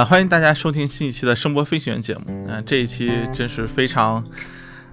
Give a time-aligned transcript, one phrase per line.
[0.00, 2.22] 啊，欢迎大家收听新一期的声波飞行员节目。
[2.48, 4.24] 嗯、这一期真是非常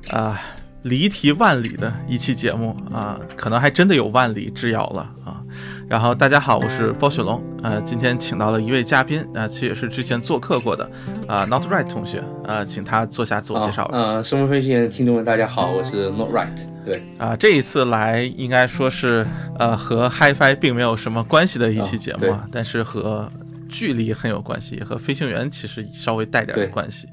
[0.09, 0.37] 啊、
[0.81, 5.41] 离题万里的一期节目啊，可能还真的有万里之遥了啊。
[5.87, 10.91] 然后大家好，我是包雪龙，呃，今天请到了一位嘉宾，啊、其实也是之前做客过的
[11.25, 13.97] 啊、Not Right 同学，呃，请他做下自我介绍吧。
[13.97, 16.49] 呃，生活飞行员的听众们，大家好，我是 Not Right。
[16.83, 19.25] 对，啊、这一次来应该说是
[19.57, 23.31] 呃和 HiFi 并没有什么关系的一期节目，啊，但是和
[23.69, 27.07] 距离很有关系，和飞行员其实稍微带点关系。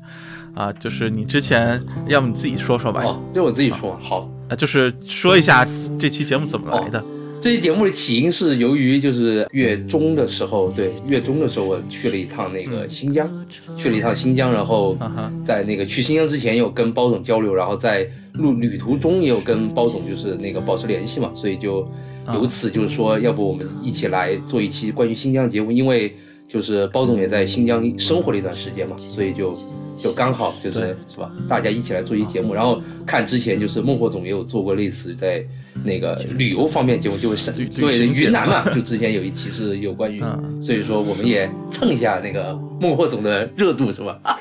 [0.55, 3.03] 啊，就是你之前，要不你自己说说吧？
[3.03, 4.31] 哦，就我自己说好。
[4.49, 5.67] 啊，就是说一下
[5.99, 7.05] 这期节目怎么来的。
[7.41, 13.29] 这期节目的起因是由于就是月中的时候，对，月中的时候我去了一趟那个新疆，
[13.77, 14.97] 去了一趟新疆，然后
[15.45, 21.87] 在那个去新疆之前有跟包总交流，然后在路旅途中也有跟包总就是那个保持联系嘛，所以就
[22.29, 26.17] 由此就是说，要不我们一起来做一期关于新疆的节目，因为
[26.55, 29.59] 就是包总也在新疆生活了一段时间嘛，所以就
[29.99, 35.45] 就刚好就是是吧，大家一起来做一期节目，然后看之前就是孟获总也有做过类似在
[35.83, 44.17] 那个旅游方面节目，就是对云南嘛，就之前有一期是有关于，嗯所以说我们也蹭一下那个孟获总的热度是吧？
[44.23, 44.39] 啊，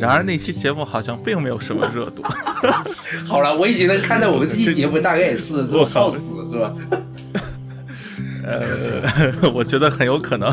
[0.00, 2.22] 然而那期节目好像并没有什么热度。
[3.28, 6.18] 好了，我已经能看到我们这期节目大概也是这我靠死
[6.50, 6.74] 是吧？
[8.42, 9.02] 呃，
[9.54, 10.52] 我觉得很有可能，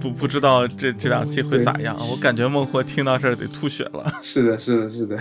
[0.00, 1.96] 不不知道这这两期会咋样。
[2.10, 4.12] 我感觉孟获听到这儿得吐血了。
[4.22, 5.18] 是的，是的，是的。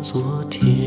[0.00, 0.77] 昨天。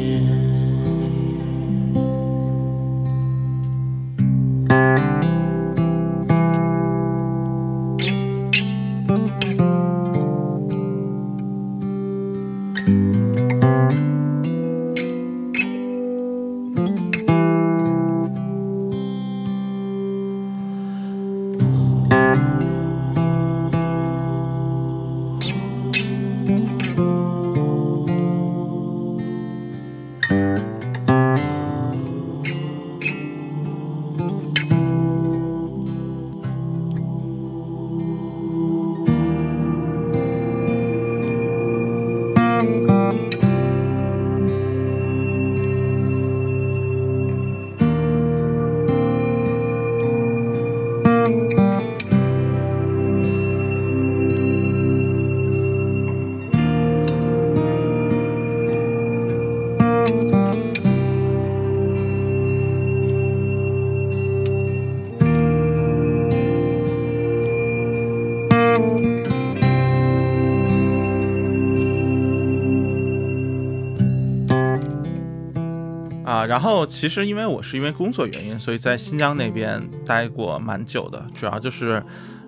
[76.51, 82.03] 然后其实因为我是因为工作原因，所以在新疆那边待过蛮久的，主要就是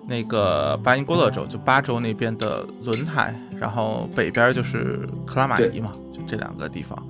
[0.06, 7.02] 那个巴音郭勒州，就巴州那边的轮台，然后北边就是克拉玛依嘛，就这两个地方。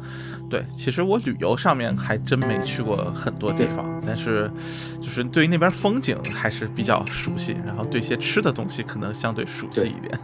[0.48, 4.48] 对，其实我旅游上面还真没去过很多地方，但是
[5.00, 10.16] 就是对于那边风景还是比较熟悉，然后对一些吃的东西可能相对熟悉一点。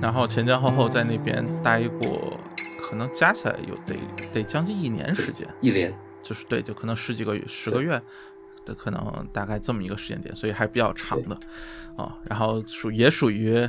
[0.00, 2.40] 然后前前后后在那边待过，
[2.80, 3.94] 可能加起来有得
[4.32, 5.46] 得将近一年时间。
[5.60, 5.92] 一连
[6.24, 8.00] 就是对，就可能十几个月、十个月
[8.64, 11.38] 的可能大概这么一个时间点，所以还比较长的
[11.96, 12.18] 啊。
[12.24, 13.68] 然后属也属于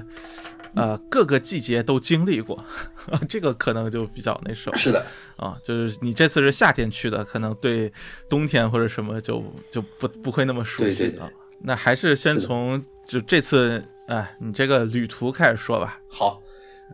[0.74, 2.63] 呃各个季节都经历过，
[3.28, 5.06] 这个可能就比较那什么是的，
[5.36, 5.57] 啊。
[5.63, 7.92] 就是你这次是夏天去的，可能对
[8.30, 11.30] 冬天或者什么就就不不会那么熟悉啊。
[11.60, 16.00] 那还是先从就这次哎你这个旅途开始说吧。
[16.07, 16.42] 好。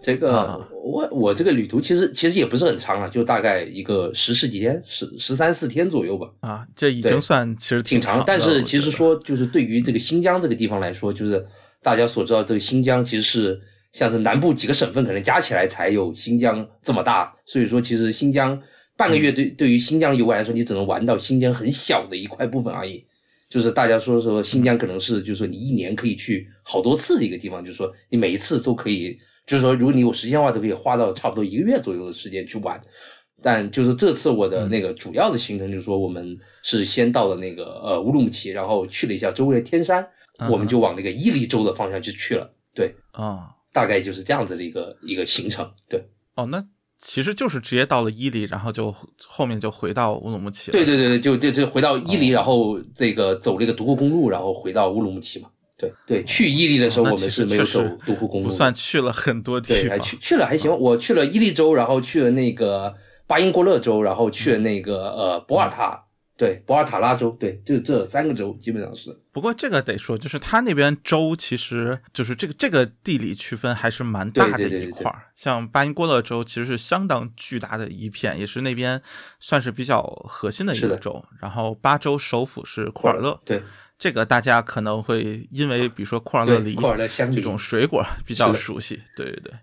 [0.02, 6.28] 这个、啊我我这个旅途其实其实也不是很长啊，就大概一个十十几天，十十三四天左右吧。
[6.40, 11.46] 啊，这已经算其实挺长的，但是其实说，就是对于这个新疆这个地方来说，就是
[11.84, 13.62] 大家所知道，这个新疆其实是
[13.92, 18.60] 像是南部几个省份可能加起来才有新疆这么大，所以说其实新疆
[18.98, 23.06] 半个嗯月对、对于新疆游玩来说，你只能玩到新疆很小的一块部分而已。
[23.50, 29.16] 就是大家说说新疆可能是，就是说你一年可以去好多次的一个地方，就是说你每一次都可以，
[29.46, 32.80] 就是说如果你有时间的话，都可以花到差不多一个月左右的时间去玩。
[33.44, 40.08] 但就是这次我的那个主要的行程，就是说我们是先到了那个呃乌鲁木齐，然后去了一下周围的天山，
[40.38, 42.54] 嗯我们就往那个伊犁州的方向去去了。
[42.76, 45.68] 对，啊大概就是这样子的一个一个行程。
[45.90, 46.06] 对，
[46.36, 46.64] 哦，那
[47.00, 48.94] 其实就是直接到了伊犁，然后就
[49.28, 50.74] 后面就回到乌鲁木齐了。
[50.74, 55.50] 对对对对，就就就回到伊犁，哦然后这个走这个独库公路，然后回到乌鲁木齐嘛。
[55.82, 59.98] 对对，去伊犁的时候我们是没有走独库公路的，不算去了很多地对，方。
[59.98, 60.72] 还去去了还行。
[60.80, 62.94] 我去了伊犁州，然后去了那个
[63.26, 66.04] 巴音郭勒州，然后去了那个呃博尔塔，
[66.42, 69.16] 对，博尔塔拉州，对，就这三个州基本上是。
[69.32, 75.28] 不过这个得说，就是它那边州其实就是这个这个地理区分还是蛮大的一块儿。
[75.36, 79.00] 像巴音郭勒州其实是相当巨大的一片，也是那边
[79.40, 81.24] 算是比较核心的一是的个州。
[81.40, 83.62] 然后巴州首府是库尔勒，对
[84.00, 89.54] 这个大家可能会因为比如说库尔勒梨，库尔勒香梨这种水果比较熟悉，对对对。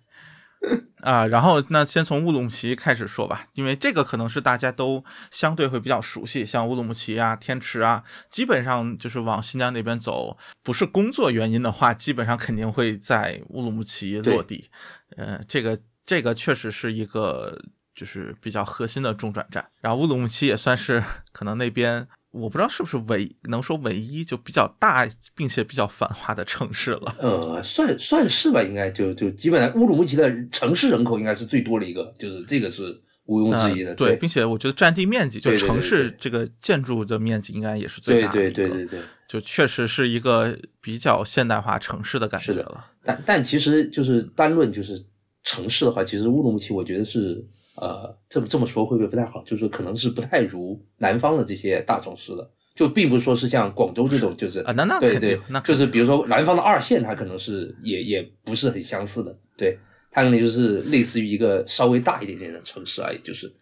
[1.02, 14.68] 啊，然后那先从乌鲁木齐开始说吧，因为这个可能是大家都相对会比较熟悉，像乌鲁木齐啊、天池啊，基本上就是往新疆那边走，不是工作原因的话，基本上肯定会在乌鲁木齐落地。
[15.16, 17.56] 嗯，这个这个确实是一个
[17.94, 21.02] 就是比较核心的中转站，然后乌鲁木齐也算是
[21.32, 22.08] 可能那边。
[22.30, 27.14] 我不知道是不是唯能说唯一就比较大并且比较繁华的城市了。
[27.20, 32.94] 呃，算算是吧，应该就就基本上乌鲁木齐的城市人口应该是最多的一个，就是这个是
[33.24, 33.90] 毋庸置疑的。
[33.90, 38.68] 呃对，并且我觉得占地面积，就城市这个建筑的面积应该也是最大的对对。
[38.68, 39.00] 对对对。
[39.26, 42.86] 就确实是一个比较现代化城市的感觉了。
[43.04, 44.98] 但但其实就是单论就是
[45.44, 47.44] 城市的话，其实乌鲁木齐我觉得是
[47.80, 49.42] 呃这么这么说会不会不太好？
[49.44, 59.78] 就是可能是不太如南方的这些大城市的，就并不是说是像广州这种就是啊那那对对就是比如说南方的二线，它可能是也也不是很相似的，对，
[60.10, 63.52] 它可能就是类似于一个稍微大一点点的城市而已，就是。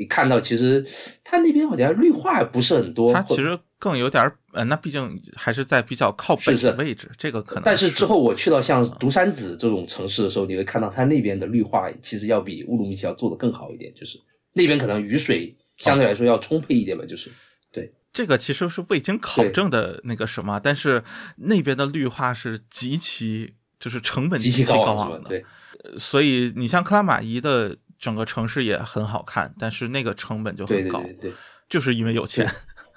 [0.00, 0.82] 你看到，其实
[1.22, 7.64] 它那边好像绿化不是很多，或它其实更有点儿，呃，那毕竟还是在比较靠北的位置，这个可能。
[7.64, 14.18] 但是之后我去到像独山子这种城市的时候，你会看到它那边的绿化其实要比乌鲁木齐要做的更好一点，就是
[14.54, 17.30] 那边可能雨水相对来说要充沛一点吧，就是
[17.70, 21.04] 对这个其实是未经考证的那个什么，但是
[21.36, 25.22] 那边的绿化是极其就是成本极其其高昂？
[25.22, 25.44] 的，对，
[25.84, 31.32] 呃所以你像克拉玛依的整个城市也很好看，但是那个成本就很高，对对对，
[31.68, 32.50] 就是因为有钱，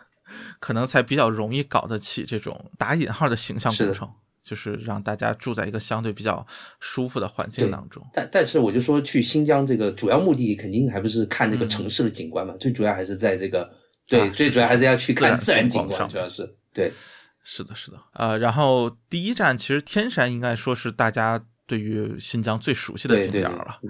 [0.59, 4.09] 可能才比较容易搞得起这种打引号的形象工程，
[4.41, 6.47] 就是让大家住在一个相对比较
[6.79, 8.01] 舒服的环境当中。
[8.13, 13.69] 但但是我就说去新疆这个主要目的肯定还不是看这个城市的景观嘛，最主要还是在这个
[14.07, 16.89] 对，啊最主要还是要去看自自然景观，主要是对
[17.43, 23.81] 是的，是的，呃，然后第一站其实天山应该说是大家对于新疆最熟悉的对对对景点了。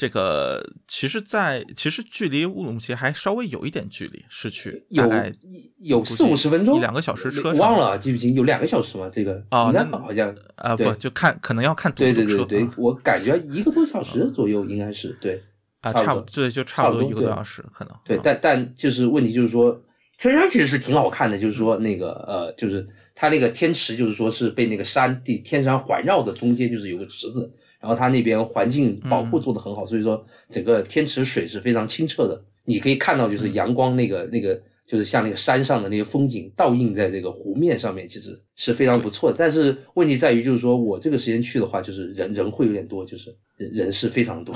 [0.00, 5.30] 这个其实在，其实距离乌鲁木齐还稍微有一点距离，市区有大概
[5.78, 9.10] 有四五十分钟，一两个小时车程忘了记不清，有两个小时吗？
[9.12, 15.38] 这个应该哦那好像啊、对不就看可能要看堵对不堵车对对对啊，我感觉一个多小时左右应该是对
[15.82, 17.94] 啊，差不多对，就差差不多一个多小时可能。
[18.02, 19.78] 对，嗯但但就是问题就是说，
[20.18, 34.60] 天山其实是挺好看的，就是说那个呃，就是它那个天池，就是说是被那个山地天山环绕的，中间就是有个池子，然后它那边环境保护做得很好，所以说整个天池水是非常清澈的，你可以看到就是阳光那个那个。
[34.86, 39.36] 就是像那个山上的那些风景倒映在这个湖面上面，其实是非常不错的。
[39.38, 44.52] 但是问题在于，就是说我这个时间去的话，就是人人会有点多，就是人人是非常多，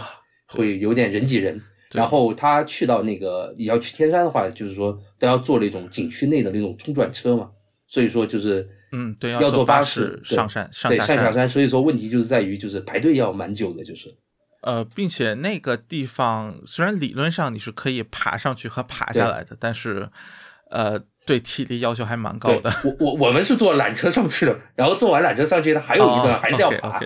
[0.49, 1.62] 会有点人挤人。
[1.93, 7.49] 然后他去到那个你要去天山的话，就是说都要坐那种景区内的那种中转车嘛，
[7.87, 11.17] 所以说就是嗯，对，要坐坐巴士士上山上对下山。
[11.17, 14.09] 上下山，所以说问题就是在于就是排队要蛮久的，就是
[14.63, 20.09] 呃，并且那个地方虽然理论上你是可以爬上去和爬下来的，但是
[20.71, 22.73] 呃，对体力要求还蛮高的。
[22.85, 27.01] 我我我们是坐缆车上去的，然后坐完缆车上去的还有一段还是要爬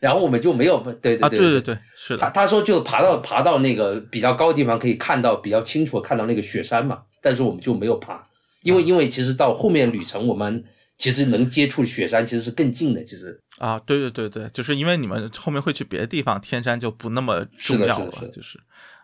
[0.00, 8.22] 然后我们就没有对对啊，对对对，是的，他他说就爬到爬到那个比较高的地方，可以看到比较清楚地看到那个雪山嘛，但是我们就没有爬，
[8.62, 10.62] 因为因为其实到后面旅程我们
[10.96, 18.60] 其实能接触雪山其实是更近的，其实啊，对对对对，就是因为你们后面会去别的地方，天山就不那么重要了，是的是的是就是，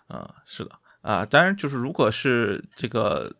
[0.06, 0.70] 啊、是的
[1.02, 3.32] 啊、当然就是如果是这个，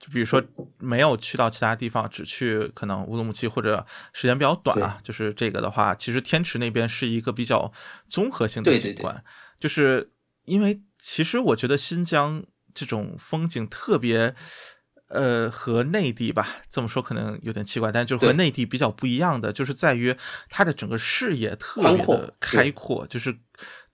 [0.00, 0.42] 就比如说
[0.78, 7.72] 没有去到其他地方，只去可能乌鲁木齐或者时间比较短啊，就是这个的话，其实天池那边是一个比较
[8.08, 9.24] 综合性的对对对景观，
[9.60, 10.10] 就是
[10.44, 12.44] 因为其实我觉得新疆
[12.74, 14.34] 这种风景特别。
[15.12, 20.16] 呃，和内地吧，这么说可能有点奇怪，但就是和内地比较不一样的，就是在于
[20.48, 23.36] 它的整个视野特别的开阔，就是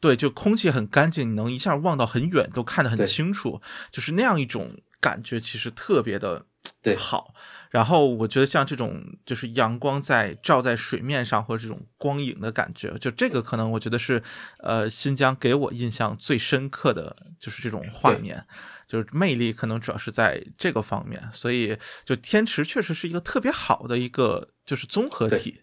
[0.00, 3.60] 对，就空气很干净，你能一下望到很远，都看得很清楚，
[3.90, 6.46] 就是那样一种感觉，其实特别的
[6.82, 7.34] 对好。
[7.70, 14.22] 然后我觉得像这种就是阳光在照在水面上，或者这种光影的感觉，就这个可能我觉得是
[14.60, 18.44] 呃新疆给我印象最深刻的就是这种画面。
[18.86, 25.60] 就是魅力可能主要是在这个方面，所以就天池确实是一个特别好的一个就是综合体，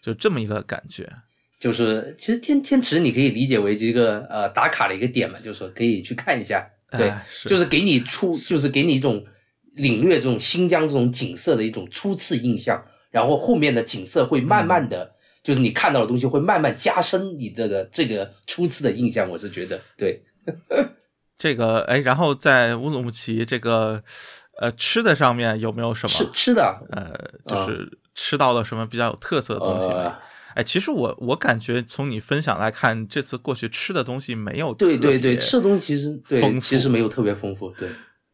[0.00, 1.06] 就这么一个感觉。
[1.58, 9.22] 就是其实天天池你可以理解为这个呃打卡的一个点嘛，就是说可以去看一下，对，哎是就是给你出就是给你一种
[9.74, 15.12] 领略这种新疆这种景色的一种初次印象，然后后面的景色会慢慢的，
[15.42, 19.28] 就是你看到的东西会慢慢加深你这个这个初次的印象。
[19.28, 20.22] 我是觉得，对，
[21.38, 24.02] 这个哎，然后在乌鲁木齐这个
[24.60, 26.12] 呃吃的上面有没有什么？
[26.12, 27.12] 吃吃的，呃，
[27.46, 29.88] 就是吃到了什么比较有特色的东西？
[29.88, 29.94] 没？
[29.94, 30.18] 呃。
[30.54, 37.88] 哎，其实我我感觉从你分享来看，这次过去吃的东西没有对对对，吃的东西其实对其实没有特别丰富，对，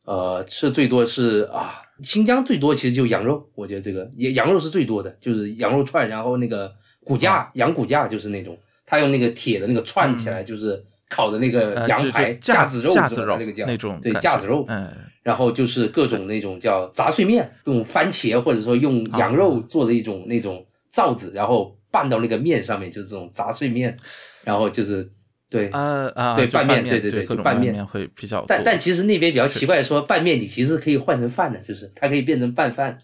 [0.08, 6.72] 呃，吃最多是啊，新疆最多其实就羊肉，我觉得这个也羊肉是最多的，就是羊肉串，然后那个
[7.04, 7.18] 骨啊。
[7.18, 14.88] 架，羊骨架就是那种，他用那个铁的那个串起来，就是烤的那个羊排就架子肉，架子肉那个叫那种对架子肉，嗯，
[15.22, 23.94] 然后就是各种那种叫杂碎面，用番茄或者说用羊啊肉做的一种那种罩子，然后拌到那个面上面，就是这种杂碎面，
[24.42, 25.06] 然后就是
[25.50, 25.70] 对。
[25.70, 27.72] 呃啊，对拌面，对对对各种拌面。
[27.72, 32.98] 面会比较多，但但其实那边比较奇怪，说拌面你其实可以换成饭的，就是它可以变成拌饭，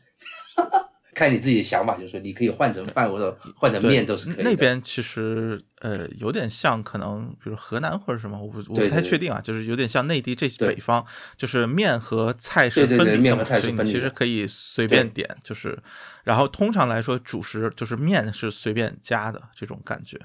[1.14, 4.44] 看你自己的想法，就是说你可以换成饭或者换成面都是可以。
[4.44, 10.74] 那边其实呃有点像，可能比如河南或者什么，我不我不太确定啊，就是有点像内地这对。
[10.74, 11.04] 北方，
[11.36, 15.78] 就是面和菜是分离的所以你其实可以随便点，就是
[16.24, 20.18] 然后通常来说主食就是面是随便加的这种感觉。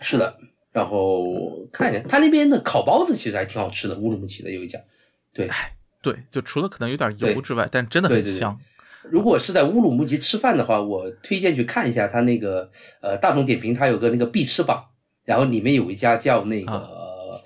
[0.00, 0.38] 是的，
[0.72, 4.78] 然后看一下他那边的烤包子其实还挺好吃的，乌鲁木齐的有一家。
[5.32, 5.48] 对，
[6.02, 8.60] 对，就除了可能有点油之外，但真的对对对很香。
[9.10, 12.70] 如果是在乌鲁木齐吃饭的话，我推荐去看一下他那个
[13.00, 14.84] 呃大众点评，它有个那个必吃榜，
[15.24, 17.42] 然后里面有一家叫那个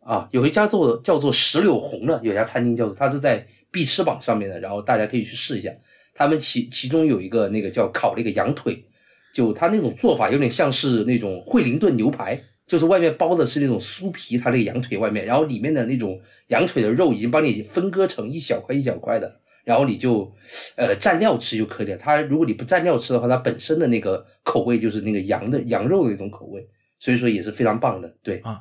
[0.00, 5.70] 啊有一家做叫做石榴红的，有一家餐厅叫做它是在必吃榜上面的，然后大家可以去试一下。
[6.14, 8.84] 他们其其中有一个那个叫烤那个羊腿，
[9.32, 20.30] 就它那种做法有点像是那种惠灵顿牛排，就是外面包的是那种酥皮，它那个羊腿外面，然后里面的那种羊腿的肉已经帮你分割成一小块一小块的，然后你就
[20.76, 21.96] 呃蘸料吃就可以了。
[21.96, 28.36] 它如果你不蘸料吃的话，它本身的那个口味就是那个羊的羊肉的那种口味，所以说也是非常棒的，对。
[28.44, 28.60] 啊，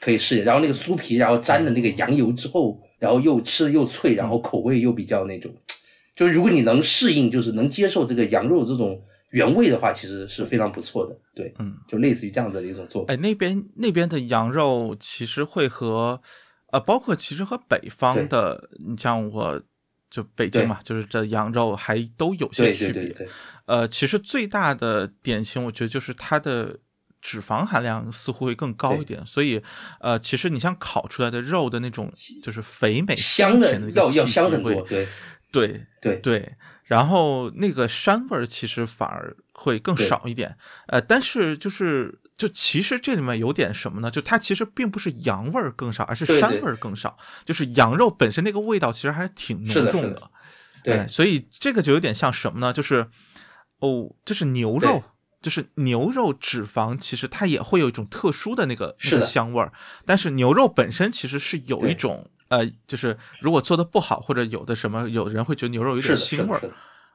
[0.00, 0.46] 可以试一下。
[0.46, 5.52] 然后那个酥皮，然后沾了那个羊油之后，然后又吃的又脆，然后口味又比较那种，
[6.16, 9.00] 就是如果你能适应，就是能接受这个羊肉这种
[9.32, 11.14] 原味的话，其实是非常不错的。
[11.34, 13.12] 对，嗯，就类似于这样子的一种做法。
[13.12, 16.20] 哎，那边那边的羊肉其实会和
[16.70, 19.60] 呃，包括其实和北方的，你像我
[20.10, 23.02] 就北京嘛，就是这羊肉还都有些区别。
[23.02, 23.28] 对对对，
[23.66, 26.78] 呃，其实最大的典型，我觉得就是它的
[27.20, 29.62] 脂肪含量似乎会更高一点，所以
[30.00, 32.12] 呃，其实你像烤出来的肉的那种
[32.42, 34.82] 就是肥美香的要要香很多。
[34.82, 35.06] 对
[35.50, 40.56] 对对对，然后那个膻味儿其实反而会更少一点，
[40.88, 44.10] 呃，但是就是就其实这里面有点什么呢？
[44.10, 50.30] 就它其实并不是羊味儿更少，而是膻味儿更少，就是羊肉本身那个味道其实还是挺浓重的，
[50.82, 52.72] 对哎所以这个就有点像什么呢？
[52.72, 53.08] 就是
[53.78, 55.02] 哦，就是牛肉。
[55.42, 59.72] 就是牛肉脂肪，其实它也会有一种特殊的那个那个香味儿，
[60.06, 66.60] 但是牛肉本身其实是有一种呃，就是如果做的不好，或者有的什么，有人会觉得牛肉有点腥味儿。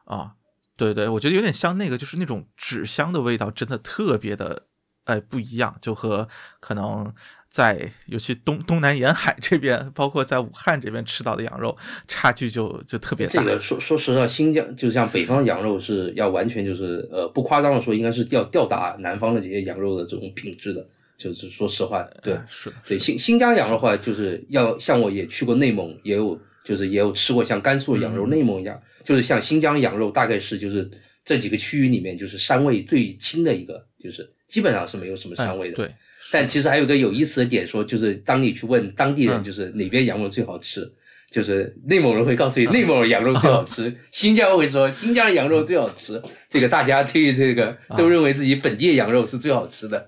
[0.06, 0.34] 啊，
[0.76, 4.64] 对对，我觉得有点像那个，就是那种纸香的味道，真的特别的，
[5.04, 6.28] 哎，不一样，就和
[6.60, 7.14] 可能
[7.50, 11.78] 在尤其东东南沿海这边，包括在武汉这边吃到的羊肉，
[12.08, 13.34] 差距就就特别大。
[13.34, 20.84] 这个说说实话，新疆就像北方羊肉是要完全就是呃不夸张的说，应该是要吊打南方的这些羊肉的这种品质的。
[21.18, 30.88] 就是说实话，对，哎是的对新新疆羊肉的话，就是要像我也去过内蒙，也有就是也有吃过像甘肃羊肉、嗯内蒙一样，就是像新疆羊肉，大概是就是
[31.26, 35.76] 这几个区域里面就是膻味最轻的一个，就是基本上是没有什么哎膻味的。
[35.78, 35.90] 对，
[36.32, 40.88] 但其实还有一个有意思的点说，就是当你去问当地人，嗯就是哪边羊肉最好吃，
[41.32, 46.22] 就是内蒙人会告诉你内蒙的羊肉最好吃， 新疆会说新疆的羊肉最好吃。
[46.50, 50.06] 这个大家对于这个都认为自己本地羊肉是最好吃的。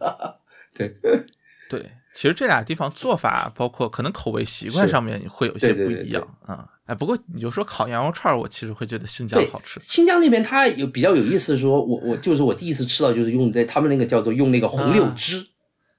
[0.79, 0.95] 对，
[1.69, 6.67] 对，其实这俩地方做法，包括可能口味习惯上面会有些对对对不一样啊。
[6.85, 9.79] 哎，不过你就说烤羊肉串儿，我其实会觉得新疆好吃。
[9.83, 15.45] 新疆那边它有比较有意思说，我我就是我第一次吃到就是用在他们那个叫做用那个红柳枝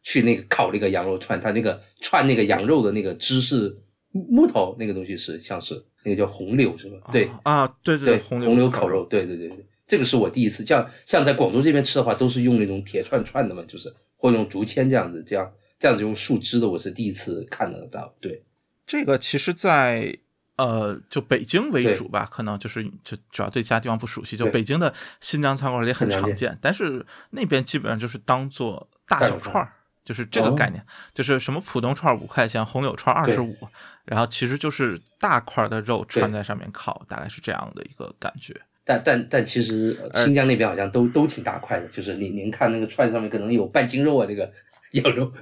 [0.03, 3.73] 去那个烤那个羊肉串，它那个串那个羊肉的那个枝是
[4.11, 6.97] 木木头那个东西是像是那个叫红柳是吧？
[7.13, 18.15] 对啊，对对，对红柳烤柳烤肉，对对对对，这个是我第一次，像像在广州这边吃的话，都是用那种铁串串的嘛，就是或者用竹签这样子，这样这样子用树枝的，我是第一次看得到。
[18.21, 18.45] 对，
[18.87, 20.15] 这个其实在，
[20.57, 26.37] 呃，就北京为主吧，可能就是就主要对其他地方不熟悉，就北京的新疆餐馆也很很常见。
[26.37, 29.73] 见，但是那边基本上就是当做大小串儿
[30.05, 30.85] 就是这个概念，
[31.15, 33.57] 就是什么普通串五块钱，红柳串二十五，
[34.05, 38.55] 然后其实就是大块的肉串在上面烤，大概是这样的一个感觉。
[38.85, 44.51] 但但但其实新疆那边好像都都挺大块的，就是您您看那个串上面可能有半斤肉啊，那个
[44.93, 45.33] 羊肉。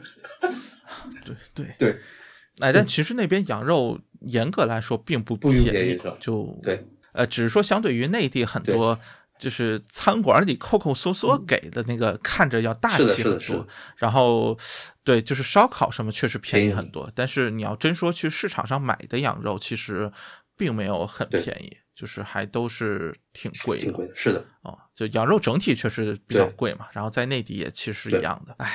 [1.25, 1.99] 对对对，
[2.61, 8.99] 哎，但其实那边羊肉严格来说并不不便宜，就对，呃，只是说相对于内地很多
[9.39, 13.67] 就是餐馆里抠抠缩缩给的那个看着要大气很多，
[13.97, 14.59] 然后
[15.05, 20.11] 对，就是烧烤什么确实便宜很多，但是你要真说去市场上买的羊肉，其实
[20.57, 28.71] 并没有很便宜，就是还都是挺贵的，挺贵的，是的，哦，就羊肉整体确实比较贵嘛，然后在内地也其实一样的，哎。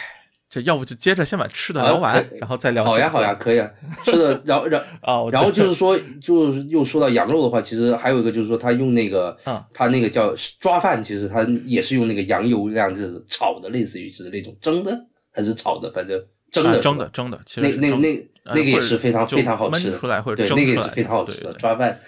[0.49, 2.85] 这要不就接着先把吃的聊完，然后再聊。
[2.85, 3.67] 好呀，好呀，可以啊。
[4.05, 14.95] 吃的，然后，然后， 然后就是说，就是又说到羊肉的话，其实还有一个就是说，他用那个，嗯，他那个叫抓饭，其实他也是用那个羊油那样子炒的，类似于是那种蒸的
[15.31, 17.41] 还是炒的，反正蒸的，蒸的，蒸的。
[17.47, 21.99] 其实那那那那个也是非常非常好吃的，出来或者对，那个也是非常好吃的抓饭。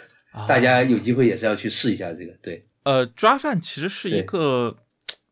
[0.48, 2.34] 大家有机会也是要去试一下这个。
[2.42, 4.78] 对，呃，抓饭其实是一个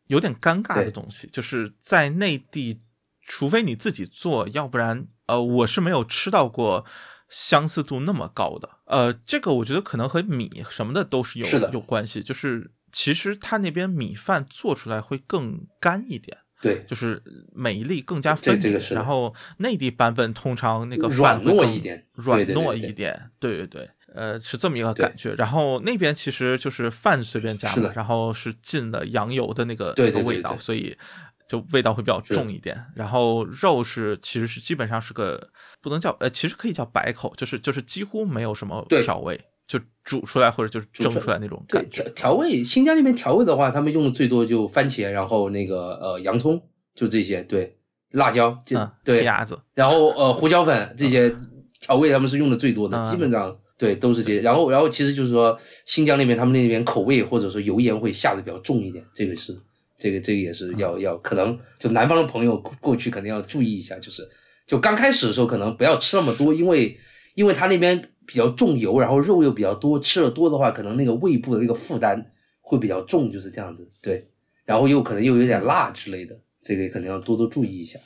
[0.08, 2.82] 有点尴尬的东西，就是在内地。
[3.26, 6.84] 除非你自己做，要不然，呃，我是没有吃到过
[7.30, 8.70] 相似度那么高的。
[8.84, 12.22] 呃，这个我觉得可能和米什么的都是有有关系。
[12.22, 17.24] 就是其实他那边米饭做出来会更干一点，对，就是
[17.56, 18.78] 每一粒更加分明。
[18.92, 25.34] 然后内地版本通常那个软糯一点，软糯一点，对对对，呃，是这么一个感觉。
[25.34, 30.96] 然后那边其实就是饭随便加的，然后是进的羊油的那个那个味道，所以。
[31.46, 35.50] 就味道会比较重一点，然后肉是其实是基本上是个
[35.82, 42.02] 不能叫呃，其实可以叫白口，就是就是几乎没有什么调味，就煮出来或者就是蒸出来那种感觉。
[42.16, 46.60] 调味，新疆那边调味的话，他们用的最多就番茄，然后那个呃洋葱，
[46.96, 47.44] 就这些。
[47.44, 47.78] 对，
[48.12, 51.36] 辣椒，嗯，对，鸭子，然后呃胡椒粉这些
[51.80, 54.40] 调味他们是用的最多的，基本上对都是这些。
[54.40, 59.54] 然后然后其实就是说新疆那边他们那边口味或者说油盐会下的比较重一点，这个是。
[60.00, 64.22] 这个这个也是要要可能就南方的朋友过去肯定要注意一下，就是
[64.68, 66.98] 就刚开始的时候可能不要吃那么多，因为
[67.36, 72.22] 因为他那边比较重油，然后肉又比较多，吃的多的话，可能那个胃部的那个负担
[72.60, 73.90] 会比较重，就是这样子。
[74.02, 74.28] 对，
[74.66, 77.98] 然后又可能又有点辣之类的，这个可能要多多注意一下。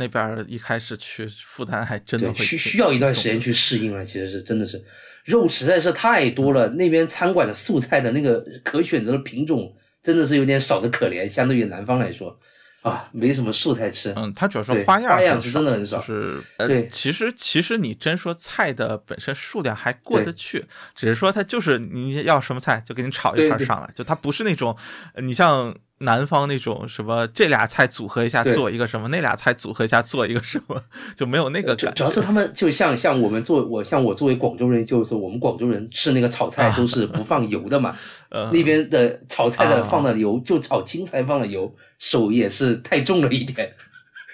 [0.00, 4.84] 那边一开始去负担还真的会需需要一段时间去适应了，其实是真的是
[5.24, 9.72] 肉实在是太多了，那边餐馆的素菜的那个可选择的品种。
[10.02, 12.34] 真的是有点少的可怜，相对于南方来说，
[12.80, 14.14] 啊，没什么素菜吃。
[14.16, 15.98] 嗯，它主要是花样，花样是真的很少。
[15.98, 24.74] 就是，对，其实其实你真说菜的本身数量还过得去，只是说它就是你要什么菜就给你炒一盘上来，就它不是那种，
[25.16, 25.76] 你像。
[26.02, 30.82] 南方那种什么，这俩菜组合一下做一个什么，那俩菜组合一下做一个什么，
[31.14, 31.92] 就没有那个感。
[31.94, 37.94] 主要是他们就像像我们做我像我作为广州人，就是我们广州人吃那个炒菜 都是不放油的嘛。
[38.52, 43.70] 那边的炒菜的放了油，就炒青菜放了油，手也是太重了一点，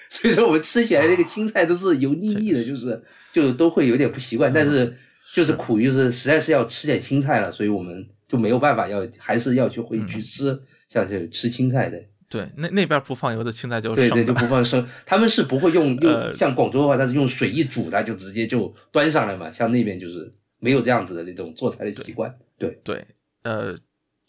[0.09, 3.01] 所以说我们吃起来那个青菜都是油腻腻的，就是
[3.33, 4.53] 就都会有点不习惯。
[4.53, 4.95] 但是
[5.33, 10.57] 就是苦，就是实在是要吃点青菜了，所以我们就没有办法，要还是要去回去吃。
[10.87, 19.51] 像是吃青菜的，对，那那边不放油的青菜就对对就不放生，他们是不会用用像广州的话，他是用水一煮，他就直接就端上来嘛。
[19.51, 22.33] 像那边就是没有这样子的那种做菜的习惯。
[22.57, 23.05] 对对，
[23.43, 23.77] 呃，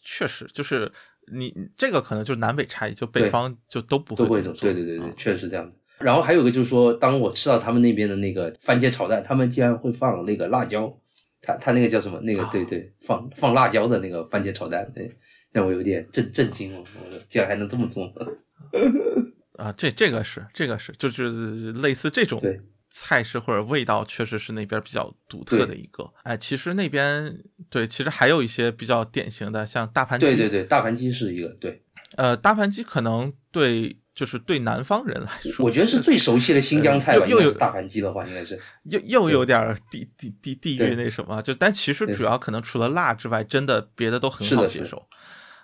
[0.03, 0.91] 确实就是
[1.33, 4.53] 你这个可能就是南北差异，就北方就都不会都会做。
[4.53, 5.77] 对对对对，确实是这样子。
[5.99, 10.97] 然后还有个就是说，当我吃到他们那边的那个番茄炒蛋，他们竟然会放那个辣椒，
[11.43, 12.21] 他他那个叫什么？
[12.21, 15.13] 那个对对，放放辣椒的那个番茄炒蛋，对。
[15.53, 18.13] 让我有点震震惊了，我竟然还能这么做
[19.57, 19.73] 啊！
[19.77, 22.41] 这这个是这个是，就是类似这种
[22.91, 26.11] 菜式或者味道，确实是那边比较独特的一个。
[26.23, 30.27] 哎，其实那边对，其实还有一些比较典型的，像大盘鸡。
[30.27, 31.83] 对对对，大盘鸡是一个对。
[32.17, 37.27] 呃，大盘鸡可能对，就是对南方人来说，我觉得是最熟悉的新疆菜吧。
[37.29, 45.07] 又有大盘鸡的话，应该是又又有点地地地地域那什么，就但其实主要可能除了辣之外，真的别的都很好接受。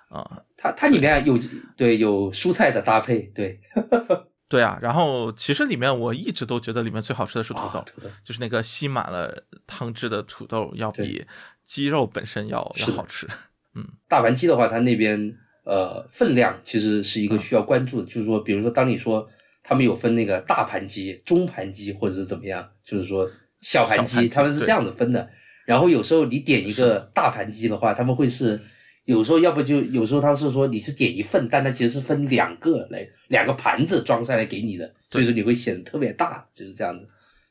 [0.08, 1.38] 啊，它它里面有
[1.76, 3.58] 对有蔬菜的搭配，对
[4.48, 4.78] 对啊。
[4.80, 11.24] 然后其实里面我一直都觉得里面最好吃的是土豆，土豆就是那个吸满了汤汁的土豆，要比
[11.64, 13.26] 鸡肉本身要要好吃。
[13.74, 19.28] 嗯，大盘鸡的话，它那边呃分量其实是一个需要关注的，就是说，比如说当你说
[19.64, 23.28] 他们有分那个大盘鸡、中盘鸡或者是怎么样，就是说
[23.60, 25.28] 小盘鸡他们是这样子分的。
[25.66, 28.60] 然后有时候你点一个大盘鸡的话，他们会是。
[29.04, 37.08] 有时候要不就有时候他是说你是点一份，但它其实是分两个来两个盘子装上来给你的，所以说你会显得特别大，就是这样子。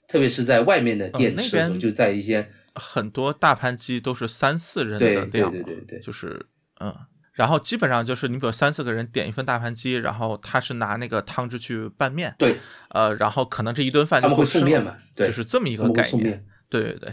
[0.08, 6.00] 特别是在外面的店呃那吃的时候，边就在一些很多大盘鸡都是三四人对对的量对，对对对。
[6.00, 6.46] 就是
[6.82, 6.94] 嗯，
[7.34, 12.58] 然后基本上就是你比如三四个人点一份大盘鸡，然后他是拿那个汤汁去拌面，对，
[12.90, 17.12] 呃，然后可能这一顿饭他们会吃面嘛，对，就是这么一个概念对对对。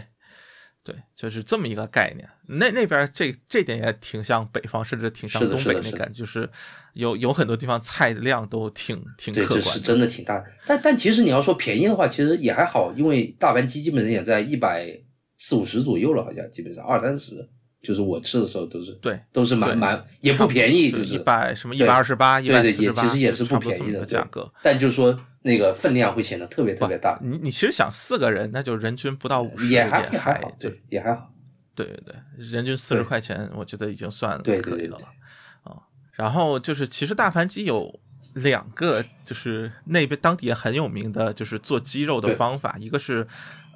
[0.83, 2.27] 对，就是这么一个概念。
[2.47, 6.49] 那那边这这点也挺像北方，甚至挺像东北那感觉，就是
[6.93, 9.71] 有有很多地方菜的量都挺挺对，客观的。
[9.71, 10.43] 这是真的挺大。
[10.65, 14.87] 但但其实你要说便宜的话，其实也还好，因为大盘鸡基本上也在一百
[15.37, 17.47] 四五十左右了，好像基本上二三十，
[17.83, 24.51] 就是我吃的时候都是对，都是蛮对蛮也不便宜，就是一百什么一百二十八、一对对，百四十八，也其实也是不便宜的价格。
[24.63, 31.31] 但就是说那个分量会显得特别特别大，你你其实想四个人，那就人均不到五十，也也还也还好，就对，也还好。
[31.73, 35.07] 对对对，人均四十块钱，我觉得已经算对对对对可以了了
[35.63, 35.81] 啊。
[36.11, 37.99] 然后就是，其实大盘鸡有
[38.35, 43.25] 两个，就是那边当地也很有名的，就是做鸡肉的方法，一个是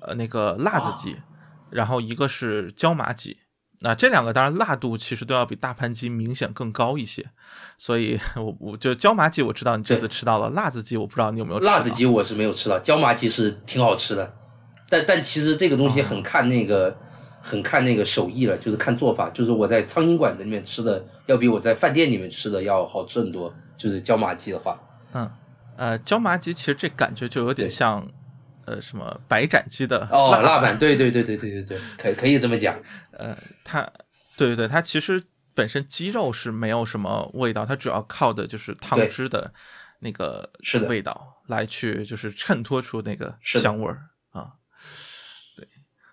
[0.01, 1.17] 呃那个辣子鸡，
[1.71, 3.38] 然后一个是椒麻鸡。
[3.88, 7.24] 那这两个当然辣度其实都要比大盘鸡明显更高一些，
[7.78, 14.34] 所以 我我就椒麻鸡我知道你这次吃到了，辣子鸡我不知道你有没有吃到辣子鸡我是没有吃到，椒麻鸡是挺好吃的，
[14.89, 16.98] 但但其实这个东西很看那个，
[17.43, 19.30] 很看那个手艺了，就是看做法。
[19.30, 23.54] 就是我在苍蝇馆子里面吃的，要比我在饭店里面吃的要好吃很多。
[23.78, 24.80] 就是椒麻鸡的话，
[25.12, 25.30] 嗯，
[25.76, 28.08] 呃，椒麻鸡其实这感觉就有点像，
[28.65, 32.75] 呃，什么白斩鸡的哦，辣辣版，对对对对对对对，可以可以这么讲。
[33.12, 33.82] 呃，它，
[34.36, 35.23] 对对对，它其实
[35.54, 39.54] 本身鸡肉是没有什么味道，它主要靠的就是汤汁的
[39.99, 44.54] 那个是的味道来去就是衬托出那个香味儿啊。
[45.56, 45.67] 对，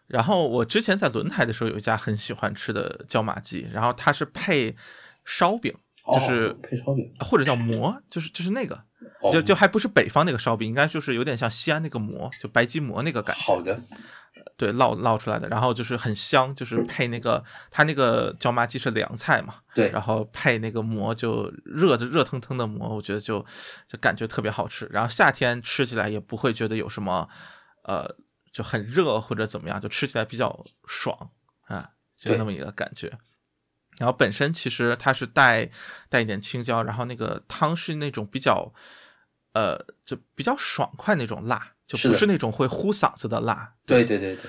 [0.07, 4.77] 然后我之前在轮台的时候有一家很喜欢吃的椒麻鸡，然后它是配
[5.25, 5.75] 烧饼，
[6.13, 8.85] 就是、哦配烧饼，或者叫馍，就是就是那个。
[9.23, 13.43] 哦就就还不是北方那个烧饼，应该就是有点像西安那个馍，就白吉馍那个感觉。
[13.43, 13.81] 好的，
[14.57, 23.45] 对，烙烙出来的，然后就是很香，就是配那个它那个椒麻鸡是凉菜嘛，对然后配那个馍就热的热腾腾的馍，我觉得就
[23.87, 24.87] 就感觉特别好吃。
[24.91, 27.29] 然后夏天吃起来也不会觉得有什么
[27.85, 28.17] 呃
[28.53, 31.31] 就很热或者怎么样，就吃起来比较爽
[31.69, 33.13] 啊，就那么一个感觉。
[33.99, 35.71] 然后本身其实它是带
[36.09, 38.73] 带一点青椒，然后那个汤是那种比较
[39.53, 43.73] 呃就比较爽快那种辣，就不是那种会呼嗓子的辣。
[43.87, 44.43] 对对对对。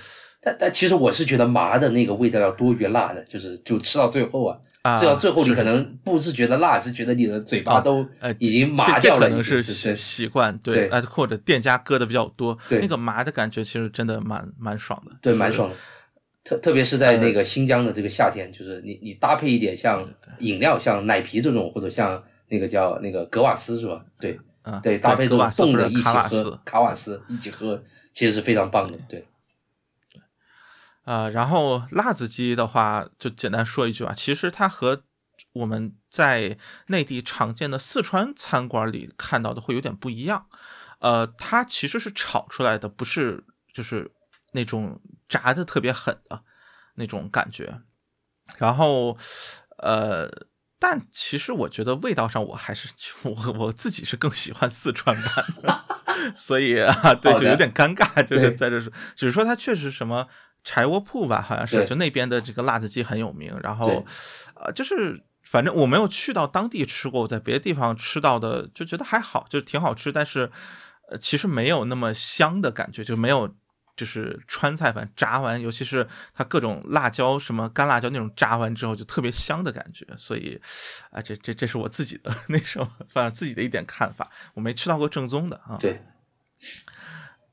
[0.46, 15.76] 但但其实我是觉得麻的那个味道要多于辣的，就是就吃到最后啊，啊，吃到最后你可能不是觉得辣，是觉得你的嘴巴啊都呃已经麻这这掉了，可能是习习惯，对，对呃，或者店家搁的比较多，对那个麻的感觉其实真的蛮蛮爽的，对，就是蛮爽的。
[16.44, 20.06] 特特别是在那个新疆的这个夏天，就是你你搭配一点像
[20.40, 24.04] 饮料，像奶啤这种，或者像那个叫那个格瓦斯是吧？
[24.20, 28.98] 对嗯，对，搭配这格瓦斯或者种冻的一起喝卡瓦斯，卡瓦斯一起喝，其实是非常棒的。
[29.10, 29.28] 对，
[31.04, 35.04] 呃，然后辣子鸡的话，就简单说一句吧，其实它和
[35.54, 40.48] 我们在内地常见的四川餐馆里看到的会有点不一样。
[41.00, 44.12] 呃，它其实是炒出来的，不是就是
[44.54, 46.42] 那种炸的特别狠的
[46.96, 47.82] 那种感觉。
[48.58, 49.18] 然后，
[49.80, 50.30] 呃，
[50.86, 52.90] 但其实我觉得味道上，我还是
[53.22, 55.86] 我我自己是更喜欢四川版的，
[56.36, 60.28] 所以啊，对，就有点尴尬，就是在这说，只是说它确实什么
[60.62, 64.04] 柴窝铺吧，好像是就那边的这个辣子鸡很有名，然后对
[64.56, 70.52] 呃，就是反正我没有去到当地吃过，我在别的地方吃到的就觉得还好，就是挺好吃，但是
[71.10, 73.56] 呃，其实没有那么香的感觉，就没有。
[73.96, 80.60] 就是川菜饭炸完，尤其是它各种辣椒，什么干辣椒那种炸完之后就特别香的感觉，所以，
[81.12, 85.78] 啊，这这这是我自己的 那什么，反正自己的一点看法，我没吃到过正宗的啊。
[85.80, 86.02] 对，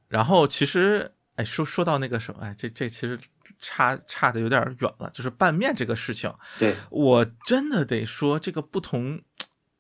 [0.09, 3.18] 然后其实，哎，说说到那个什么，哎，这这其实
[3.61, 9.20] 差差的有点远了，就是拌面这个事情，对，我真的得说，这个不同，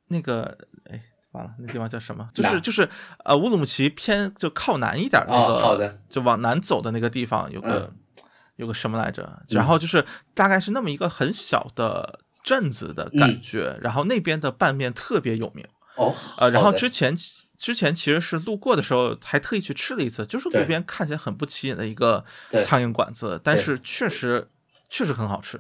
[0.08, 0.58] 那个，
[0.90, 2.28] 哎，完了，那地方叫什么？
[2.34, 2.88] 就是就是
[3.24, 7.96] 呃，乌鲁木齐偏就靠南一点儿那哦个，好的，就往南走的那个地方有个、嗯
[8.56, 9.42] 有个什么来着？
[9.48, 15.64] 然后就是大概是那么一个很小的镇子的感嗯觉，然后那边的拌面特别有名。
[15.94, 17.16] 哦，呃，然后之前
[17.56, 22.22] 之前其实是路过的时候还特意去吃了一次，就是路边看起来很不起眼的一个
[22.60, 24.46] 苍蝇馆子，但是确实
[24.90, 25.58] 确实很好吃。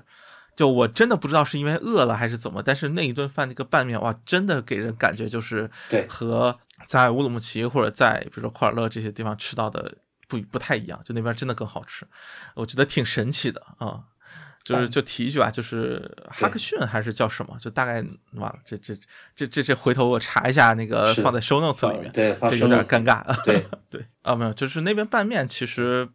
[0.60, 9.90] 就我真的不知道是因为饿了还是怎么，但是那一顿饭那个拌面哇，真的给人感觉就是对和在乌鲁木齐或者在比如说库尔勒这些地方吃到的
[10.28, 12.06] 不不太一样，就那边真的更好吃，
[12.54, 14.04] 我觉得挺神奇的啊。
[14.62, 18.58] 就是就提一句吧，就是哈克逊还是叫什么，就大概完了。
[18.62, 18.94] 这这
[19.34, 23.24] 这这这回头我查一下那个放在 show notes 里面，对，有点尴尬。
[23.46, 26.06] 对 对啊，没有，就是那边拌面其实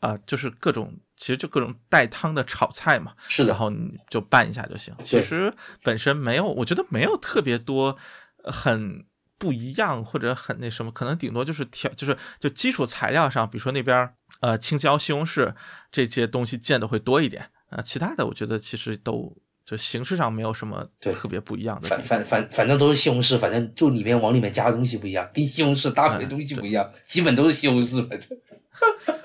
[0.00, 4.92] 啊、就是各种其实就各种带汤的炒菜嘛，是的然，后你就拌一下就行。
[5.04, 5.54] 其实
[5.84, 7.96] 本身没有，我觉得没有特别多
[8.42, 9.06] 呃很
[9.38, 15.54] 不一样或者很那什么，可能顶多就是调，就是就基础材料上，比如说那边呃青椒、西红柿
[15.92, 19.36] 这些东西见的会多一点啊、呃其他的我觉得其实都
[19.72, 22.04] 就形式上没有什么对特别不一样的地反。
[22.04, 28.38] 反反反正都是西红柿，反正就里面往里面加的东西不一样，跟西红柿搭配的东西不一样，基本都是西红柿，反正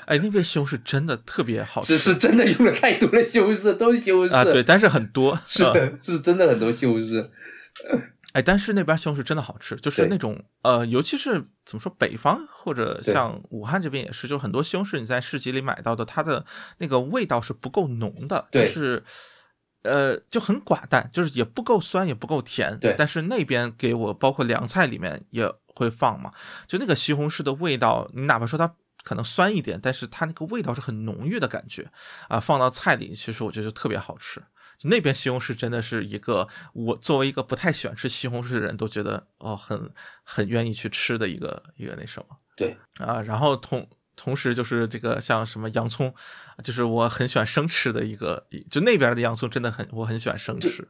[0.05, 7.27] 哎，那边西红柿真的特别好吃只是真的用了太多的西红柿，都是西红柿啊，对，，但是很多啊 是的，是真的很多西红柿，
[8.31, 16.45] 哎，但是那边西红柿真的好吃，就是那种呃，尤其是怎么说，北方或者像武汉这边也是，就很多西红柿你在市集里买到的，它的
[16.77, 19.03] 那个味道是不够浓的，就是
[19.87, 22.77] 呃就很寡淡，就是也不够酸，也不够甜。
[22.79, 26.33] 对但是那边给我包括凉菜里面也会放嘛，
[26.67, 28.75] 就那个西红柿的味道，你哪怕说它。
[29.03, 31.89] 可能酸一点，但是它那个味道是很浓郁的感觉
[32.27, 34.41] 啊，放到菜里，其实我觉得就特别好吃。
[34.77, 39.89] 就那边西红柿真的是一个我作为一个不太喜欢吃西红柿的人都觉得哦很
[40.25, 46.13] 很愿意去吃的一个一个那什么对，啊，然后同同时就是这个像什么洋葱，
[46.61, 50.85] 就是我很喜欢生吃的一个，就那边的洋葱真的很我很喜欢生吃。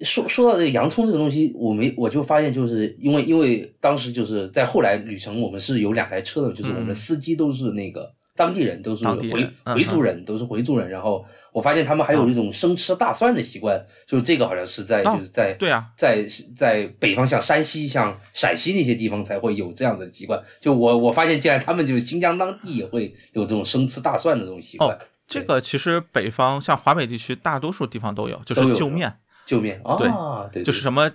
[0.00, 10.88] 说说到这个洋葱这个东西，我没我就发现，就是因为因为当时就是在后来旅程，我们是有两台车的，就是我们司机都是那个当地人，都是回嗯回族人，都是回族人。
[10.88, 20.42] 然后我发现他们还有一种生吃大蒜的习惯，就是这个好像是在哦就是在对啊，在在北方，像山西、像陕西那些地方才会有这样子的习惯。
[20.60, 24.90] 就我我发现，竟然他们就是新疆当地也会有这种生吃大蒜的这种习惯。
[24.90, 29.10] 哦这个其实北方像华北地区大多数地方都有，就是就面，
[29.46, 30.10] 就面啊，对
[30.52, 31.10] 对，就是什么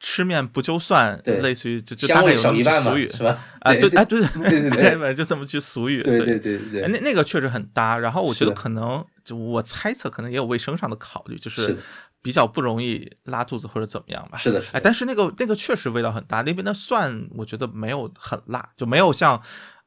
[0.00, 3.44] 吃面不就蒜，对类似于就就大概有那么一，句俗语是吧？
[3.60, 11.76] 啊，对，哎，对 对对对大概就这么句俗语，对对对对那那个确实很搭，然后我觉得可能就我猜测，可能也有卫生上的考虑，就是
[12.22, 14.38] 比较不容易拉肚子或者怎么样吧。
[14.38, 19.42] 是的，是哎，但是那个那个确实味道很大，那边的蒜我觉得没有很辣，就没有像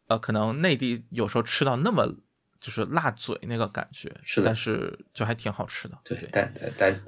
[0.08, 2.14] 呃可能内地有时候吃到那么
[2.60, 4.46] 就是辣嘴那个感觉，是的。
[4.48, 5.98] 但是就还挺好吃的。
[6.04, 7.02] 对对，但但但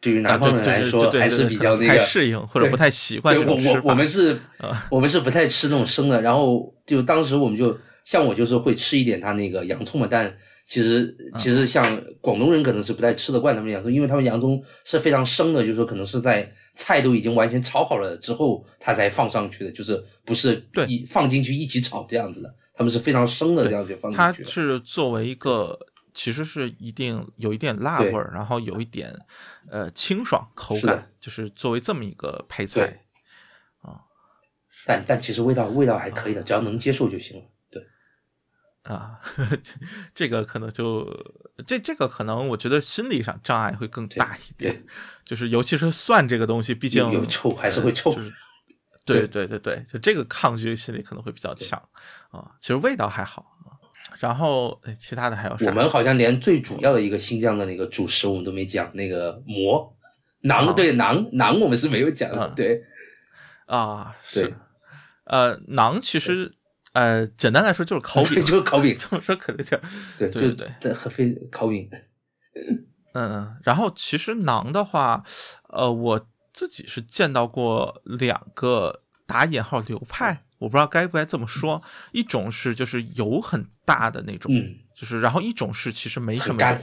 [0.00, 3.54] 对于啊南方人来说，还是比较那个适应或者不太习惯对我。
[3.54, 10.32] 我我们是啊，我们是不太吃那种生的，然后就当时我们就像我就是会吃一点他那个洋葱嘛，但
[10.64, 24.50] 其实嗯其实像广东人可能是不太吃得惯他们洋葱，因为他们洋葱是非常生的，就是说可能是在菜都已经完全炒好了之后，他才放上去的，就是不是对一放进去一起炒这样子的，他们是非常生的这样子放进去它。
[24.50, 25.76] 是作为一个，
[26.18, 29.16] 其实是一定有一点辣味儿，然后有一点
[29.70, 33.04] 呃清爽口感，就是作为这么一个配菜
[33.82, 34.02] 啊。
[34.84, 37.44] 但但其实味道味道还可以的，只要能接受就行了。
[37.70, 37.86] 对，
[38.82, 39.20] 啊，
[39.62, 39.74] 这
[40.12, 41.06] 这个可能就
[41.64, 44.82] 这这个可能我觉得心理上障碍会更大一点对，
[45.24, 48.12] 就是尤其是蒜这个东西，毕竟有有臭还是会臭。
[48.12, 48.32] 就是
[49.06, 51.80] 对对对对，就这个抗拒心理可能会比较强
[52.30, 52.56] 啊。
[52.60, 53.57] 其实味道还好啊，
[54.18, 55.66] 然后哎其他的还有啥？
[55.66, 59.96] 我们好像连最主要的一个新疆的那个主食我们都没讲，那个馍
[60.42, 62.82] 馕，啊对馕馕我们是没有讲的，嗯对
[63.66, 64.54] 啊是，
[65.24, 66.52] 呃，馕其实
[66.94, 69.80] 呃简单来说就是烤饼，就是烤饼， 这么说可能有点
[70.18, 71.88] 对对对对，合肥烤饼，
[72.54, 75.22] 嗯，嗯，然后其实馕的话，
[75.68, 81.82] 呃，我自己是见到过两个打引号流派，我不知道该不该这么说。
[82.12, 84.62] 一种是就是油很大的那种，嗯，
[84.94, 86.78] 就是然后一种是其实没什么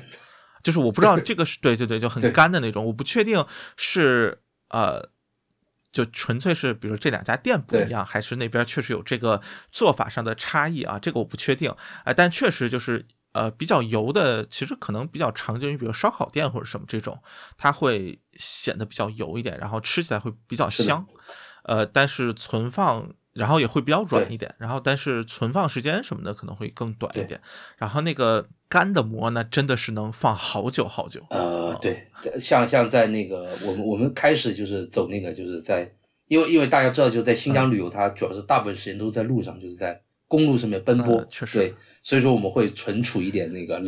[0.63, 3.45] 就是我不知道这个是 对对对，就很干的那种，我不确定
[3.77, 5.11] 是呃。
[5.95, 9.41] 就纯粹是，比如这两家店不一样，还是那边确实有这个
[9.71, 10.99] 做法上的差异啊？
[10.99, 11.73] 这个我不确定。
[12.03, 17.23] 哎、但确实就是呃比较油的，其实可能比较常见于比如烧烤店或者什么这种，
[17.57, 21.07] 它会显得比较油一点，然后吃起来会比较香。
[21.63, 27.39] 呃，但是存放然后也会比较软一点，然后但是存放时间什么的可能会更短一点。
[27.77, 31.21] 然后那个干的膜呢，真的是能放好久好久。
[31.29, 32.07] 呃，对，
[32.39, 35.91] 像像在那个我们我们开始就是走那个就是在，
[36.29, 43.81] 因为因为大家知道就在新疆旅游，它主要是大部分时间都是在路上，就是在公路上面奔波，呃确实对，所以说我们会存储一点那个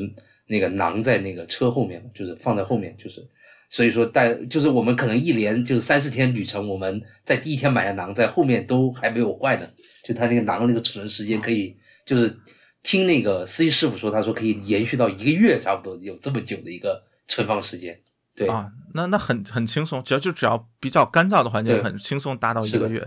[0.46, 3.26] 那个囊在那个车后面，就是放在后面，就是
[3.70, 9.68] 所以说带就是我们可能一连就是三四天旅程，我们在第一天买的馕在后面都还没有坏呢，
[10.04, 12.40] 就它那个馕那个储存时间可以就是
[12.84, 18.00] 听那个司机师傅说，他说可以延续到一个月差不多，有这么久的一个存放时间。
[18.34, 23.00] 对啊，那那很很轻松，只要就只要比较干燥的环境，很轻松达到一个月。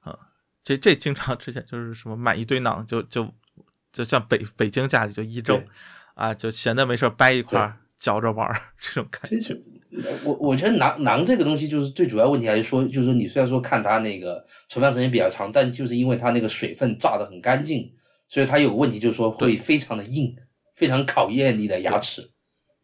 [0.00, 0.16] 啊，
[0.62, 3.28] 这这经常之前就是什么买一堆馕，就就
[3.92, 5.60] 就像北北京家里就一周
[6.14, 9.60] 啊，就闲的没事掰一块嚼着玩儿 这种感觉。
[10.24, 17.90] 我我觉得囊囊这个东西就是最主要问题还是说，就是说你虽然说看它那个存放时间比较长，但就是因为它那个水分榨得很干净，
[18.28, 20.34] 所以它有个问题就是说会非常的硬，
[20.74, 22.28] 非常考验你的牙齿，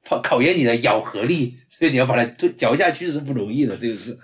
[0.04, 4.16] 考考验你的咬合力，所以你要把它吞嚼下去是不容易的，这个是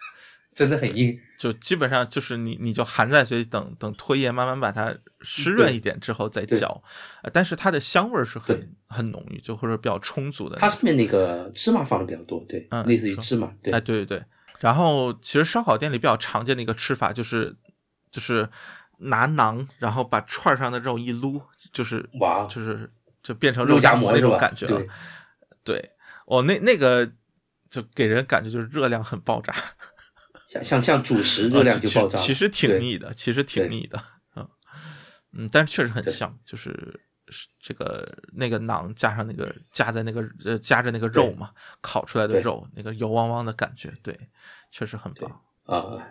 [0.54, 1.18] 真的很硬。
[1.42, 6.80] 就基本上就是你你就含在嘴里，等等唾液慢慢把它湿润一点之后再嚼，
[7.24, 10.54] 呃但是它的香味儿是很很浓郁，就或者比较充足的。
[10.60, 14.24] 它上面那个芝麻放的比较多，对，嗯类似于芝麻，对哎，对对对。
[14.60, 17.56] 然后其实烧烤店里比较常见的一个吃法就是
[18.12, 18.48] 就是
[18.98, 22.88] 拿馕，然后把串儿上的肉一撸，就是哇就是
[23.20, 24.88] 就变成肉夹夹馍那种感觉了对。
[25.64, 25.90] 对，
[26.26, 27.10] 哦，那那个
[27.68, 29.52] 就给人感觉就是热量很爆炸，
[30.52, 34.02] 像像像主食热量就爆炸了，其实挺腻的，其实挺腻的，
[34.36, 34.46] 嗯
[35.32, 36.70] 嗯，但是确实很对香，就是
[37.28, 44.18] 是这个那个馕加上那个夹在那个呃夹着那个肉嘛，烤出来的肉，那个油汪汪的感觉，对，
[44.70, 45.40] 确实很棒。
[45.64, 46.06] 啊。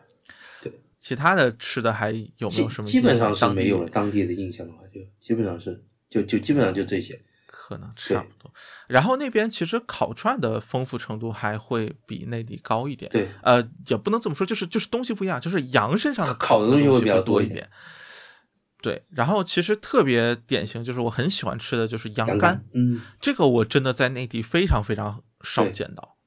[0.62, 7.22] 对其他的吃的还有没有什么基本上是没有了，当地的印象的话，就基本上是就就基本上就这些。
[7.52, 8.52] 可能差不多。
[8.88, 13.12] 然后那边其实烤串的丰富程度还会比内地高一点。
[13.12, 17.70] 对，呃，也不能这么说，就是就是东西不一样，就是羊身上的烤的东西会比较多一点。
[18.82, 26.18] 对，然后其实特别典型，就是我很喜欢吃的就是羊羊肝，嗯，这个我真的在内地非常非常少见到。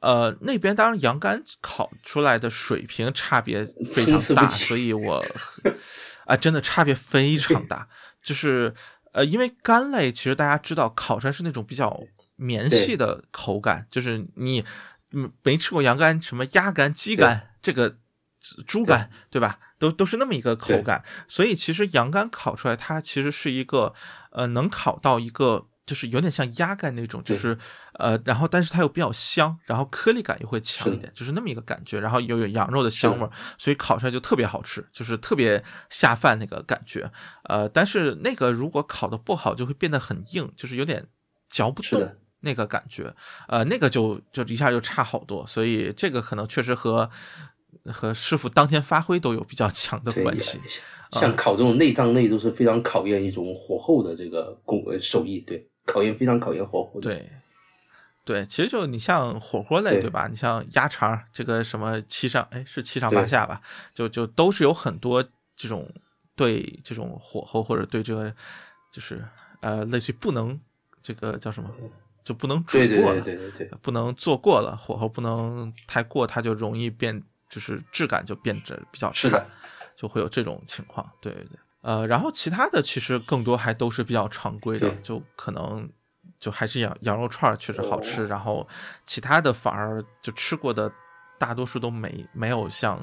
[0.00, 5.24] 呃，那边当然羊肝烤出来的水平差别非常大，所以我
[6.26, 7.88] 啊、真的差别非常大。
[8.22, 8.72] 就是
[9.14, 11.98] 呃，因为肝类其实大家知道烤出来是那种比较
[12.36, 14.64] 绵细的口感，就是你
[15.12, 17.96] 嗯没吃过羊肝，什么鸭肝、鸡肝，这个
[18.66, 19.58] 猪肝对吧？
[19.78, 23.94] 都都是那么一个口感，所以其实羊肝烤出来，它其实是一个
[24.32, 25.66] 呃能烤到一个。
[25.86, 27.58] 就是有点像鸭肝那种，就是
[27.94, 37.10] 呃，然后但是它又比较香，然后颗粒感又会强一点，就是那么一个感觉，然后又有羊肉的香味儿，所以烤出来就特别好吃，就是特别下饭那个感觉。
[37.44, 41.06] 呃，但是那个如果烤的不好，就会变得很硬，就是有点
[41.48, 43.14] 嚼不动那个感觉。
[43.48, 47.08] 呃，那个就就一下就差好多，所以这个可能确实和
[47.86, 50.60] 和师傅当天发挥都有比较强的，关系。
[51.12, 57.08] 像烤这种内脏类都是非常考验一种火候的这个工呃手艺，对，考验非常考验火候的。
[57.08, 57.30] 对，
[58.24, 60.26] 对，其实就你像火锅类，对对吧？
[60.28, 63.60] 你像鸭肠，这个什么七上，哎，是七上八下吧？
[63.92, 65.22] 就就都是有很多
[65.54, 65.88] 这种
[66.34, 68.34] 对这种火候或者对这个
[68.90, 69.22] 就是
[69.60, 70.58] 呃，类似于不能
[71.02, 71.70] 这个叫什么，
[72.22, 79.42] 就不能煮过了，对对对对，不能做过了，火候不能太过，它就容易变，就是质感就变得比较差是，
[79.94, 81.06] 就会有这种情况。
[81.20, 85.86] 对对对，呃，然后其他的其实更多还都是比较常规的，就可能
[86.44, 88.68] 就还是羊羊肉串确实好吃，哦然后
[89.06, 90.92] 其他的反而就吃过的
[91.38, 93.00] 大多数都没没有像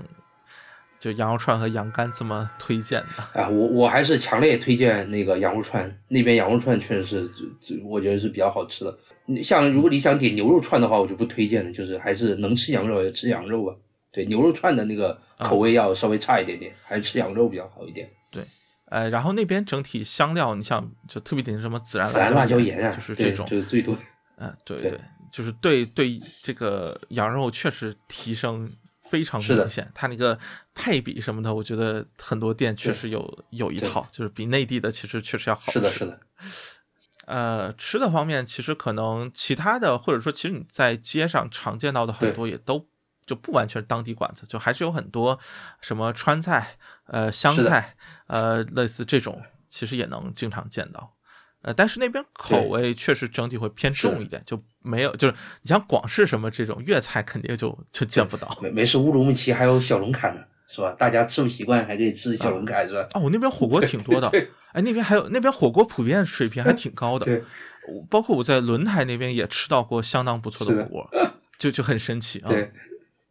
[0.99, 3.41] 就羊肉串和羊肝这么推荐的。
[3.41, 8.95] 啊，我我还是强烈推荐那个羊肉串，那边羊肉串确实是我觉得是比较好吃的。
[9.25, 13.75] 你像如果你想点牛肉串的话，我就不推荐了，就是还是能吃羊肉就吃羊肉吧。
[14.11, 18.07] 对，牛肉串的那个口味要稍微差一点点，还是吃羊肉比较好一点。
[18.91, 23.97] 呃，然后那边整体香料，你像就特别典型什么孜然孜然辣椒盐盐啊，就是这种，就是最多。
[24.35, 24.99] 嗯，对对对，
[25.31, 28.69] 就是对对这个羊肉确实提升
[29.09, 30.37] 非常明显，它那个
[30.75, 35.79] 配比什么的，我觉得很多店确实有有一套，就是比内地的其实确实要好吃。
[35.79, 36.19] 是的，是的，
[37.27, 42.85] 呃，吃的方面，其实可能其他的，或者说其实你在街上常见到的很多也都
[43.31, 45.39] 就不完全是当地馆子，就还是有很多
[45.79, 46.75] 什么川菜、
[47.05, 47.95] 呃湘菜、
[48.27, 51.13] 呃类似这种，其实也能经常见到。
[51.61, 58.49] 呃，但是那边口味确实整体会偏重一点，就没有就是你像广式什么这种粤菜，肯定就就见不到。
[58.61, 60.91] 没没事，乌鲁木齐还有小龙坎呢，是吧？
[60.99, 63.07] 大家吃不习惯还可以吃小龙坎，是吧？
[63.13, 67.41] 哦，那边火锅挺多的，对哎，那边还有那边火锅普遍水平还挺高的，对，
[68.09, 71.09] 包括我在轮台那边也吃到过相当不错的火锅，
[71.59, 72.49] 就就很神奇啊。
[72.49, 72.73] 对，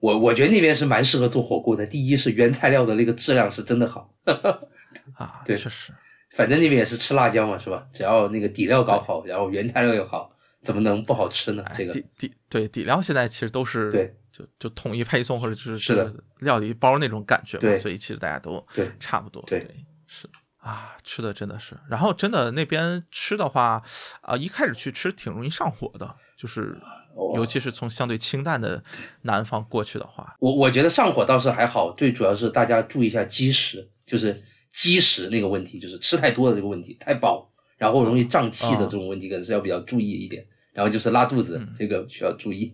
[0.01, 1.87] 我我觉得那边是蛮适合做火锅的。
[1.87, 4.13] 第一是原材料的那个质量是真的好，
[5.15, 5.93] 啊，对确实，
[6.33, 7.87] 反正那边也是吃辣椒嘛，是吧？
[7.93, 11.63] 只要那个底料搞好，然后原材料又好，怎么能不好吃呢？
[11.67, 19.67] 哎，这个底底对底料现在其实都是对，就就统一配送或者就是是的料理包那种感觉嘛，对所以其实大家都对差不多，对
[20.07, 20.29] 是
[20.59, 23.83] 啊，吃的真的是，然后真的那边吃的话，
[24.23, 26.87] 啊、一开始去吃挺容易上火的，就是哦
[27.35, 28.83] 尤其是从相对清淡的
[29.23, 34.43] 南方过去的话，我我觉得上火倒是还好，最主要是大家注意一下积食，就是
[34.73, 40.47] 积食那个问题，就是吃太多的这个问题，太饱，然后容易胀气的这种问题，可能是要比较注意一点。
[40.73, 42.73] 然后就是拉肚子，这个需要注意。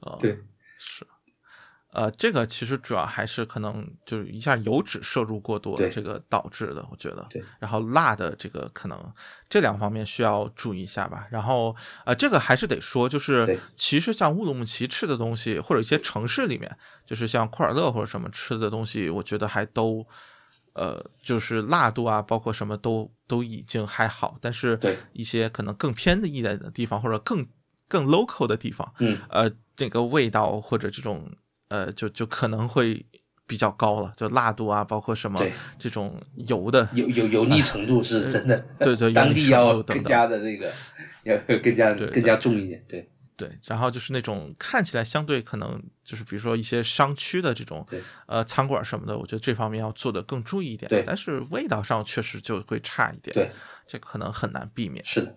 [0.00, 0.44] 哦， 对，是，
[1.98, 7.26] 呃，这个其实主要还是可能就是一下油脂摄入过多对这个导致的，我觉得。
[7.28, 7.42] 对。
[7.58, 9.12] 然后辣的这个可能
[9.48, 11.26] 这两方面需要注意一下吧。
[11.28, 11.74] 然后
[12.04, 16.70] 呃，这个还是得说，就是其实像乌鲁木齐吃的东西，或者一些城市里面，
[17.04, 20.06] 就是像库尔勒或者什么吃的东西，我觉得还都。
[20.74, 27.44] 呃，就是辣度啊，包括什么都都已经还好，但是对一些可能更偏的一点的地方，或者更
[27.88, 31.28] 更 local 的地方，嗯，呃，那个味道或者这种
[31.68, 33.04] 呃，就就可能会
[33.46, 35.40] 比较高了，就辣度啊，包括什么
[35.78, 40.70] 这种油的，油油油腻程度是真的，对对， 当油腻程地 要更加的那个，
[41.24, 42.84] 要更加对更加重一点。
[42.88, 47.86] 对对，然后就是那种看起来相对可能就是比如说一些商区的这种
[48.26, 50.88] 呃餐馆什么的，我觉得这方面要做的更注意一点。
[50.88, 53.32] 对但是味道上确实就会差一点。
[53.32, 53.48] 对，
[53.86, 55.04] 这可能很难避免。
[55.06, 55.34] 是的。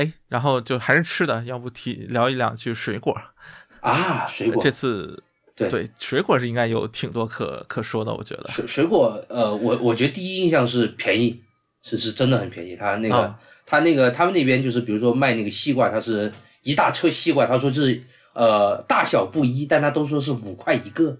[0.00, 3.14] 哎，然后就还是吃的，要不提聊一两句水果。
[3.80, 5.22] 啊，水果这次
[5.54, 8.48] 对对水果是应该有挺多可可说的，我觉得。
[8.48, 11.38] 水水果，呃，我我觉得第一印象是便宜，
[11.82, 12.74] 是是真的很便宜。
[12.74, 16.32] 他那个、啊他那个他们那边就是比如说卖那个西瓜，它是
[16.62, 21.16] 一大车西瓜，他说是呃大小不一，但他都说是五块一个。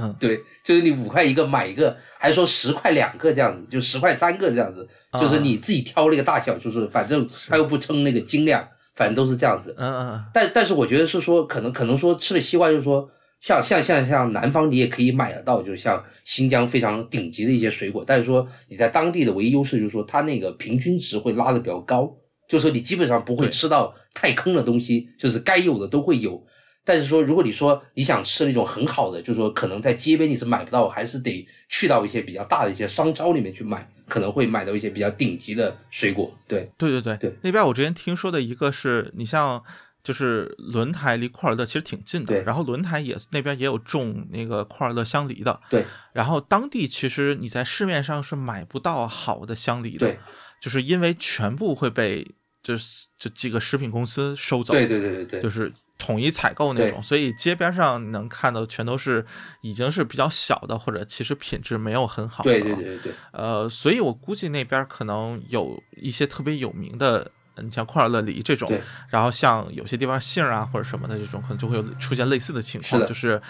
[0.00, 4.86] 嗯对，就是你五块一个买一个，还说十块两个这样子，就十块三个这样子，
[5.20, 9.74] 就是你自己挑那个大小，就是反正他又不称那个斤量，反正都是这样子。
[9.78, 13.08] 嗯嗯但但是我觉得是说，可能可能说吃了西瓜，就是说，
[13.40, 22.10] 像像像像南方你也可以买得到，就像新疆非常顶级的一些水果，但是说你在当地的唯一优势就是说，它那个平均值会拉的比较高，
[22.48, 26.42] 就是说你基本上不会吃到太坑的东西，就是该有的都会有。
[26.84, 36.32] 但是说，如果你说你想吃那种很好的，就是说可能在街边你是买不到，还是得去到一些比较大的一些商超里面去买，可能会买到一些比较顶级的水果。
[36.48, 39.62] 对，对对对对那边我之前听说的一个是你像
[40.02, 50.18] 就是轮台离库尔勒其实挺近的，对然后轮台也那边也有种那个库尔勒香梨的，对，然后当地其实你在市面上是买不到好的香梨的对，
[50.60, 52.28] 就是因为全部会被
[52.60, 55.72] 就是这几个食品公司收走，对对对对对，就是
[56.02, 59.24] 统一采购那种，所以街边上能看到全都是
[59.60, 62.50] 已经是比较小的，或者其实品质没有很好的。
[62.50, 63.12] 对对对对对。
[63.30, 67.30] 呃，所以我估计那边可能有一些特别有名的，
[67.62, 68.68] 你像库尔勒梨这种，
[69.10, 73.40] 然后像有些地方杏啊或者什么的这种，可能就会有出现类似的情况，是就是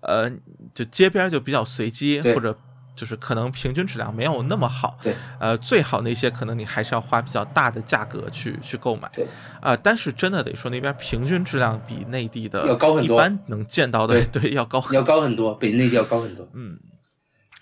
[0.00, 0.30] 呃，
[0.72, 2.58] 就街边就比较随机，或者
[2.98, 4.98] 就是可能平均质量没有那么好。
[5.00, 9.08] 对，呃，最好那些可能你还是要花比较大的价格去去购买。
[9.14, 9.24] 对，
[9.60, 16.48] 啊、但是真的得说那边平均质量比内地的要高很多一般能见到的对要高很要高很多，比内地要高很多。
[16.54, 16.76] 嗯，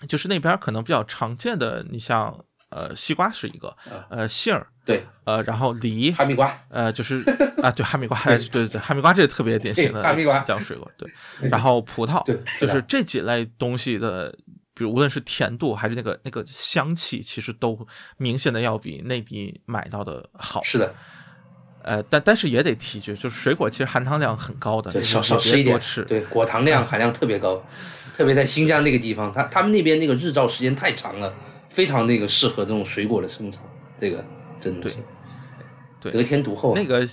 [0.07, 2.35] 就是那边可能比较常见的，你像
[2.69, 3.75] 呃西瓜是一个，
[4.09, 7.21] 呃杏儿，对，呃然后梨， 哈密瓜，呃就是
[7.61, 11.09] 啊对哈密瓜，哎对对对哈密瓜这个特别典型的对哈密瓜西江水果，对，
[11.49, 14.33] 然后葡萄， 对就是这几类东西的。
[14.77, 20.61] 比如无论是甜度还是那个那个香气，其实都明显的要比内地买到的好。
[20.61, 20.93] 是的，
[21.81, 26.03] 呃，但但是也得提一句，就是水果其实含糖量很高的，对，少少吃一点多吃。
[26.03, 27.59] 对，果糖量含量特别高，
[28.13, 31.33] 特别在新疆那个地方，他他们那边那个日照时间太长了，
[31.69, 33.63] 非常那个适合这种水果的生长，
[33.99, 34.23] 这个
[34.59, 34.95] 真的是
[35.99, 36.79] 对得天独厚啊。
[36.79, 37.07] 那个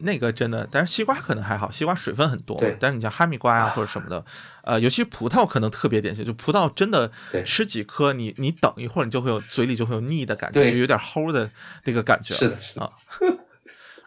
[0.00, 2.76] 那个真的，但是西瓜可能还好，西瓜水分很多对。
[2.80, 4.24] 但是你像哈密瓜呀、或者什么的，
[4.62, 7.10] 呃，尤其葡萄可能特别典型，就葡萄真的
[7.44, 11.50] 吃几颗，你你等一会儿，你就会有嘴里就会有腻的感觉，就有点齁的
[11.84, 12.34] 那个感觉。
[12.34, 12.90] 是的，是的，啊。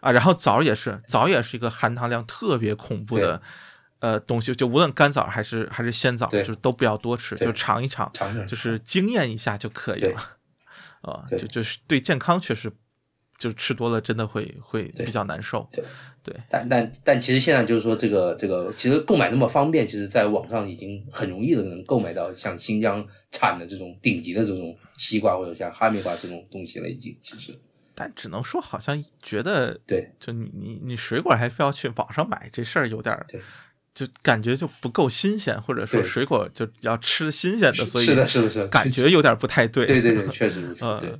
[0.00, 3.42] 啊，然后枣也是，枣也是一个含糖量特别恐怖的。
[3.98, 10.18] 呃，东西就无论干枣还是还是鲜枣，就是都不要多吃，就尝一尝，尝尝就是惊艳一下就可以了。
[11.04, 12.72] 啊，就就是对健康确实，
[13.40, 15.68] 就吃多了真的会会比较难受。
[15.72, 15.82] 对。
[16.22, 16.36] 对。
[16.50, 27.58] 但但但其实现在就是说，这个这个其实购买那么方便，其实在网上已经很容易的能购买到像新疆产的这种顶级的这种西瓜或者像哈密瓜这种东西了，已经其实。
[27.94, 30.12] 但只能说好像觉得，对。
[30.20, 33.40] 就你你你水果还非要去网上买，这事儿有点儿对，
[33.94, 39.86] 就感觉就不够新鲜，或者说水果就要吃新鲜的，所以是的，是的，是的，感觉有点不太对。
[39.86, 41.10] 对对对，确实如此， 对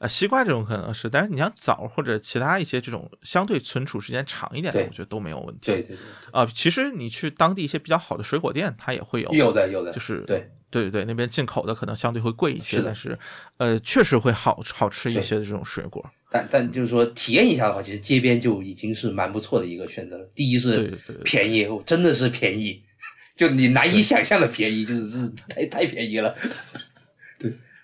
[0.00, 0.06] 呃。
[0.06, 5.66] 呃，西瓜这种可能是，但是你像枣或者其他一些这种相对存储时间长一点的，我觉得都没有问题。
[5.66, 5.98] 对对对
[6.32, 13.18] 啊、其实你去当地一些比较好的水果店，它也会有，有的有的，就是对对对对，那边进口的可能相对会贵一些，是但是
[13.58, 16.02] 呃，确实会好好吃一些的这种水果。
[16.30, 20.26] 但但就是说体验一下的话，其实街边就已经是蛮不错的一个选择了。
[20.34, 22.82] 第一对是对对对便宜，哦真的是便宜，
[23.36, 26.34] 就你难以想象的便宜，就是是太太便宜了。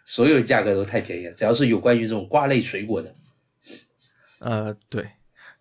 [0.06, 3.14] 对，所有价格都太便宜了，只要是有关于这种瓜类水果的，
[4.38, 5.06] 呃，对，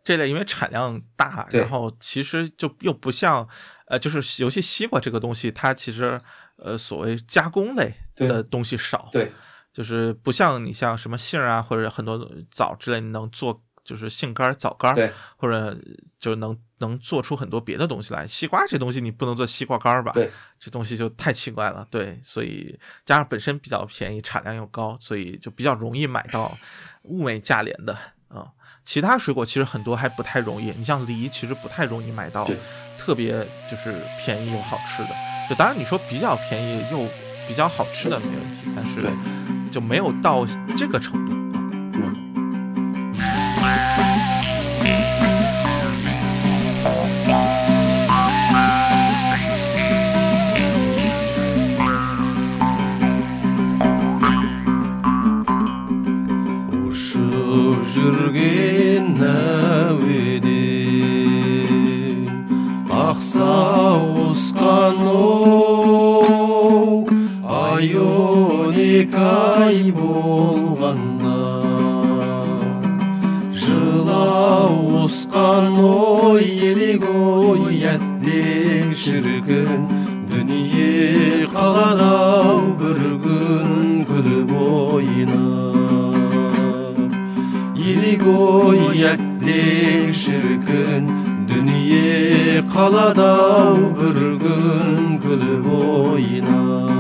[0.03, 3.47] 这类因为产量大，然后其实就又不像，
[3.87, 6.21] 呃，就是尤其西瓜这个东西，它其实
[6.57, 9.31] 呃所谓加工类的东西少，对。
[9.75, 12.17] 就是不像你像什么杏啊或者很多
[12.49, 15.77] 枣之类，你能做就是杏干儿、枣干儿，对或者
[16.19, 18.27] 就能能做出很多别的东西来。
[18.27, 20.11] 西瓜这东西你不能做西瓜干儿吧？
[20.11, 20.29] 对，
[20.59, 21.87] 这东西就太奇怪了。
[21.89, 26.57] 对，所以加上本身比较便宜，产量又高，所以就比较容易买到
[27.03, 27.95] 物美价廉的
[28.27, 28.47] 啊、
[28.83, 32.49] 其他水果其实很多还不太容易，你像梨其实不太容易买到
[32.97, 35.09] 特别就是便宜又好吃的。
[35.47, 37.07] 就当然你说比较便宜又
[37.47, 39.13] 比较好吃的没问题，但是
[39.71, 41.44] 就没有到这个程度
[58.05, 60.65] жүрген әуеде
[63.05, 66.99] ақсауысқан оу
[67.61, 71.39] ай он екі ай болғанда
[73.65, 75.25] жылауысқан
[75.89, 79.81] ой елек ой әттең шіркін
[80.29, 83.83] дүние қалады ау бір күн
[84.13, 85.54] күліп ойнап
[88.13, 91.11] goyettik şirkin
[91.49, 96.95] Dünya kalada bir gün gülüp oynar.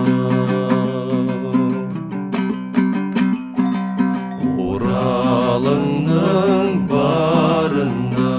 [4.59, 8.33] Oralının barında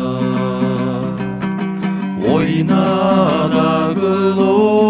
[2.33, 4.86] Oynara gül oynar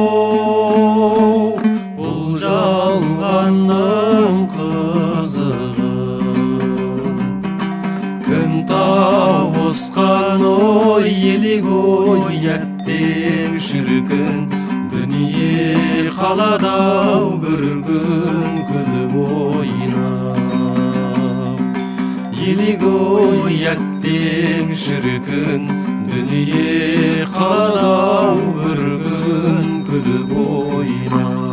[13.77, 14.37] шіркін
[14.89, 20.41] дүние қалады ау бір күн күліп ойнап
[22.49, 25.69] елек ой әттең шіркін
[26.09, 31.46] дүние қалады ау бір күн күліп ойнап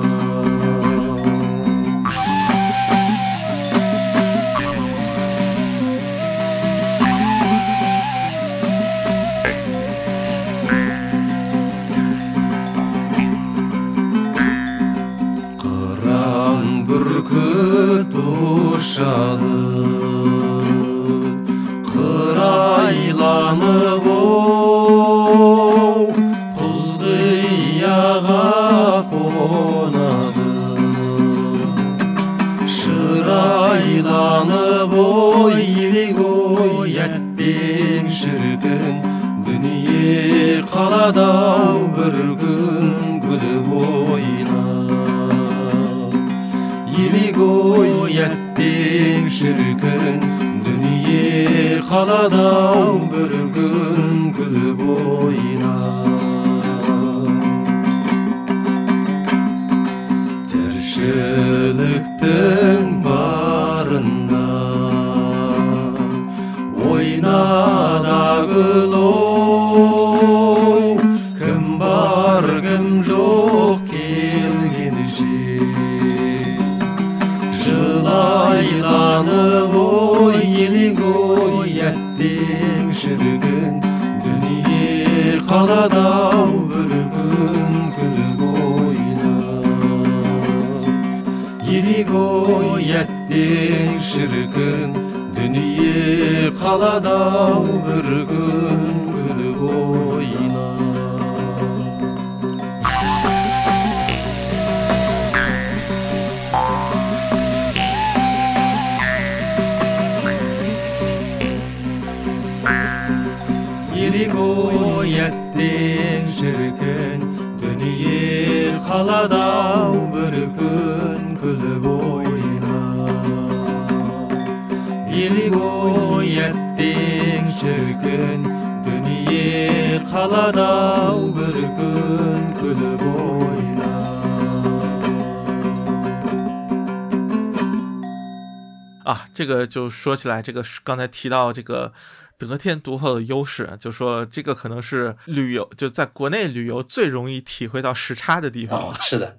[139.74, 141.91] 就说起来，这个刚才提到这个
[142.38, 149.36] 得天独厚的优势，就说这个可能是旅游就在国内旅游最容易体会到时差的地方是的，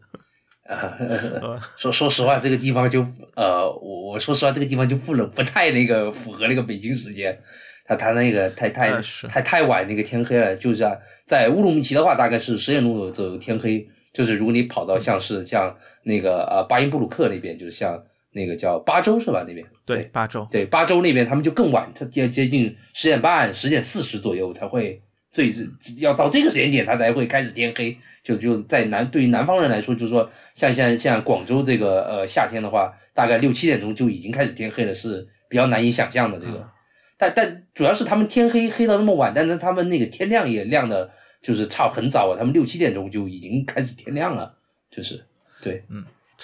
[0.67, 3.07] 呃， 说说实话，这个地方就
[3.37, 7.39] 呃，我我说实话，这个地方就不能不太那个符合那个北京时间，
[7.87, 18.03] 他他那个太太太太晚那个天黑了，就是啊，在乌鲁木齐的话，大概是十点钟左右天黑，就是如果你跑到像是像那个呃巴音布鲁克那边，就是像
[18.35, 19.45] 那个叫巴州是吧？
[19.47, 25.55] 那边对，巴州，对，巴州那边他们就更晚，他接接近十点半、十点四十左右才会最
[26.01, 27.97] 要到这个时间点，他才会开始天黑。
[28.23, 36.59] 就就在南对于南方人来说，就是说像像像广州这个呃夏天的话，大概六七点钟就已经开始天黑了，是比较难以想象的这个。
[36.59, 36.69] 嗯
[37.17, 41.09] 但但主要是他们天黑黑到那么晚，但是他们那个天亮也亮的，
[41.41, 44.53] 就是差很早啊，他们六七点钟就已经开始天亮了，
[44.91, 45.25] 就是
[45.63, 45.85] 对。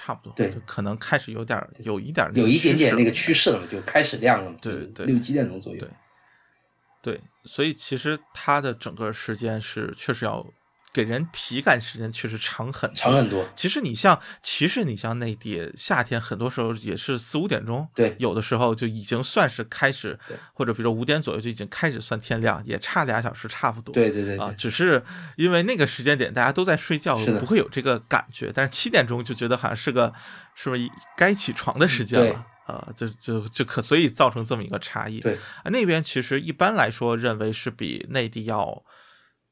[0.03, 5.89] 差不多，对就可能开始有点有一点有一点点那个趋势了就开始亮了，对就对六七点钟左右对。
[7.03, 10.43] 对，所以其实它的整个时间是确实要
[10.93, 13.45] 给人体感时间确实长很多长很多。
[13.55, 20.19] 其实你像，其实你像内地夏天，很多时候也是四五点钟，对有的时候就已经算是开始，
[20.53, 23.93] 或者比如说五点左右就已经开始算天亮，也差俩小时差不多。
[23.93, 25.01] 对对对对啊，只是
[25.37, 28.51] 因为那个时间点大家都在睡觉不会有这个感觉。
[28.53, 30.13] 但是七点钟就觉得好像是个
[30.55, 32.87] 是不是该起床的时间对了啊？
[32.95, 35.19] 就就就可所以造成这么一个差异。
[35.21, 38.83] 对，啊，那边其实一般来说认为是比内地要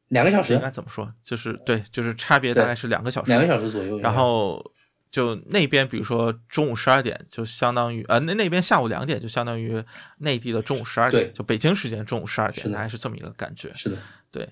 [0.10, 1.12] 两个小时应，该怎么说？
[1.24, 3.32] 就是对，就是差别大概是两个小时。
[3.32, 4.00] 两个小时左右。
[4.00, 4.64] 然后
[5.12, 9.84] 就那边，比如说中午十二点，就相当于呃那那边下午两点，就相当于
[10.20, 13.72] 内地的中午十二点，就北京时间中午十二点，大概是这么一个感觉。
[13.74, 13.98] 是的，
[14.32, 14.50] 对，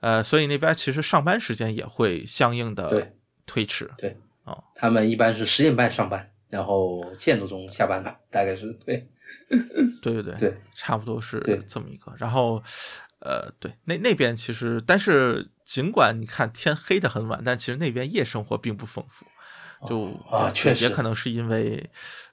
[0.00, 3.12] 呃，所以那边其实上班时间也会相应的
[3.46, 3.90] 推迟。
[3.96, 9.08] 对，哦，他们一般是十点半上班，然后七点多钟下班吧，大概是对
[10.02, 12.12] 对对对，对，差不多是这么一个。
[12.18, 12.62] 然后，
[13.24, 19.26] 呃，对，那那边其实，但是尽管你看天黑的很晚，但其实那边夜生活并不丰富。
[19.86, 21.90] 就啊确实也可能是因为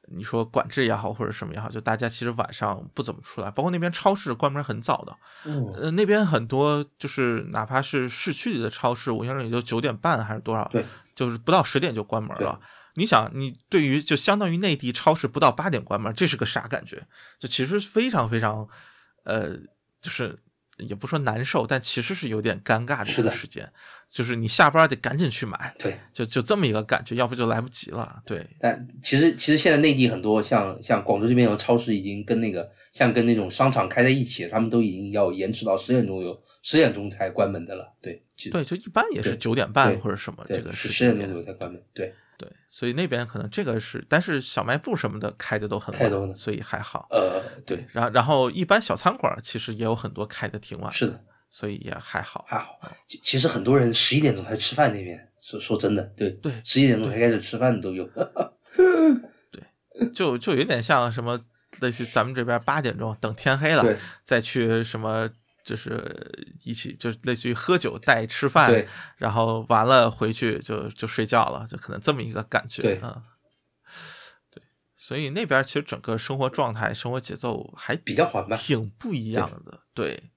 [0.07, 12.57] 你说管制也好，或者什么也好，就大家其实晚上不怎么出来，包括那边超市关门很早的，嗯呃，那边很多就是哪怕是市区里的超市，我印象里也就九点半还是多少，对，就是不到十点就关门了。
[12.95, 17.05] 你想，你对于就相当于内地超市不到八点关门，这是个啥感觉？
[17.37, 18.67] 就其实非常非常，
[19.23, 19.49] 呃，
[20.01, 20.37] 就是
[20.87, 23.71] 也不说难受，但其实是有点尴尬的一是的个时间，
[24.09, 25.97] 就是你下班得赶紧去买，对。
[26.13, 28.21] 就就这么一个感觉，要不就来不及了。
[28.25, 37.91] 对，但其实其实现在内地很多像像广州这边有超市已经跟那个像跟那种商场开在一起，他们都已经要延迟到十点钟有十点钟才关门的了。
[38.01, 38.21] 对，
[38.51, 41.81] 对，就一般也是对九点半或者什么这个是时间点十点钟左右才关门。
[41.93, 42.13] 对，对，
[42.69, 47.07] 所以那边可能这个是，但是小卖部什么的开的都很晚，开得都很所以还好。
[47.11, 52.45] 呃，对，然后然后一般小餐馆其实也有很多开的挺晚，是的，所以也还好。
[52.47, 52.79] 还好。
[53.05, 58.09] 其其实很多人十一点钟才吃饭那边，说说真的，对对十一点钟才开始吃饭的都有。
[59.51, 61.39] 对就就有点像什么，
[61.81, 65.29] 类似于咱们这边八点钟等天黑了，再去什么。
[65.63, 68.87] 就是一起，就是类似于喝酒带吃饭对，
[69.17, 72.81] 然后完了回去就就睡觉了，就可能这么一个感觉。
[72.81, 73.23] 对嗯，
[74.49, 74.63] 对，
[74.95, 79.81] 所以那边其实整个生活状态、生活节奏还比较缓慢挺不一样的。
[79.93, 80.31] 对，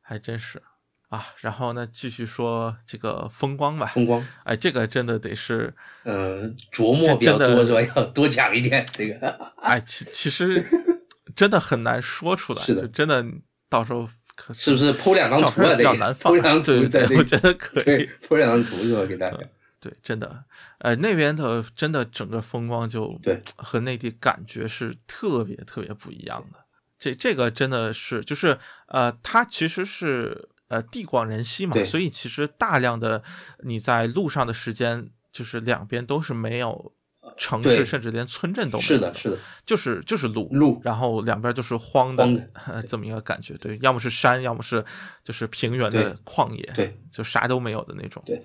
[0.00, 0.62] 还真是
[1.08, 1.26] 啊。
[1.38, 3.86] 然后呢，继续说这个风光吧。
[3.86, 5.74] 风光，哎，这个真的得是，
[6.04, 7.80] 呃，琢磨比较多是吧？
[7.94, 9.28] 要多讲一点这个。
[9.62, 10.64] 哎，其其实
[11.36, 13.24] 真的很难说出来，就真的
[13.68, 14.08] 到时候
[14.38, 15.74] 可是不是铺两张图啊？
[15.74, 18.06] 比较难放铺两张对对对，图在这我觉得可以对。
[18.22, 19.04] 铺两张图是吧？
[19.04, 19.38] 给大家。
[19.80, 20.44] 对，真的，
[20.78, 26.60] 呃，那边的真的整个风光就对和内地感觉是特别特别不一样的。
[26.98, 33.22] 这这个真的是就是呃，它其实是呃地广人稀嘛，所以其实大量的
[33.64, 36.92] 你在路上的时间，就是两边都是没有
[37.36, 40.80] 城市，甚至连村镇都没有是的，是的，就是就是路路。
[40.82, 42.50] 然后两边就是荒的荒的。
[42.66, 44.84] 呃这么一个感觉，对，要么是山，要么是
[45.22, 48.44] 就是平原的旷野，对，就啥都没有的那种，对。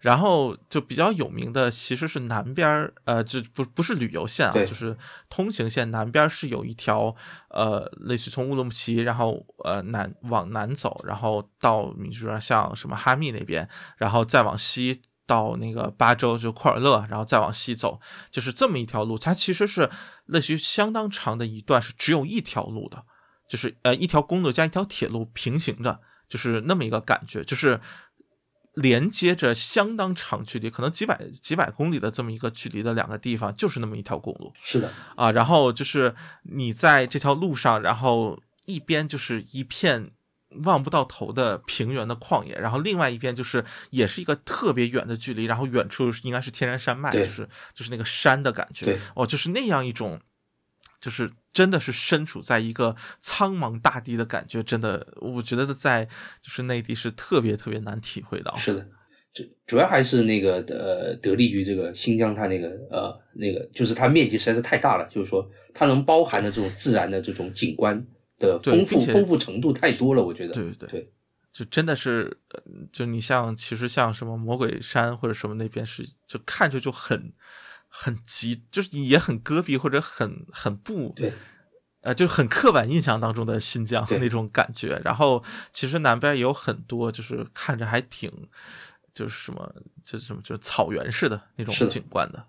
[0.00, 4.94] 然后就比较有名的其实是南边儿，呃，就不不是旅游线啊，就是
[5.30, 7.16] 通行线南边是有一条，
[7.48, 13.66] 呃，类似于从乌鲁木齐，然后呃南往南走，然后到你说像什么哈密那边，
[13.96, 18.00] 然后再往西到那个巴州就库尔勒，然后再往西走，
[18.30, 19.90] 就是这么一条路，它其实是
[20.26, 23.04] 类似于相当长的一段是只有一条路的，
[23.48, 27.80] 就是呃一条公路加一条铁路平行着，就是那么一个感觉，就是
[28.74, 35.30] 连接着相当长距离，可能几百几百公里的这么一个距离的两个地方，就是那么一条公路是的，啊。
[35.30, 40.10] 然后就是你在这条路上，然后一边就是一片
[40.62, 48.86] 望不到头的平原的旷野，然后另外一边就是也是一个特别远的距离，然后远处应该是天然山脉，就是就是那个山的感觉。
[48.86, 50.20] 对，哦，就是那样一种，
[51.00, 56.04] 就是真的是身处在一个苍茫大地的感觉，真的，我觉得在
[56.40, 58.56] 就是内地是特别特别难体会到。
[58.56, 58.86] 是的，
[59.32, 68.04] 主主要还是那个呃，得力于这个新疆它那个呃那个，就是它面积实在是太大了，就是说它能包含的这种自然的这种景观
[68.44, 70.54] 的对丰富丰富程度太多了，我觉得。
[70.54, 71.12] 对对对
[71.52, 77.32] 就真的是，呃就你像其实像什么魔鬼山或者什么那边是，就看着就很
[77.88, 81.32] 很急，就是也很戈壁或者很很不对
[82.00, 85.00] 呃，就很刻板印象当中的新疆 那种感觉。
[85.04, 85.42] 然后
[85.72, 88.30] 其实南边也有很多，就是看着还挺，
[89.14, 92.44] 就是什么，就是什么，就是草原式的那种景观的。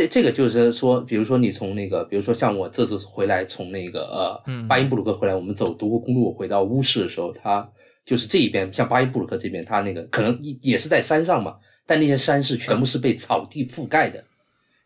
[0.00, 4.66] 这这个就是说，比如说你从那个，比如说像我这次回来，从那个呃嗯。
[4.66, 7.68] 巴音布鲁克回来，我们走独库公路回到乌市的时候，它
[8.02, 14.24] 就是这一边，像巴音布鲁克这边，它那个可能也也是在山上嘛，但那些山是全部是被草地覆盖的，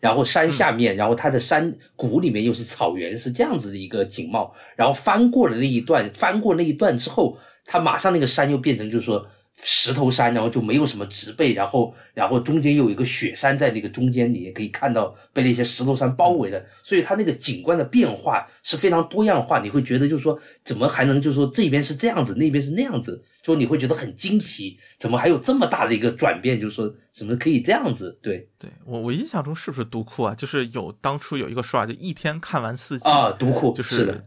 [0.01, 4.53] 然后山下面，然后它的山谷里面又是草原，是这样子的一个景貌。
[4.75, 9.25] 然后翻过了那一段，翻过那一段之后，它马上那个山又变成就是说
[9.63, 28.19] 石头山，然后就没有什么植被，然后然后中间又有一个雪山在那个中间，你也可以看到被那些石头山包围了，所以它那个景观的变化是非常多样化，你会觉得就是说怎么还能就是说这边是这样子，那边是那样子，说你会觉得很惊奇，怎么还有这么大的一个转变，就是说怎么可以这样子？
[28.21, 30.35] 对对我我印象中是不是独库啊？
[30.35, 34.23] 就是有当初有一个说法，就一天看完四季啊，独库就是的，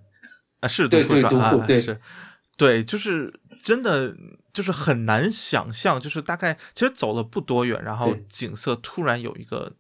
[0.62, 2.00] 啊，是独库是吧啊独库对是，
[2.58, 3.32] 对，就是
[3.62, 4.16] 真的
[4.54, 9.74] 就是很难想象，就是大概其实走了不多远，然后景色突然有一个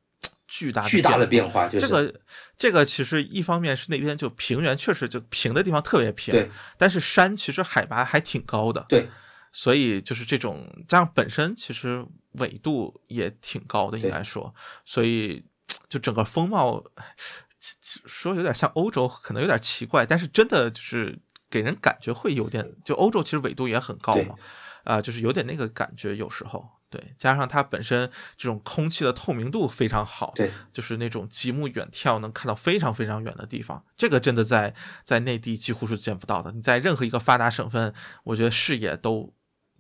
[0.47, 2.13] 巨大的巨大的变变化，就是这个
[2.57, 9.07] 这个其实一方面是那边就平原确实就平的地方特别平，对但是山其实海拔还挺高的，对
[9.51, 14.53] 所以就是这种加上本身其实纬度也挺高的，应该说，
[14.86, 15.43] 所以
[15.89, 16.84] 就整个风貌
[18.05, 21.17] 说有点像欧洲，可能有点奇怪，但是真的就是
[21.49, 24.35] 给人感觉会有点，就欧洲其实纬度也很高嘛，
[24.83, 34.73] 啊、就是有点那个感觉，有时候对，加上它本身这种空气的透明度非常好，对就是那种极目远眺能看到非常非常远的地方，这个真的在
[35.03, 36.51] 在内地几乎是见不到的。
[36.53, 37.93] 你在任何一个发达省份，
[38.23, 39.33] 我觉得视野都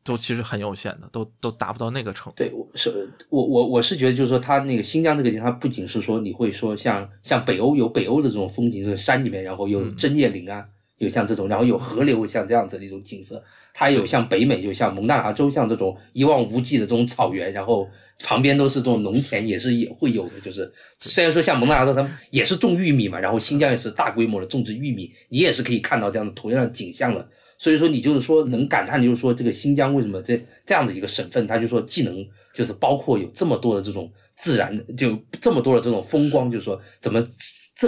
[0.03, 2.37] 都其实很有限的，都都达不到那个程度。
[2.37, 10.65] 对，我是我我我是觉得，就是说，它那个新疆这个地方，它不仅是说你会说像像北欧有北欧的这种风景，就是山里面，然后有嗯针叶林啊，
[10.97, 13.43] 有像这种，然后有河流，像这样子的一种景色。
[13.73, 17.87] 它有像北美，就像蒙大拿州，像这种一望无际的这种草原，然后
[18.23, 20.39] 旁边都是这种农田，也是也会有的。
[20.41, 27.27] 就是虽然说像蒙大拿州，他们也是种玉米嘛，然后新疆也是大规模的种植玉米，你也是可以看到这样的同样的景象的。
[27.59, 37.19] 所以说，你就是说能感叹，就是说这个新疆为什么这这样子一个省份，它就说既能就是包括有这么多的这种自然的，就这么多的这种风光，就是说怎么
[37.75, 37.87] 这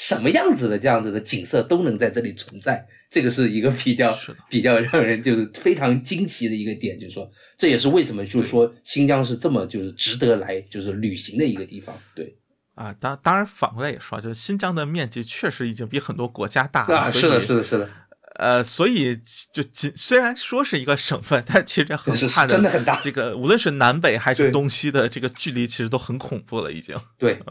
[0.00, 4.16] 什么样子的这样子的景色都能在这里存在，这个是一个比较
[4.48, 12.34] 比较让人就是非常惊奇的一个点，就是说这也是为什么就是说新疆是这么就是值得来就是旅行的一个地方，对。
[12.76, 17.90] 啊，当当然反过来也说，就是新疆的面积确实已经比很多国家大了，啊，是的，是的，是的，
[18.36, 19.14] 呃，所以
[19.52, 22.98] 就仅虽然说是一个省份，但其实横是跨真的很大。
[23.02, 26.96] 这个无论是南北还是东西的这个距离，其实都很恐怖了，已经。
[27.18, 27.38] 对。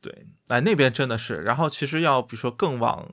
[0.00, 0.12] 对，
[0.52, 3.08] 哎，那边真的是，然后其实要比如说更往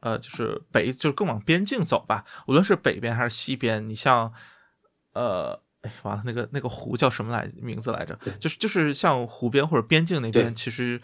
[0.00, 4.32] 呃，就是北，就是更往边境走吧，无论是北边还是西边，你像
[5.12, 5.62] 呃。
[5.82, 8.14] 哎，完了，那个那个湖叫什么来名字来着？
[8.38, 11.00] 就是就是像湖边或者边境那边，其实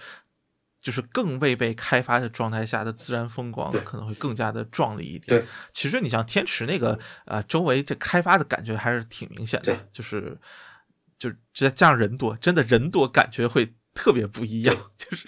[0.79, 5.41] 就是更未被开发的状态下的自然风光可能会更加的壮丽一点。
[5.41, 10.39] 对，其实你像天池那个呃，周围这开发的感觉还是挺明显的对，就是
[11.19, 15.27] 就再加上人多，真的人多感觉会特别不一样，就是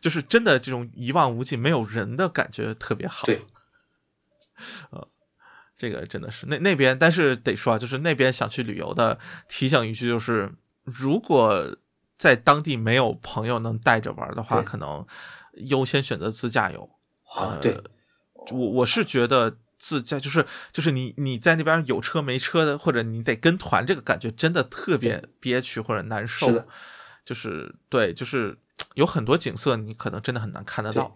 [0.00, 3.26] 就是真的这种一望无际没有人的感觉特别好。
[3.26, 3.40] 对，
[4.90, 5.08] 呃，
[5.76, 9.18] 这个真的是那那边，但是得说啊，就是那边想去旅游的，
[9.48, 10.52] 提醒一句就是，
[10.84, 11.76] 如果
[12.16, 15.06] 在当地没有朋友能带着玩的话，可能
[15.54, 16.90] 优先选择自驾游。
[17.34, 17.82] 啊，对呃
[18.50, 26.48] 我我是觉得自驾就是就是你你在那边有车没车的，或者你得跟团，这个感觉真的特别憋屈或者难受。
[26.48, 26.66] 是的，
[27.24, 28.58] 就是对，就是
[28.94, 31.14] 有很多景色你可能真的很难看得到。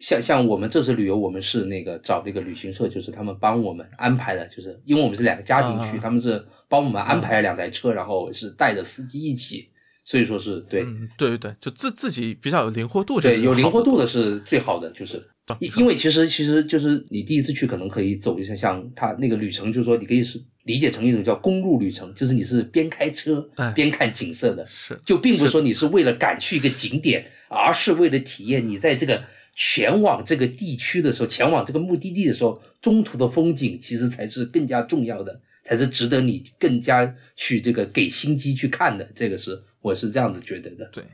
[0.00, 9.68] 像像我们这次旅游，我们是那个找那个旅行社，就是他们帮我们安排的，就是因为我们是两个家庭去，啊他们是帮我们安排了两台车，然后是带着司机一起，
[10.04, 15.24] 所以说是对、嗯，对对对，就自自己比较有灵活度，对有灵活度的的是最好的，就是
[15.60, 39.08] 因因为其实其实就是你第一次去可能可以走一下像他那个旅程，就是说你可以是理解成一种叫公路旅程，就是你是边开车哎边看景色的，是就并不是说你是为了赶去一个景点，而是为了体验你在这个前往这个地区的时候，前往这个目的地的时候，中途的风景其实才是更加重要的，才是值得你更加去这个给心机去看的。
[39.14, 40.86] 这个是我是这样子觉得的。
[40.86, 41.04] 对，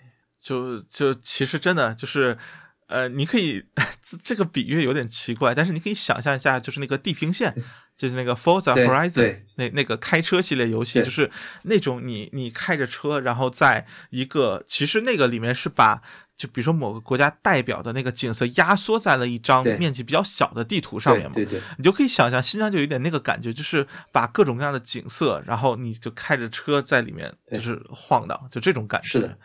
[0.42, 2.38] 就就其实真的就是，
[2.86, 3.62] 呃，你可以
[4.02, 7.54] 这 这个比喻有点奇怪，但是你可以想象一下，就是那个地平线，
[8.00, 11.30] 就是那个 Forza 对 Horizon 那那个开车系列游戏，就是
[11.64, 16.02] 那种你你开着车，然后在一个其实那个里面是把。
[16.40, 29.08] 就比如说某个国家代表的那个景色压缩在了一张面积比较小的地图上面嘛，对对对你就可以想象新疆就有点那个感觉，就是把各种各样的景色，然后你就开着车在里面就是晃荡，就这种感觉。
[29.08, 29.38] 是的，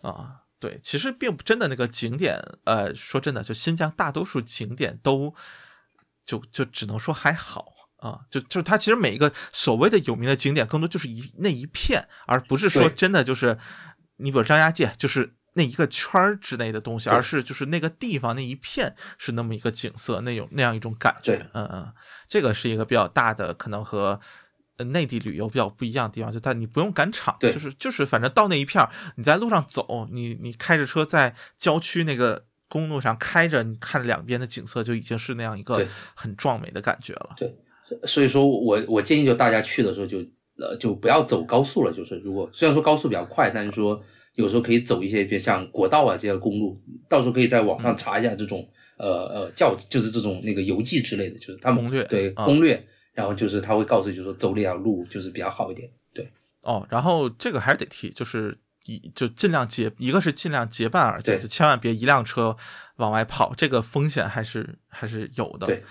[0.00, 5.32] 啊，对，其实并不真的那个景点，呃，说真的，就新疆大多数景点都
[6.26, 7.72] 就就只能说还好。
[8.02, 13.56] 啊，就就是它其实每一个所谓的有名的景点，更多就是一那一片，而不是说真的就是
[14.16, 21.46] 你比如张家界，就是那一个圈儿之内的东西，而是就是那个地方那一片是那么一个景色，那种那样一种感觉。
[21.52, 21.92] 嗯嗯，
[22.28, 24.18] 这个是一个比较大的，可能和
[24.78, 37.34] 呃内地旅游比较不一样的地方，就它你不用赶场，就是就是反正到那一片儿，你在路上走，你你开着车在郊区那个公路上开着，你看两边的景色就已经是那样一个很壮美的感觉了。
[38.04, 40.18] 所以说我我建议就大家去的时候就
[40.58, 44.00] 呃就不要走高速了，就是如果虽然说高速比较快，但是说
[44.34, 48.66] 有时候可以走一些，比如像国道啊这些公路，到时候可以在网嗯上查一下这种、
[48.96, 55.90] 呃呃教就是这种那个游记之类的，就是他们攻略对、啊攻略，然后就是他会告诉你，就是说走哪条路就是比较好一点。
[56.14, 56.30] 对
[56.62, 62.56] 哦，然后这个还是得提，就是一就尽量结，一个是尽量结伴而行，对就千万别一辆车
[62.96, 65.66] 往外跑，这个风险还是还是有的。
[65.66, 65.82] 对，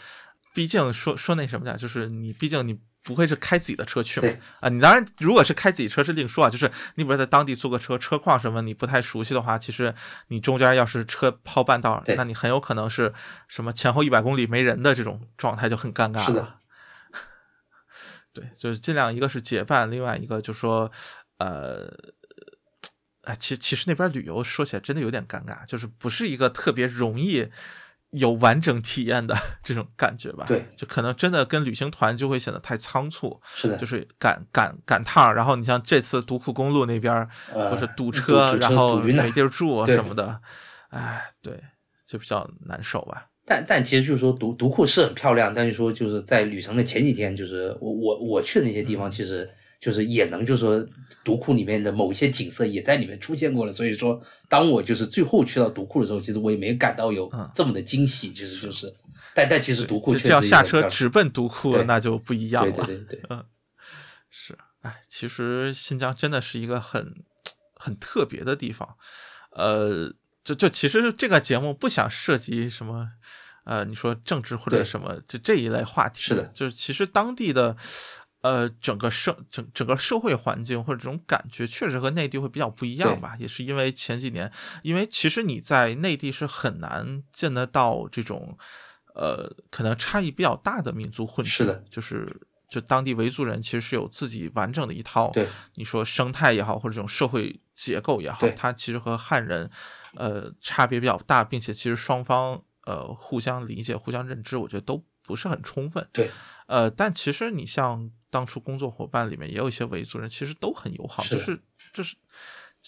[0.54, 9.95] 毕竟说说那什么点，就是你毕竟你不会是开自己的车去嘛啊，你当然如果是开自己车是另说啊，就是你比如在当地租个车，车况什么你不太熟悉的话，其实
[10.28, 13.12] 你中间要是车抛半道，那你很有可能是
[13.47, 16.26] 什么前后一百公里没人的这种状态就很尴尬了。
[16.26, 16.60] 是的，
[18.34, 20.91] 对，就是尽量一个是结伴，另外一个就说，
[21.39, 21.91] 呃，
[23.24, 27.49] 哎，其其实那边旅游说起来真的有点尴尬，就是不是一个特别容易
[28.12, 30.45] 有完整体验的 这种感觉吧？
[30.47, 40.41] 对，就可能真的跟旅行团就会显得太仓促，是的，就是赶赶赶趟，然后你像这次独库公路那边呃不是堵堵车，然后没地儿住啊什么的，
[40.89, 41.57] 哎，对，
[42.05, 43.28] 就比较难受吧。
[43.45, 49.12] 但但其实就是说独独库是很漂亮，但是说就是在旅程的前几天，就是我我我去的那些地方，嗯。
[49.12, 49.49] 其实
[49.82, 50.88] 就是也能就是说
[51.23, 53.73] 独库里面的某一些景色也在里面出现过了。
[53.73, 58.93] 所以说，当我就是最后去到独库的时候，其实我也没感到有嗯这么的惊喜，其实就是，
[59.34, 62.86] 但但其实独库这确实这要下车直奔独库那就不一样对了。
[62.86, 63.39] 对对对，
[64.29, 67.15] 是，哎，其实新疆真的是一个很
[67.73, 68.95] 很特别的地方，
[69.49, 70.13] 呃，
[70.43, 73.09] 就就其实这个节目不想涉及什么，
[73.65, 77.75] 呃，你说政治或者什么就这一类话题，是的就是其实当地的。
[78.42, 83.36] 呃，整个社整整个社会环境或者这种感觉，确实和内地会比较不一样吧。
[83.39, 88.58] 也是因为前几年，因为其实你在内地是很难见得到这种，
[89.14, 91.52] 呃，可能差异比较大的民族混血。
[91.52, 99.70] 是的，就是就当地维族人其实是有自己完整的一套，对，你说生态也好，或者这种社会结构也好，它其实和汉人，
[100.16, 106.08] 呃，差别比较大，并且其实双方呃互相理解、互相认知，我觉得都不是很充分。
[106.12, 106.32] 对，
[106.68, 111.59] 呃，但其实你像当初工作伙伴里面也有一些维族人，其实都很友好，是就是
[111.93, 112.15] 就是。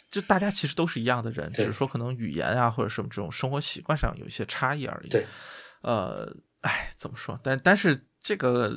[0.09, 5.07] 就大家其实都是一样的人，只是说可能语言啊或者什么这种生活习惯上有一些差异而已。
[5.07, 5.23] 对，
[5.83, 7.39] 呃，哎，怎么说？
[7.43, 8.75] 但但是这个，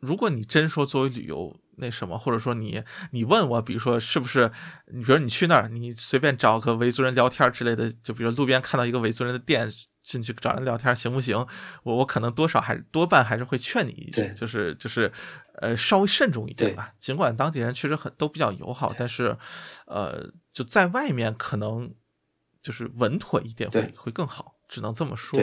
[0.00, 2.82] 如果你真说作为旅游那什么，或者说你
[3.12, 4.50] 你问我，比如说是不是，
[4.92, 9.72] 你比如你去那儿，你随便找个维族人聊天之类的，就比如路边看到一个维族人的店。
[10.02, 11.36] 进去找人聊天行不行？
[11.84, 15.12] 我我可能多少还是多半还是会劝你一句，对就是就是，
[15.62, 16.92] 呃，稍微慎重一点吧。
[16.98, 19.36] 尽管当地人确实很都比较友好，但是，
[19.86, 21.94] 呃，就在外面可能
[22.60, 25.38] 就是稳妥一点会会更好，只能这么说。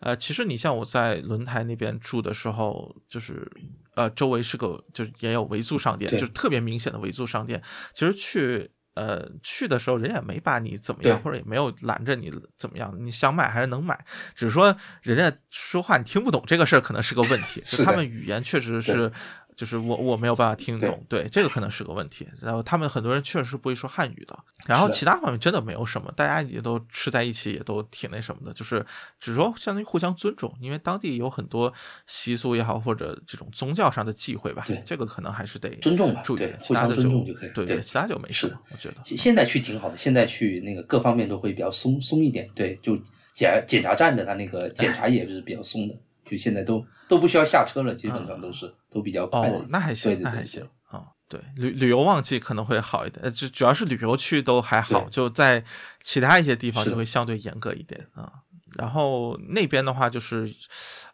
[0.00, 3.50] 呃，其实你像我在轮台那边住的时候，就是
[3.94, 7.62] 呃，周围是个就是也有维族商店，就是特别明显的维族商店。
[7.94, 13.98] 其实去呃，去的时候人也没把你怎么样，或者也没有拦着你怎么样，你想买还是能买，
[14.34, 19.10] 只是说人家说话你听不懂这个事儿可能是个问题， 是的他们语言确实是。
[19.56, 22.28] 就是我我没有办法听懂，对这个可能是个问题。
[22.42, 28.84] 然后他们很多人确实是不会说汉语的，然后其他方面真的没有什么，大家也都吃在一起，也都挺那什么的，就是
[29.18, 31.72] 只说相当于互相尊重，因为当地有很多
[32.06, 38.96] 习俗也好，或者这种宗教上的忌讳吧，对这个可能还是得尊重吧注意其他的就尊重就可以对对其他就没是的，我觉得。
[39.04, 42.98] 现现在去挺好的，现在去那个各方面都会比较松松一点，对，就
[43.32, 45.94] 检检查站的他那个检查也是比较松的，
[46.26, 49.56] 就现在都都不需要下车了，基本上都是、都比较快的。
[49.56, 55.64] 哦，那还行，对对对那还行啊、对，旅旅游旺季可能会好一点，呃，就主要是旅游区都还好，就在
[56.00, 58.32] 其他一些地方就会相对严格一点啊、
[58.76, 60.52] 然后那边的话就是，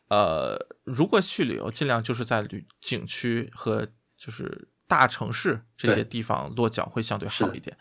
[0.08, 3.86] 呃，如果去旅游，尽量就是在旅景区和
[4.16, 7.76] 就是大城市这些地方落脚会相对好一点。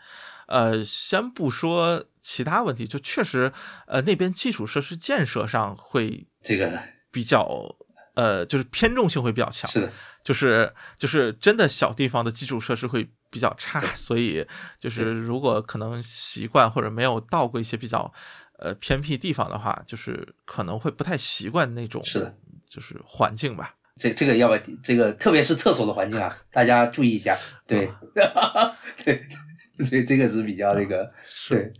[0.48, 3.52] 呃，先不说其他问题，就确实，
[3.86, 6.78] 呃，那边基础设施建设上会这个
[7.12, 7.46] 比较，
[8.14, 9.70] 呃，就是偏重性会比较强。
[9.70, 9.92] 是的，
[10.24, 14.44] 就是就是真的小地方的基础设施会比较差，所以
[14.80, 18.12] 就是如果可能习惯或者没有到过一些比较
[18.58, 22.34] 呃偏僻地方的话，就是可能会不太习惯那种是的，
[22.68, 23.74] 就是环境吧。
[23.98, 27.36] 这这个要不这个特别是厕所的环境啊， 大家注意一下。
[27.66, 27.88] 对，
[29.04, 29.26] 对，
[29.84, 31.12] 这这个是比较那个，
[31.48, 31.72] 对对。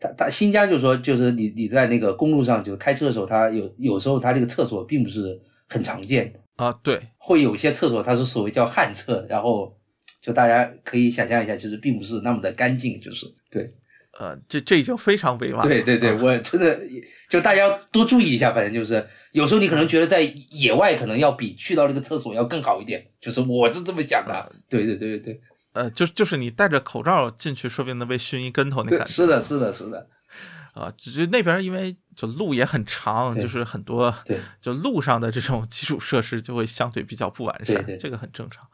[0.00, 5.38] 他他新疆就是说，就是你你在那个公路上就是开车的时候，他有有时候他这个厕所并不是
[5.68, 9.76] 很常见，啊，对，会有一些厕所它是所谓叫旱厕，然后
[10.22, 13.72] 就大家可以想象一下，就是并不是那么的干净，就是对
[14.18, 15.68] 呃，这这已经非常委婉了。
[15.68, 16.80] 对对对，啊我 真的
[17.28, 20.20] 就大家多注意一下，反正就是有时候你可能觉得在
[20.50, 24.52] 野外可能要比去到那个厕所要更好一点，就是我是这么想的。
[24.68, 25.40] 对对对对
[25.72, 30.08] 呃，就就是你戴着口罩进去，说不定能被熏一跟头那，感觉是的，是的，是的，
[30.74, 30.92] 啊。
[30.96, 38.66] 只是那边因为就路也很长，就是很多对就路上的这种基础设施就会相对比较不完善，这个很正常。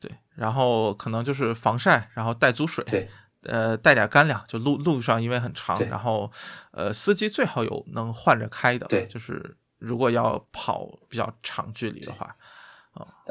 [0.00, 3.06] 对，然后可能就是防晒，然后带足水，对
[3.42, 4.42] 呃，带点干粮。
[4.48, 6.32] 就路路上因为很长，然后
[6.70, 12.34] 呃，司机最好有能换着开的，对就是如果要跑比较长距离的话，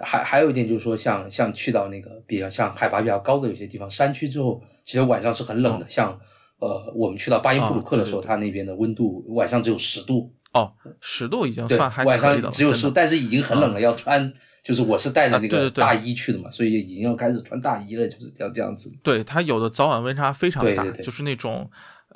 [0.03, 5.85] 还还有一点就是说像，像去到那个比较像海拔比较高的有些地方，山区之后，其实晚上是很冷的。
[5.89, 6.17] 像
[6.59, 14.33] 呃，我们去到巴音布鲁克的时候，它那边的温度晚上只有十度，哦，十度已经算还，晚上只有十度，但是已经很冷了，要穿。
[14.61, 18.91] 就是我是带着那个大衣去的嘛，所以已经要开始穿大衣了，就是要这样子。
[19.01, 21.67] 对，它有的早晚温差非常大，对对对就是那种，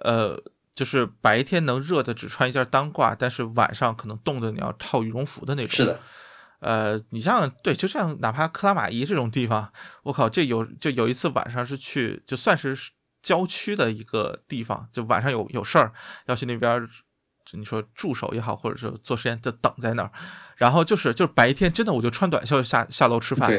[0.04, 0.38] 呃，
[0.76, 5.70] 就是白天能热的只穿一件单褂，但是晚上可能冻的你要套羽绒服的那种。
[5.70, 6.00] 是的，
[6.64, 9.72] 呃，你像对，就像哪怕克拉玛依这种地方，
[10.04, 12.74] 我靠，这有就有一次晚上是去，就算是
[13.22, 15.92] 郊区的一个地方，就晚上有有事儿
[16.26, 16.88] 要去那边
[17.52, 20.12] 你说驻守也好，或者是做实验，就等在那儿，
[20.56, 23.50] 然后就是就是白天真的我就穿短袖下下楼吃饭，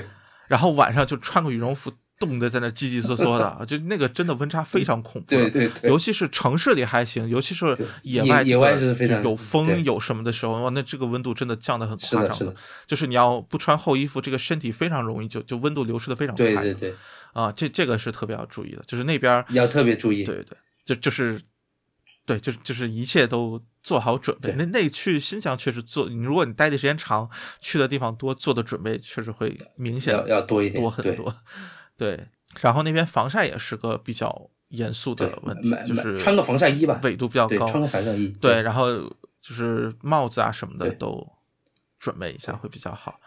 [0.48, 5.26] 然后晚上就穿个羽绒服，冻得在那儿叽叽嗦嗦的， 就那个真的温差非常恐怖。
[5.28, 12.54] 对对对尤其是城市里还行，尤其是野外野野外是非常有风有什么的时候，哇，那这个温度真的降得很夸张是的是的
[12.86, 16.44] 就是你要不穿厚衣服，这个身体非常容易就就温度流失的非常快。
[16.44, 16.94] 对对对，
[17.32, 20.24] 啊，这这个是特别要注意的，就是那边要特别注意。
[20.24, 21.40] 对对，就就是
[22.24, 24.54] 对，就是就是一切都做好准备。
[24.56, 27.28] 那那去新疆确实做，你如果你待的时间长，
[27.60, 31.34] 去的地方多，做的准备确实会明显要要多一点多很多。
[31.96, 32.28] 对，
[32.60, 38.28] 然后那边防晒也是个比较严肃的问题，就是穿个防晒衣吧纬度比较，高，穿个防晒衣。
[38.40, 38.92] 对，然后
[39.40, 41.26] 就是帽子啊什么的都
[41.98, 43.20] 准备一下会比较好。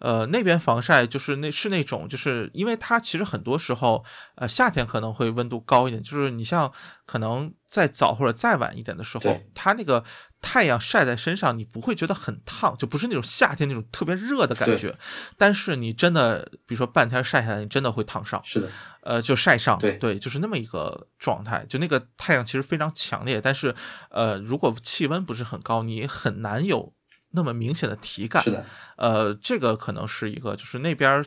[0.00, 6.72] 呃，那边防晒就是那是那种，就是因为它其实很多时候，呃，夏天可能会温度高一点，就是你像
[7.06, 10.02] 可能再早或者再晚一点的时候，它那个
[10.40, 14.94] 太阳晒在身上，你不会觉得很烫，就不是那种夏天那种特别热的感对觉。
[15.36, 18.40] 但是你真的，比如说半天晒下来，你真的会烫伤。
[18.42, 18.68] 是的，
[19.02, 21.66] 呃，就晒伤，对就是那么一个状态。
[21.68, 23.74] 就那个太阳其实非常强烈，但是
[24.08, 26.94] 呃，如果气温不是很高，你很难有
[27.30, 28.42] 那么明显的体感。
[28.42, 28.64] 是的，
[28.96, 31.24] 呃，这个可能是一个，就是那边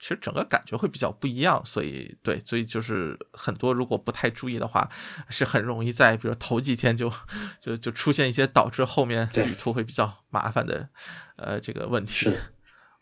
[0.00, 4.88] 其实整个感觉会比较不一样，所以对，所以就是很多如果不太注意的话，
[5.28, 7.12] 是很容易在比如头几天就
[7.60, 10.88] 就就出现一些导致后面对旅途会比较麻烦的
[11.36, 12.12] 呃这个问题。
[12.12, 12.36] 是的。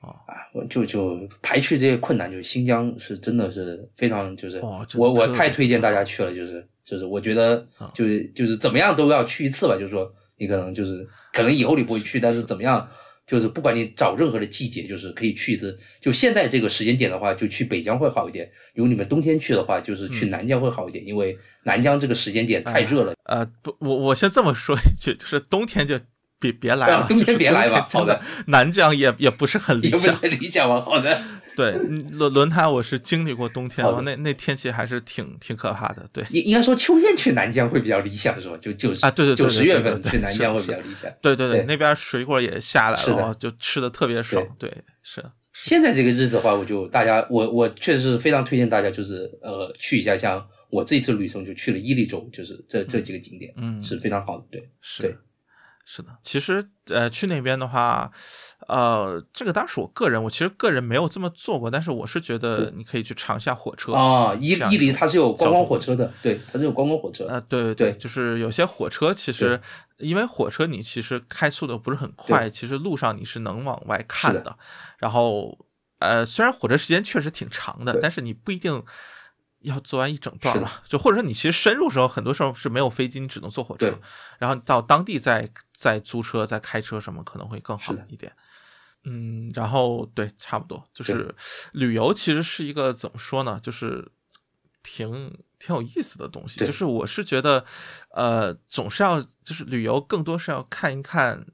[0.01, 12.89] 哦啊，我就就排去这些困难，就是新疆是真的是非常就是，哦我我太推荐大家去了，就是就是我觉得啊就是就是怎么样都要去一次吧，就是说你可能就是可能以后你不会去，但是怎么样
[13.27, 15.77] 就是不管你找任何的季节，就是可以去一次。
[16.01, 18.49] 就现在这个时间点的话，就去北疆会好一点。
[18.75, 23.15] 如果你们冬天去的话，就是去南疆会好一点，因为南疆这个时间点太热了。
[23.25, 25.99] 呃，不，我我先这么说一句，就是冬天就
[26.39, 30.17] 别别来了，啊冬天别来吧好的，南疆也也不是很理也不是想。
[30.17, 30.81] 很理想吧？
[30.81, 31.19] 好的，
[31.57, 36.09] 对，嗯轮轮胎我是经历过冬天那那天气还是挺挺可怕的。
[36.13, 38.57] 对，应应该说秋天去南疆会比较理想，是吧？
[38.59, 41.11] 就就啊对对对九十月份去南疆会比较理想。
[41.23, 44.47] 对对对那边水果也下来了，就吃的特别爽。
[44.59, 44.71] 对，
[45.03, 54.45] 是现在这个日子的话，我就大家，我我确实是非常推荐大家，就是呃去一下，像我这次旅程就去了伊犁州，就是这这几个景点，嗯是非常好的。
[54.51, 55.17] 对，是对
[55.87, 56.09] 是的。
[56.23, 58.11] 其实呃，去那边的话，
[58.69, 63.93] 呃，这个当时我个人，我其实个人没有这么做过，但是我是觉得你可以去尝一下火车。
[63.93, 67.27] 啊，伊这样伊犁它是有观光火车的，对，它是有观光火车。
[67.29, 69.61] 呃，对对对就是有些火车其实，
[69.99, 74.59] 因为火车你其实开速度不是很快，其实路上你是能往外看是的
[74.99, 75.57] 然后，
[76.01, 78.83] 呃，虽然火车时间确实挺长的，但是你不一定
[79.61, 80.71] 要坐完一整段嘛。
[80.89, 83.97] 就或者说你其实深入时候，很多时候是没有飞机，你只能坐火车，
[84.39, 88.33] 然后到当地再再租车、再开车什么可能会更好一点。
[89.09, 91.33] 嗯，然后对，差不多就是
[91.73, 94.11] 旅游其实是一个怎么说呢，就是
[94.83, 96.59] 挺挺有意思的东西。
[96.67, 97.65] 就是我是觉得，
[98.11, 101.47] 呃，总是要就是旅游更多是要看一看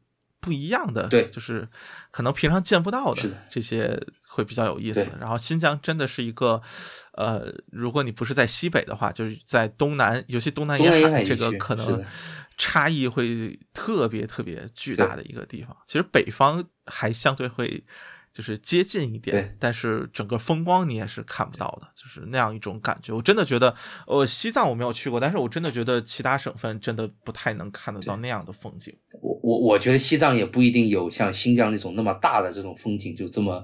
[0.43, 1.31] 不一样的，对。
[1.31, 1.67] 就是
[2.11, 5.09] 可能平常见不到的这些会比较有意思。
[5.19, 6.61] 然后新疆真的是一个，
[7.13, 12.05] 呃，如果你不是在西北的话，就是在东南，尤其东南沿海这个可能
[12.59, 15.75] 差异会特别特别巨大的一个地方。
[15.87, 17.85] 其实北方还相对会
[18.33, 23.13] 就是接近一点，但是整个风光你也是看不到的，就是那样一种感觉。
[23.13, 23.75] 我真的觉得，
[24.07, 28.97] 呃，西藏我没有去过，但是我真的觉得其他省份真的不太能看得到那样的风景。
[29.21, 33.63] 我我我觉得西藏也不一定有像新疆那种那么大的这种风景，就这么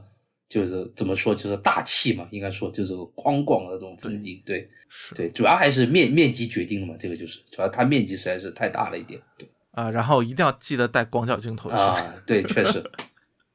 [0.48, 4.42] 就是怎么说，就是大气嘛，应该说就是宽广的这种风景。
[4.44, 9.18] 对是对，主要还是面面积决定了嘛，这个就是主要它面积实在是太大了一点。
[9.38, 11.76] 对啊、然后一定要记得带广角镜头去。
[11.76, 11.94] 啊，
[12.26, 12.82] 对，确实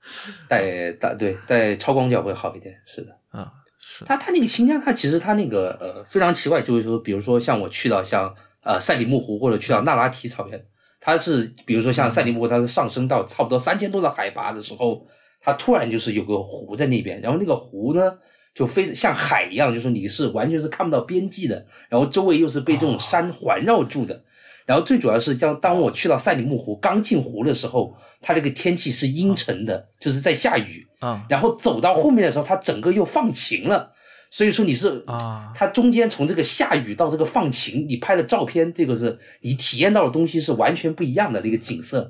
[0.47, 2.75] 带大对带超广角会好一点。
[2.85, 3.11] 是的。
[3.29, 8.33] 啊，是它它那个新疆，它其实它那个呃非常奇怪，就是说，比如说像我去到像
[8.63, 10.65] 呃赛里木湖或者去到那拉提草原，
[10.99, 15.05] 它是比如说像赛里木湖，它是上升到差不多三千多的海拔的时候，
[15.41, 18.13] 它突然就是有个湖在那边，然后那个湖呢
[18.53, 24.21] 就非像海一样，就是你是完全是看不到边际的，然后周围又是被这种山环绕住的。
[24.65, 30.85] 然后最主要是，像当我去到赛里木湖刚进湖的时候，它这个天气是阴沉的，就是在下雨。
[30.99, 33.91] 啊然后走到后面的时候，它整个又放晴了，
[34.31, 42.09] 所以说你是啊它中间从这个下雨到这个放晴，你拍的照片，这个是你体验到的东西是完全不一样的那个景色。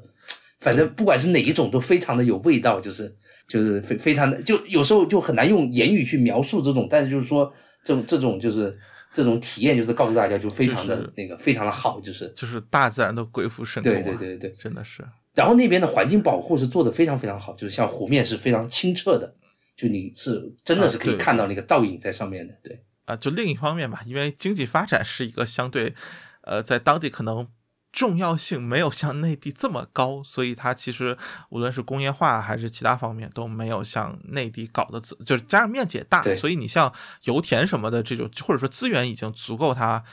[0.59, 3.11] 反正不管是哪一种，都非常的有味道，就是
[3.47, 7.51] 就是非非常的，就有时候就很难用言语去描述这种，但是就是说
[7.83, 8.71] 这种这种就是
[9.13, 13.95] 这种体验，就是告诉大家就非常的那个非常的好，就是就是大自然的鬼斧神工、啊。
[13.95, 15.07] 对对对对真的是。
[15.35, 19.35] 然后那边的环境保护是做的非常非常好，就是像湖面是非常清澈的，
[19.75, 22.83] 就你是真的是可以看到那个倒影在上面的，对。
[23.05, 25.93] 啊，就另一方面吧，因为经济发展是一个相对，
[26.43, 27.47] 呃，在当地可能
[27.93, 31.17] 重要性没有像内地这么高，所以它其实
[31.47, 36.93] 无论是工业化还是其他方面都没有像内地搞的，就是加上面积也大，所以你像
[37.23, 40.03] 油田什么的这种，或者说资源已经足够它。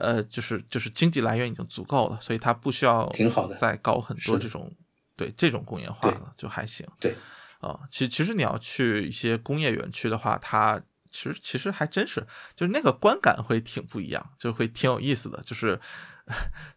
[0.00, 4.72] 呃，就是就是经济来源已经足够了，所以它不需要挺好的再搞很多这种
[5.16, 6.86] 对这种工业化对了，就还行。
[7.00, 7.12] 对
[7.58, 10.80] 啊，其其实你要去一些工业园区的话，它
[11.10, 12.24] 其实其实还真是，
[12.54, 15.80] 就是那个观感会挺不一样，就会挺有意思的，就是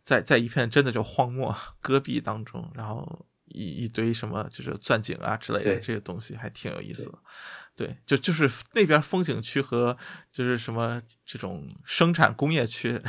[0.04, 7.18] 在在一片真的就荒漠戈壁当中，然后一一堆什么就是钻井啊之类的这些东西，还挺有意思的。
[7.76, 9.98] 对，就就是那边风景区和
[10.32, 13.02] 就是什么这种生产工业区，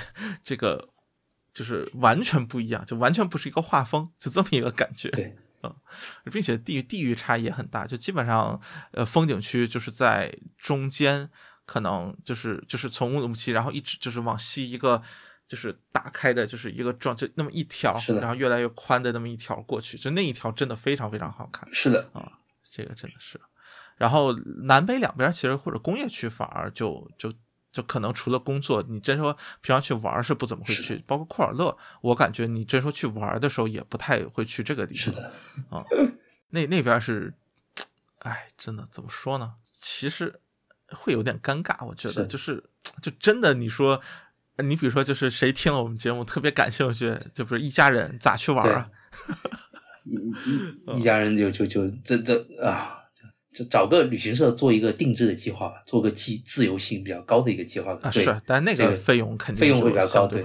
[0.43, 0.89] 这个
[1.53, 5.11] 就是完全不一样，就完全不是一个画风，就这么一个感觉。
[5.11, 5.75] 对，嗯，
[6.33, 8.59] 并且地域地域差异也很大，就基本上
[8.93, 11.29] 呃风景区就是在中间，
[11.67, 15.03] 可能就是就是从乌鲁木齐，然后一直就是往西一个。
[15.53, 21.69] 就是打开的，就是一个状，就那么一条然后越来越宽的那么一条过去，就那一条真的非常非常好看。
[21.75, 22.39] 是的啊，
[22.71, 23.39] 这个真的是。
[23.99, 24.33] 然后
[24.65, 27.31] 南北两边其实或者工业区反而就就
[27.71, 35.33] 就可能除了工作，你真说平常去玩是不怎么会去，包括库尔勒，我感觉你真说去玩的时候也不太会去这个地方是的，
[35.69, 35.85] 啊。
[36.49, 37.35] 那那边是，
[38.21, 39.57] 哎，真的怎么说呢？
[39.75, 40.41] 其实
[40.89, 42.65] 会有点尴尬，我觉得是就是
[43.03, 44.01] 就真的你说。
[44.59, 48.91] 你比如说，就是谁听了我们节目特别感兴趣，就比如一家人咋去玩儿啊？
[50.05, 52.99] 一一家人就就就这这啊，
[53.55, 58.09] 就找个旅行社做一个定制的计划吧，做个计自由性比较高的一个计划吧。
[58.09, 60.43] 啊，对是，但那个个费用肯定费用会比较高，对，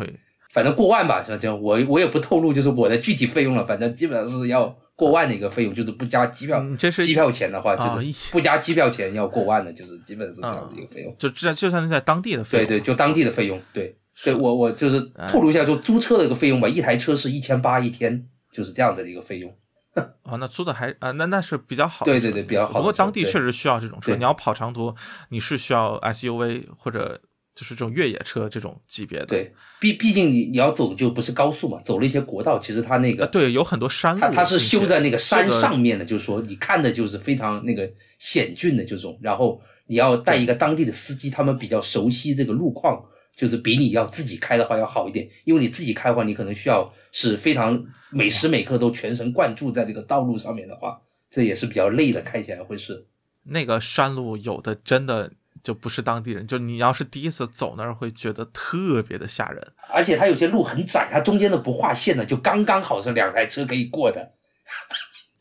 [0.53, 11.15] 反正过万吧，像这样，我我也不透露就是我的具体费用了，反正基本上是要过万的一个费用，就是不加机票，嗯这是机票钱的话，就是不加机票钱要过万的，就是基本是这样的一个费用。
[11.17, 13.97] 就这就算是在当地的费用，对对，就当地的费用，对。
[14.23, 15.27] 对，我我就是哎。
[15.27, 19.55] 透露一下，就租车的一个费用吧，一台车是一千八一天，就是这样子的一个费用。
[20.23, 24.17] 哦，那租的还啊，那那是比较好的，对对对比较好不过当地确实需要这种车，对。
[24.17, 24.91] 你要跑长途，
[25.29, 27.21] 你是需要 SUV 或者
[27.57, 29.25] 就是这种越野车这种级别的。
[29.25, 37.89] 对，毕毕竟你你要走的就不是高速嘛，走了一些国道，其实它那呃，个对，有很多山路，它它是修在那个山上面的，就是说你看的就是非常那个
[38.19, 43.03] 险峻的这种，然后你要带一个当地的司机，他们比较熟悉这个路况，
[43.35, 51.01] 就是比你要自己开的话要好一点，因为你自己开的话，你可能需要是非常每时每刻都全神贯注在这个道路上面的话，
[51.31, 53.03] 这也是比较累的，开起来会是。
[53.49, 55.31] 那个山路有的真的
[55.67, 59.61] 就不是当地人，就你要是第一次走那儿，会觉得特别的吓人。
[59.91, 64.31] 而且它有些路很窄，它中间的不划线的，就刚刚好是两台车可以过的。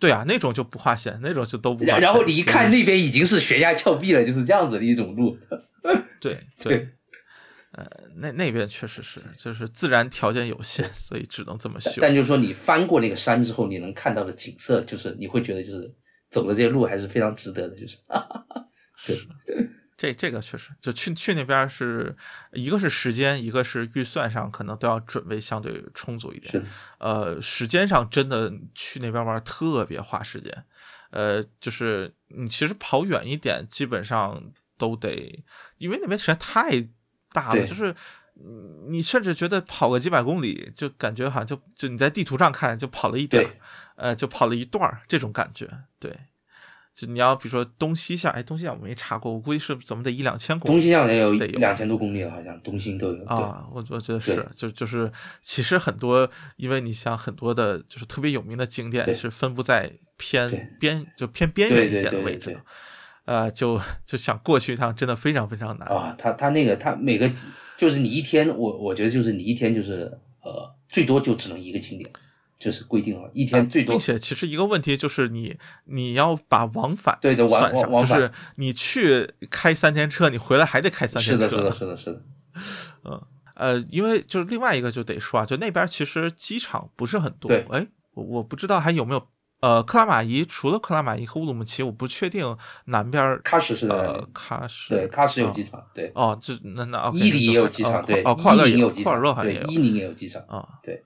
[0.00, 1.92] 对啊，那种就不划线，那种就都不划线。
[1.92, 5.38] 然然后你一看那边已经是悬崖峭壁了，就是这样子的一种路。
[6.20, 6.88] 对对，
[7.70, 7.86] 呃，
[8.16, 12.00] 那那边确实是，就是自然条件有限，所以只能这么修。
[12.00, 15.88] 但就是说，你翻过那个山之后，你能看到的景色，就是你会觉得就是
[16.32, 17.98] 走的这些路还是非常值得的，就是。
[19.96, 22.14] 这这个确实，就去去那边是
[22.52, 26.52] 一个是时间，一个是预算上可能都要准备相对充足一点。
[26.52, 26.62] 是
[26.98, 30.64] 呃，时间上真的去那边玩特别花时间。
[31.10, 35.42] 呃，就是你其实跑远一点，基本上都得，
[35.78, 36.86] 因为那边实在太
[37.32, 37.94] 大了，就是
[38.34, 43.56] 嗯你甚至觉得跑个几百公里，就感觉好像就就你在地图上看就跑了一点儿，
[43.94, 45.66] 呃，就跑了一段儿这种感觉，
[45.98, 46.14] 对。
[46.96, 50.72] 就你要比如说东西向，哎，东西向我没查过，我估计是怎么得一两千公里。
[50.72, 53.16] 东西向也有得有两千多公里了，好像东兴都有。
[53.16, 55.12] 对，啊，我我觉得是，就就是
[55.42, 62.60] 其实很多，因为你像很多的，就是特别有名的景点是分布在偏边，就偏边缘一点的位置的，
[63.26, 65.86] 呃，就就想过去一趟，真的非常非常难。
[65.88, 67.30] 啊，他他那个他每个
[67.76, 70.10] 就是你一天，我我觉得就是你一天就是
[70.40, 72.10] 呃最多就只能一个景点，
[72.58, 81.48] 就是规定了一天最多并且其实一个问题就是你你要把往返对的往往往返就是你去开三天车，你回来还得开三，天车。
[81.48, 82.22] 是的，是的，是的
[83.04, 83.22] 嗯，
[83.54, 87.48] 呃，因为就是另外一个就得说啊，就那边其实机场不是很多。
[87.50, 89.28] 对哎，我我不知道还有没有
[89.60, 92.56] 呃克拉玛依，除了克拉玛依和乌鲁木齐，我不确定
[92.86, 94.26] 南边喀什是哪呃里？
[94.32, 101.02] 喀什对，喀什有哦机场，对，哦，这那那伊犁也有机场，对，哦，库尔勒也库尔有机场，对勒好像也，有伊宁也有机场，啊，对，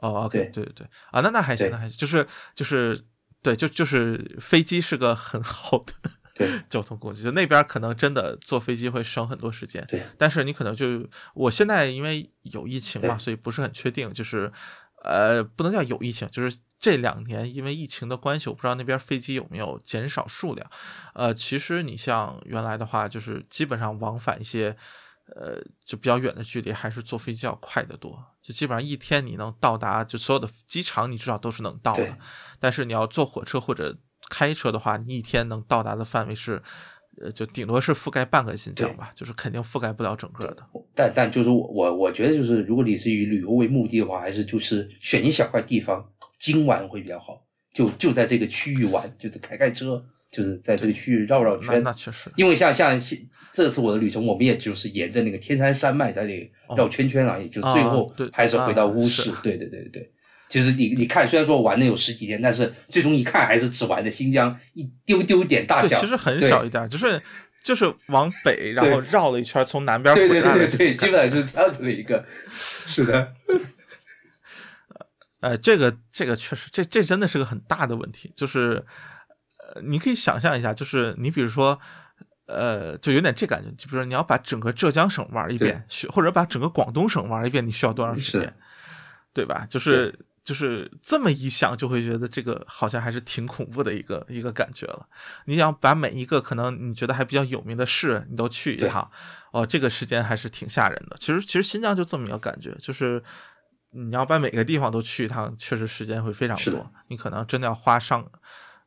[0.00, 0.50] 哦，OK，对。
[0.50, 0.86] 对对对。
[1.10, 3.00] 啊，那那还行，那还行，就是就是
[3.42, 14.50] 对，就就是飞机是个很好的 交通工具，就那边可能真的坐飞机会省很多时间，对，但是你可能就我现在因为有疫情嘛，所以不是很确定，就是
[15.04, 20.70] 呃，不能叫有疫情，就是这两年因为疫情的关系，我不知道那边飞机有没有减少数量。
[21.14, 24.76] 呃，其实你像原来的话，就是基本上往返一些。
[25.36, 28.18] 呃，就比较远的距离，还是坐飞机要快得多。
[28.42, 32.16] 就基本上一天你能到达，就所有的机场你至少都是能到的。
[32.58, 33.96] 但是你要坐火车或者
[34.28, 36.62] 开车的话，你一天能到达的范围是，
[37.20, 40.66] 呃，就顶多是覆盖半个新疆吧，就是肯定覆盖不了整个的。
[40.94, 46.04] 但但就是我我我觉得就是，如果你是以旅游为目的的话，还是就是选一小块地方
[46.38, 47.42] 精玩会比较好，
[47.72, 51.82] 就就在这个区域玩，就是开开车，就是在这个区域绕绕圈。
[51.82, 52.98] 那确实，因为像像
[53.52, 59.22] 这次我的旅程，我们也就是沿着那个天山山脉在那里绕圈圈而已，就最后还是回到乌啊市。
[59.22, 60.12] 是对对对对对。
[60.48, 66.00] 其实你你看，虽然说玩的有十几天，但是最终一看还是只玩的新疆一丢丢点大，小。
[66.00, 67.22] 其实很对少一点，就是
[67.62, 72.24] 就是往北，然后绕了一圈，从南边回来了对对对，基本上就是这样子的一个。
[72.50, 73.32] 是的，
[75.38, 78.84] 呃，这个这个确实，这这真的是个很大的问题，就是呃，
[79.82, 81.80] 你可以想象一下，就是你比如说。
[82.52, 88.52] 呃，就有点这感觉，就比如说你要把整个浙江省玩一遍，或者把整个广东省玩一遍，你需要多长时间？
[89.32, 89.64] 对吧？
[89.70, 95.06] 就是就是这么一想，就会觉得这个好像还是挺恐怖的一个一个感觉了。
[95.44, 99.08] 你想把每一个可能你觉得还比较有名的市，你都去一趟，
[99.52, 101.16] 哦，这个时间还是挺吓人的。
[101.20, 103.22] 其实其实新疆就这么一个感觉，就是
[103.92, 108.28] 你要把每个地方都去一趟，确实时间会非常多，你可能真的要花上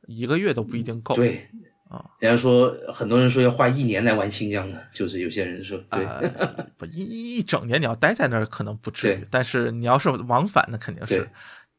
[0.08, 1.16] 一个月都不一定够。
[1.16, 1.48] 对
[1.90, 6.04] 啊，人家说很多人说要花一年来玩新疆的，就是有些人说对。
[6.06, 11.30] 呃，不一一一整年你要待在那儿可能不至于，但是你要是往返，那肯定是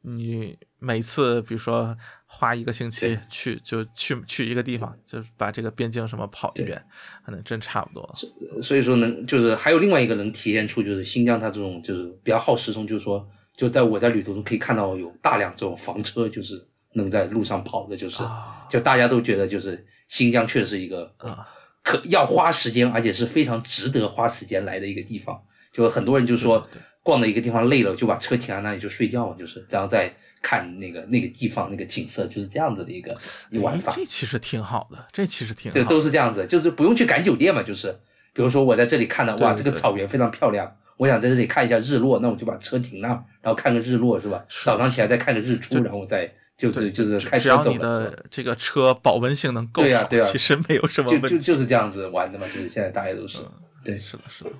[0.02, 1.96] 你每次比如说
[2.26, 6.80] 花一个星期对去就去去一个地方，就是把这个边境什么跑一遍，
[7.24, 8.62] 可能真差不多了。
[8.62, 13.26] 所以说能就是还有另外一个能体现出就是新疆它这种就是比较耗时钟，就是说
[13.56, 16.62] 就在我在旅途中可以看到有大量这种房车，就是
[16.94, 21.46] 能在路上跑的，就是、啊就大家都觉得就是新疆确实是一个啊
[21.82, 25.40] 可要花时间，而且是非常值得花时间来的一个地方。
[25.72, 26.66] 就很多人就说
[27.02, 33.16] 逛到一个地方累了，就把车停在那里就睡觉嘛，就是然后再看那个那个地方那个景色，就是这样子的一个
[33.50, 33.92] 一个玩哎法。
[33.94, 37.94] 这其实挺好的，这其实挺好对，都是这样子，就是不用去赶酒店嘛，就是
[38.32, 43.08] 比如说我在这里看到哇，这个草原非常漂亮，我想在这里看一下日落，那我就把车停那，
[43.42, 44.44] 然后看个日落是吧？
[44.48, 51.30] 是早上起来再看个日出，然后再就是就是开只只要你车走了，是吧的这个车保温性能够好，对呀对呀其实没有什么就问题。
[51.30, 53.38] 就就是这样子玩的嘛，就是现在大家都是
[53.84, 54.50] 对是的，是的。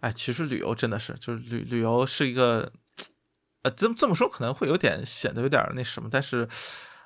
[0.00, 2.72] 哎，其实旅游真的是，就是旅旅游是一个，
[3.62, 6.48] 呃，这么这么说可能会有点显得有点那什么，但是，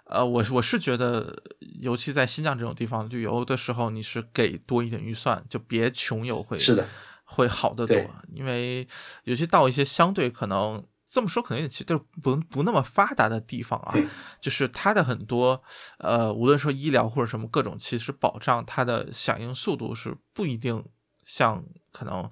[0.05, 1.43] 呃，我我是觉得，
[1.81, 6.86] 尤其在新疆这种地方旅游的时候，你是给多一点预算，就别穷游会是的，
[7.24, 7.97] 会好得多，
[8.35, 8.86] 因为
[9.24, 13.94] 尤其到一些相对可能这么说可能有点奇，就是不不那么发达的地方啊，
[14.40, 15.62] 就是它的很多
[15.98, 20.84] 呃，无论说医疗或者什么各种，其实保障它的响应速度是不一定
[21.24, 22.28] 像可能。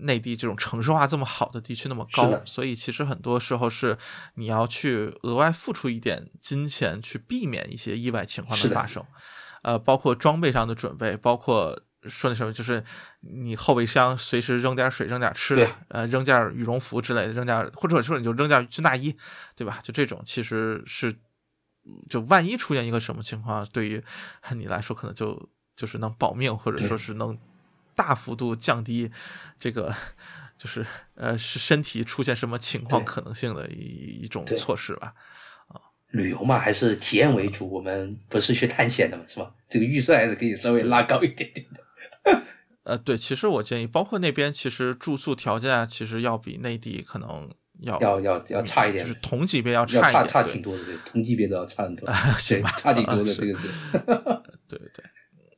[0.00, 3.98] 内地这种城市化这么好的地区那么高，所以其实很多时候是
[4.34, 9.04] 你要去额外付出一点金钱去避免一些意外情况的发生，
[9.62, 12.82] 呃，包括装备上的准备，包括说那什么，就是
[13.20, 19.16] 你后备箱随时扔点水、扔点吃的，呃，扔件羽绒服之类的，扔点或者说你就扔件军大衣，
[19.56, 19.80] 对吧？
[19.82, 21.14] 就这种其实是，
[22.08, 24.02] 就万一出现一个什么情况，对于
[24.54, 27.36] 你来说可能就就是能保命，或者说是能
[27.96, 29.10] 大幅度降低
[29.58, 29.92] 这个
[30.56, 35.12] 就是呃是身体出现什么情况可能性的一一种措施吧。
[36.12, 39.52] 旅游嘛，还是体验为主，我们不是去探险的嘛，是吧？
[39.68, 41.84] 这个预算还是可以稍微拉高一点点的。
[42.84, 47.50] 呃，对，其实我建议，包括那边其实住宿条件啊，其实要比内地可能
[47.80, 53.68] 要要要要差一点就是同级别要要差差一点，对差挺多的，对，同级别的要差很多， 对行吧，差挺多的， 这个是。
[54.68, 55.04] 对对对，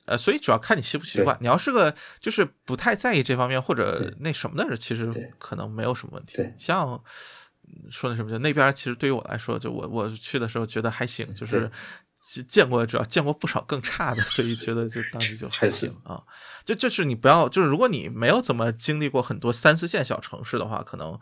[0.07, 1.37] 呃，所以主要看你习不习惯。
[1.41, 6.53] 你要是个就是不太在意这方面或者那什么的人，其实可能没有什么问题对。
[6.59, 7.01] 像
[7.69, 11.71] 嗯说那什么，就那边其实对于我来说，就我我去的时候觉得还行，就是
[12.21, 16.23] 见见过主要见过不少更差的，所以觉得就当时就还行啊。
[16.65, 21.19] 就就是你不要，就是如果你没有怎么经历过很多三四线小城市的话，可能。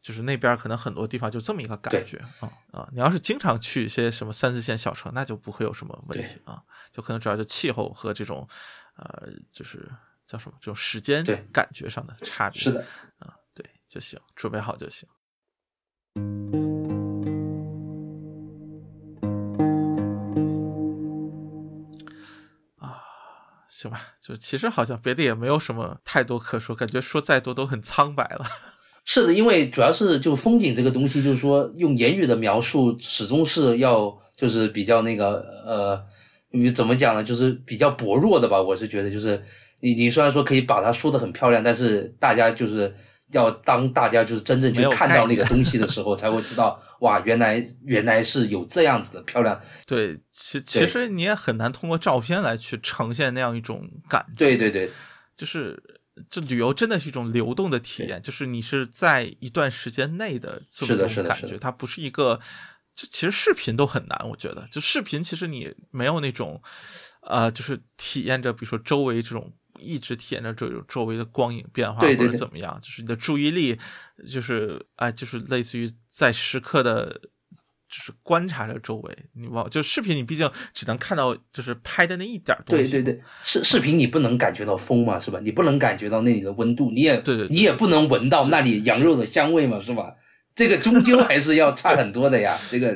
[0.00, 2.88] 就是那边可能很多地方就这么一个感觉啊啊！
[2.92, 6.62] 你要是经常去一些什么三四线小城，那就不会有什么问题啊，
[6.92, 8.48] 就可能主要就气候和这种
[8.94, 9.90] 呃，就是
[10.24, 12.62] 叫什么这种时间感觉上的差别。
[12.62, 12.86] 是的，
[13.18, 15.06] 啊，对就行，准备好就行。
[23.80, 28.44] 行吧，就其实好像别的也没有什么太多可说，感觉说再多都很苍白了。
[29.06, 36.04] 是的，因为主要是就风景这个东西，就是说用言语的描述始终是要就是比较那个呃，
[36.50, 37.22] 你怎么讲呢？
[37.22, 38.60] 就是比较薄弱的吧。
[38.60, 39.40] 我是觉得，就是
[39.78, 42.92] 你你虽然说可以把它说的很漂亮，但是大家就是
[43.32, 49.60] 要当大家就是真正去看到那个东西的时候， 才会知道哇，原来原来是有这样子的漂亮。
[49.86, 54.34] 对，其其实你也很难通过照片来去呈现那样一种感觉。
[54.36, 54.90] 对对对，
[55.36, 55.80] 就是
[56.30, 62.40] 这旅游真的是一种流动的体验，就是你是在一段时间内的这么一种感觉，它不是一个。
[62.94, 66.60] 就其实视频都很难，我觉得，就视频其实你没有那种，
[67.20, 73.78] 呃，就是体验着，比如说周围这种一直体验着这种周围的光影变化，或者怎么样，就是你的注意力，
[74.30, 77.20] 就是哎，就是类似于在时刻的。
[77.90, 85.40] 就是观察着周围，你往就视频，你毕竟只能看到就是拍的那一点儿东西，对对对，视视频你不能感觉到风嘛，是吧？
[85.42, 90.14] 你不能感觉到那里的温度，你也对对对你也不能闻到那里羊肉的香味嘛，是吧？
[90.54, 92.54] 这个终究还是要差很多的呀。
[92.70, 92.94] 这个，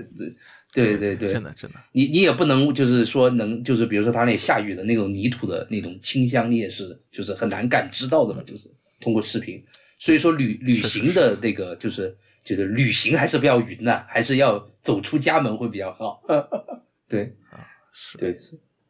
[0.73, 9.63] 对对对，真的真的，你你也不能就是说能就是比如说它那下雨的那种泥土的那种清香，你也是就是很难感知到的嘛，就是通过视频。
[9.99, 16.23] 所以说旅旅行的那个就是就是旅行还是不要云呐、还是要走出家门会比较好。
[17.07, 17.61] 对啊
[17.93, 18.37] 是对，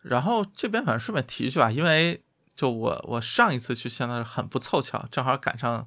[0.04, 2.22] 然后这边反正顺便提一句吧，因为
[2.54, 5.86] 就我我上一次去相当是很不凑巧，正好赶上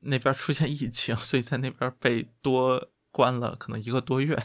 [0.00, 4.36] 那边出现疫情，所以在那边被多关了可能一个多月。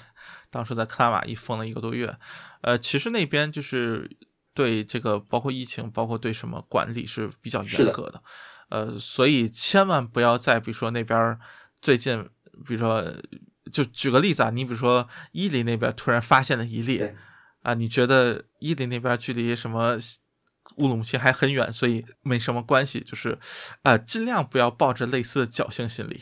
[0.56, 2.16] 当时在克拉玛依封了一个多月，
[2.62, 4.10] 呃，其实那边就是
[4.54, 8.24] 对这个包括疫情，包括对什么管理是比较严格的，
[8.70, 11.38] 呃，所以千万不要在比如说那边
[11.82, 12.30] 最近，
[12.66, 13.04] 比如说。
[13.72, 17.04] 就举个例子啊，你比如说伊犁那边突然发现了一例
[17.64, 19.98] 啊，你觉得伊犁那边距离什么
[20.76, 23.40] 乌鲁木齐还很远，所以没什么关系，就是
[23.82, 26.22] 啊，尽量不要抱着类似的侥幸心理，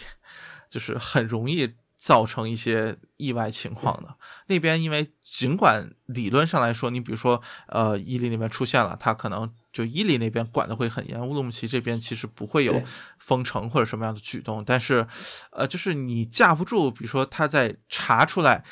[0.69, 4.14] 就是很容易造成一些意外情况的。
[4.48, 12.82] 那边因为尽管理论上来说，你比如说呃伊犁那边出现了，它可能就伊犁那边管的会很严，乌鲁木齐这边其实不会有
[13.20, 15.08] 封城或者什么样的举动，但是
[15.52, 18.66] 呃就是你架不住，比如说他在查出来。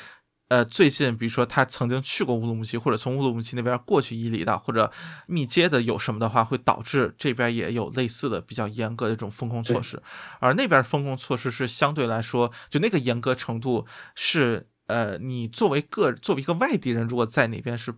[0.52, 4.92] 呃，最近比如说他曾经去过乌鲁木齐，或者从乌鲁木齐那边过去伊犁的，或者
[5.26, 10.02] 密接的有什么的话，会导致这边也有类似的比较严格的这种风控措施。
[10.40, 17.94] 而那边风控措施是相对来说，就那个严格程度是，呃，你作为个作为一个外地人，如果在那边是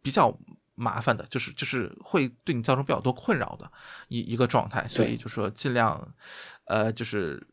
[0.00, 0.38] 比较
[0.76, 3.68] 麻烦的，就是就是会对你造成比较多困扰的
[4.06, 4.86] 一一个状态。
[4.86, 6.14] 所以就说尽量，
[6.66, 7.44] 呃，就是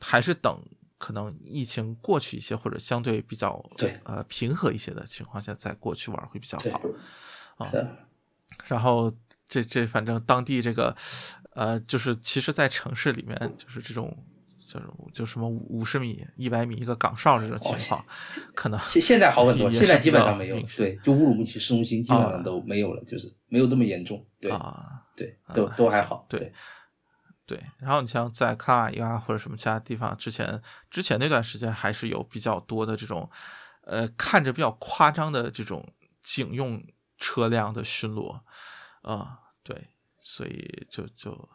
[0.00, 0.58] 还是等。
[0.98, 6.80] 可能疫情过去一些，或者相对比较对呃平和一些的情况下，再过去玩会比较对好
[7.58, 7.70] 啊。
[8.66, 9.12] 然后
[9.46, 10.94] 这这反正当地这个
[11.52, 14.16] 呃，就是其实，在城市里面，就是这种
[14.60, 18.04] 就是就什么五十米、一百米一个岗哨这种情况，
[18.54, 24.24] 可能现现在好很多，现在基本上没有对，就乌鲁木齐市中心基本啊上都没有了，就是没有这么严重。
[24.40, 25.02] 对啊。
[25.16, 26.26] 对，都啊都还好。
[26.28, 26.52] 对对，
[27.78, 30.60] 然后你像在卡拉玛依啊或者什么其他地方，之前
[30.90, 33.30] 之前那段时间还是有比较多的这种，
[33.82, 35.86] 呃，看着比较夸张的这种
[36.22, 36.82] 警用
[37.18, 38.40] 车辆的巡逻，
[39.02, 41.48] 啊、对，所以就就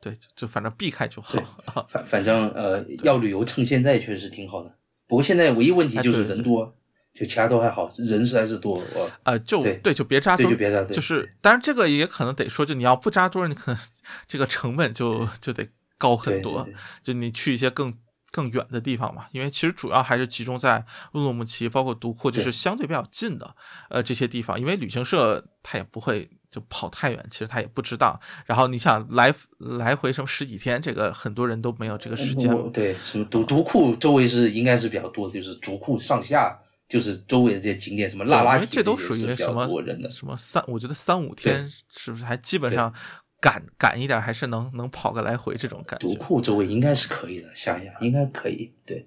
[0.00, 1.40] 对，就就反正避开就好。
[1.88, 4.78] 反反正呃， 要旅游趁现在确实挺好的。
[5.06, 6.76] 不过现在唯一问题就是人多，
[7.14, 8.76] 就其他都还好，人实在是多。
[8.76, 13.80] 我呃，就对就别扎堆就别扎堆就是，当然这个也可能得说，就你要不扎堆儿，你可能
[14.26, 16.68] 这个成本就就得高很多。
[17.02, 17.92] 就你去一些更
[18.30, 23.54] 更远的地方嘛，因为其实主要还是集中在乌鲁木齐，包括独库，就是相对比较近的
[23.90, 28.20] 呃这些地方，因为旅行社他也不会就跑太远，其实他也不知道。
[28.46, 36.56] 然后你想来来回什么十几天，这个很多人都没有这个时间对，什么独独库周围是应该是比较多的，就是竹库上下，
[36.88, 39.68] 就是周围的这些景点，什么腊拉提因为这都属于什么。
[40.10, 42.92] 什么三，我觉得三五天是不是还基本上
[43.40, 49.06] 赶赶一点，还是能能跑个来回这种感觉独，库周围应该是可以的，想一想应该可以，对，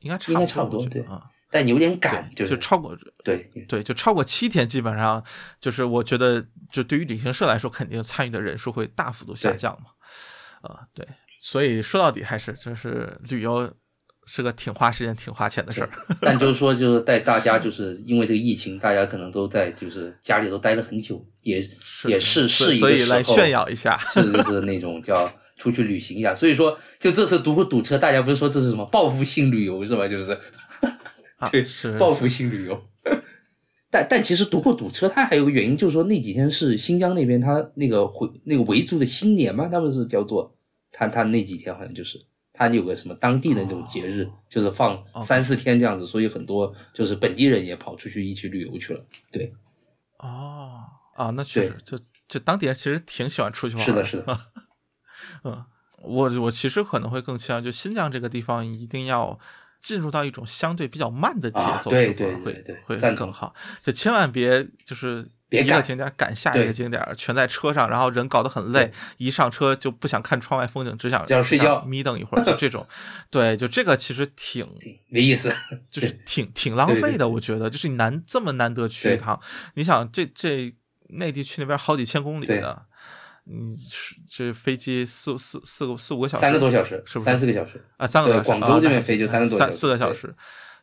[0.00, 5.24] 应该差应该不差不多对啊，但有点赶，就，是就超过对对，就超过七天，基本上
[5.58, 9.90] 就是我觉得，就对于旅行社来说，肯定参与的人数会大幅度下降嘛。
[10.62, 11.06] 啊、对，
[11.40, 13.72] 所以说到底还是就是旅游
[14.32, 15.90] 是个挺花时间、挺花钱的事儿。
[16.20, 21.58] 但就是说，就是带大家，就是因为这个疫情，大家可能都在就是家里都待了很久，也
[22.06, 23.98] 也是是一所以来炫耀一下。
[24.14, 25.12] 是是是那种叫
[25.56, 26.32] 出去旅行一下。
[26.32, 30.06] 所以说，就这次堵不堵车，大家不是说这是什么报复性旅游是吧？
[30.06, 30.38] 就是
[31.38, 32.80] 啊对是报复性旅游。
[33.90, 40.56] 但但其实堵不堵车，它还有个原因，就是说那几天是新疆那边他那个回那个维族的新年嘛，他们是叫做
[40.92, 42.16] 他他那几天好像就是
[42.60, 49.02] 他有个什么当地的那种节日，就是放三四天这样子，所以很多就是本地人也跑出去一起旅游去了。
[49.32, 49.50] 对，
[50.18, 50.82] 哦
[51.16, 53.84] 啊，那确实，就就当地人其实挺喜欢出去玩。
[53.86, 54.38] 是的，是的，
[55.44, 55.64] 嗯，
[56.02, 59.38] 我我其实可能会更倾向，就新疆这个地方一定要
[59.80, 63.54] 进入到一种相对比较慢的节啊奏，对对是会会赞同更好。
[63.82, 72.86] 就千万别就是别一个景点赶下一个景点，全在车上，然后人搞得很累，一上车就不想看窗外风景，只想想睡觉眯瞪一会儿，就这种。
[73.28, 74.66] 对，就这个其实挺
[75.08, 75.54] 没意思。
[75.90, 79.38] 就 是挺挺浪费的，我觉得就是你难这么难得去一趟，
[79.74, 80.72] 你想这这
[81.08, 82.86] 内地去那边好几千公里对的，
[83.44, 87.84] 你是这飞机四四四个四五个小时，三个多小时，是不是三四个小时。
[87.96, 90.32] 啊，三个多小时，广州这边飞就三三个多小时对四个小时，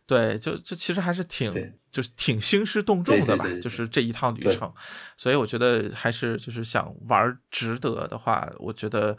[0.07, 1.53] 对，就就其实还是挺
[1.91, 4.73] 就是挺兴师动众的吧，对对对对就是这一趟旅程，
[5.15, 9.15] 所以我觉得还是就是想玩值得的话，我觉得。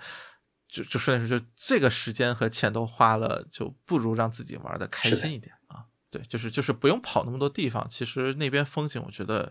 [0.70, 5.86] 就就顺便说，就这个时间和钱都花了，就不如让自己玩的开心一点啊。
[6.10, 9.50] 对，就是就是不用跑那么多地方，其实那边风景，我觉得，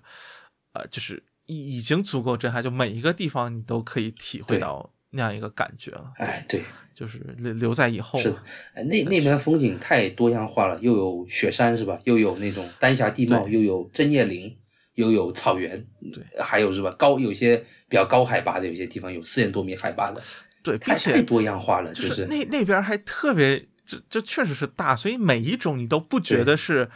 [0.74, 6.12] 呃，就是已已经足够震撼，就每一个地方你都可以体会到那样一个感觉了。
[6.18, 6.62] 哎，对，
[6.94, 8.34] 就是留留在以后是
[8.76, 12.00] 那那边风景太多样化了，又有雪山是吧？
[12.04, 14.56] 又有那种丹霞地貌，又有针叶林，
[14.96, 16.92] 又有草原，对，还有是吧？
[16.98, 17.58] 高有些
[17.88, 20.22] 比较高海拔的，有些地方有四千多米海拔的，
[20.62, 26.90] 对，太并且太多样化了，就是是那那边还特别，这这确实是大，所以每一种你都不觉得是，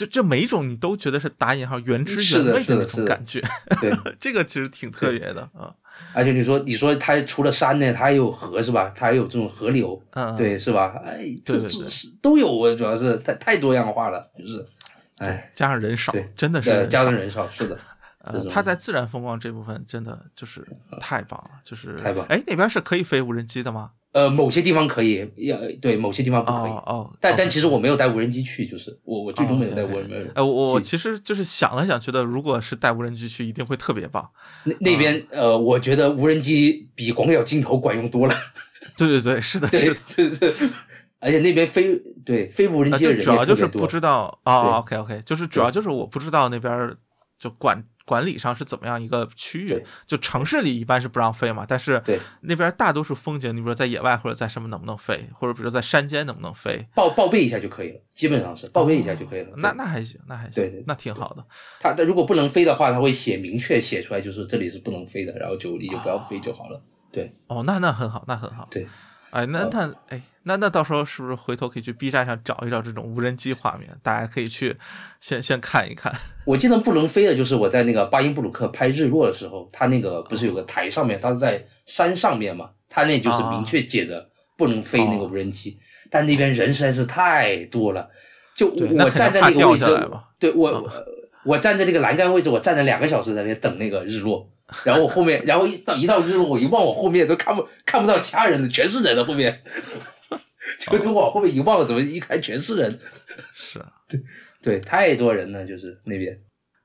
[0.00, 3.42] 就这每一种你都觉得是打引号原汁原味的那种感觉，
[3.82, 5.74] 对， 这个其实挺特别的啊。
[6.14, 8.90] 而且你说你说它除了山呢，它还有河是吧？
[8.96, 10.94] 它还有这种河流，嗯，对，是吧？
[11.04, 14.64] 哎，这这是都有啊，主要是太太多样化了，就是，
[15.18, 17.78] 哎，加上人少，真的是加上人少，是的，
[18.24, 20.66] 呃，它在自然风光这部分真的就是
[20.98, 23.90] 太棒了，就是太棒哎，那边是可以飞无人机的吗？
[24.12, 26.70] 呃，某些地方可以，要对某些地方不可以。
[26.70, 30.14] 哦哦，但但其实我没有带无人机去，就是我我最终没有带哦无人机。
[30.34, 34.28] 哎，我我其实就是想了想，觉得如果是带无人机去，一定会特别棒。
[34.64, 38.34] 那那边呃，我觉得无人机比广角镜头管用多了。
[38.96, 40.00] 对对对，是的， 是的。
[40.16, 40.52] 对对，
[41.20, 43.66] 而且那边非对非无人啊，机的人就主要就是。
[43.68, 46.96] 不知道啊哦，OK OK，就是主要就是我不知道那边儿
[47.38, 59.50] 就管管理上是怎么样一个区域，就城市里一般是不让飞嘛，但是对那边大多数风景，你比如说在野外或者在什么能不能飞，或者比如说在山间能不能飞，报报备一下就可以了，基本上是报备一下就可以了。
[59.58, 61.46] 那那还行，那还行，对对那挺好的。
[61.78, 66.82] 他他如果不能飞的话，他会写明确写出来，就是这里是不能飞的，然后就你就不要飞就好了。
[67.12, 68.66] 对哦，那那很好，那很好。
[68.70, 68.86] 对，
[69.30, 73.88] 哎，那那哎，那那到时候是不是回头可以去 B 站上找一找这种无人机画面？
[74.02, 74.76] 大家可以去
[75.20, 76.12] 先先看一看。
[76.44, 85.78] 我记得不能飞的就是我在那个巴音布鲁克拍日落的时候，它那个不是有个台上面，它是在山上面嘛，它那就是明确写着不能飞那个无人机，
[86.10, 88.08] 但那边人实在是太多了，
[88.56, 90.08] 就我站在那个位置
[90.38, 90.92] 对我、我
[91.44, 94.50] 我站在那个栏杆位置，我站了两个小时在那等那个日落。
[94.84, 99.62] 然后我后面，然后一到一到日落，我一望我后面都看不看不到其他人的，全是人的后面，
[100.78, 102.98] 就就往后面一望，怎么一看全是人？
[103.54, 104.20] 是，啊对
[104.62, 106.38] 对，太多人了，就是那边。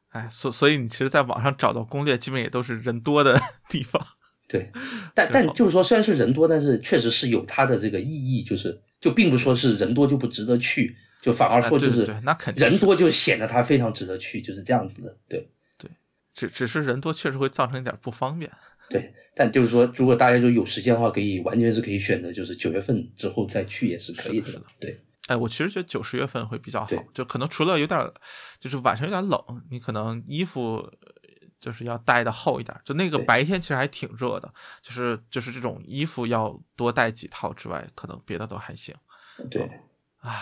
[0.10, 3.40] 哎，所所以你其实在网上找到攻略，基本也都是人多的
[3.70, 4.02] 地方。
[4.48, 4.72] 对，
[5.14, 15.18] 但但就是说，虽然是人多，但是确实是有它的这个意义，就是就并不说是人多就不值得去，就反而哎说就是对对对那肯定是人多就显得它非常值得去，就是这样子的。
[15.28, 15.50] 对
[16.36, 18.52] 只只是人多确实会造成一点不方便。
[18.90, 24.46] 对，但就是说，如果大家就有时间的话，可以完全是可以选择，就是九月份之后再去也是可以的。
[24.46, 28.00] 是的对哎，我其实觉得九十月份会比较好，就可能除了有点，
[28.60, 30.92] 就是晚上有点冷，你可能衣服呃
[31.60, 32.80] 就是要带的厚一点。
[32.86, 34.54] 就那个白天其实还挺热的，
[34.84, 38.94] 就是就是这种衣服要多带几套之外，可能别的都还行
[39.50, 39.64] 对
[40.20, 40.34] 啊。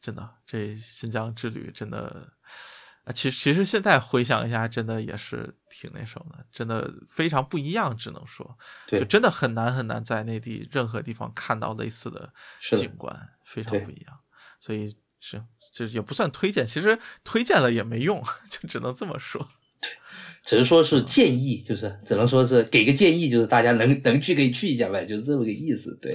[0.00, 2.28] 真的，这新疆之旅真的，
[3.04, 8.56] 啊，其实其实现在回想一下，真的也是挺那什么的，真的非常不一样，只能说，
[8.86, 14.18] 对就真的很难很难在内地任何地方看到类似的景观，非常不一样。
[14.58, 19.46] 所以是就是也不算推荐，其实推荐了也没用， 就只能这么说。
[20.46, 25.94] 只是说是建议，就是只能说是给个建议，就是大家能能去可以去一下呗，就是这么个意思。
[26.00, 26.14] 对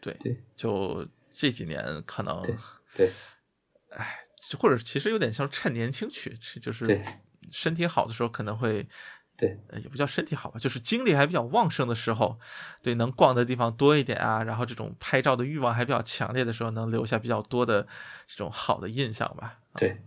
[0.00, 2.54] 对对就这几年可能，对
[2.96, 3.10] 对
[3.90, 4.25] 哎，就
[4.58, 7.02] 或者其实有点像趁年轻去，就是
[7.50, 8.86] 身体好的时候可能会。
[9.38, 12.40] 对，呃，也不叫身体好吧，就是精力还比较旺盛的时候，
[12.82, 17.86] 对，能逛的地方多一点啊，然后这种拍照的欲望还比较强烈的时候，能留下比较多的
[18.26, 19.58] 这种好的印象吧。
[19.74, 20.00] 对。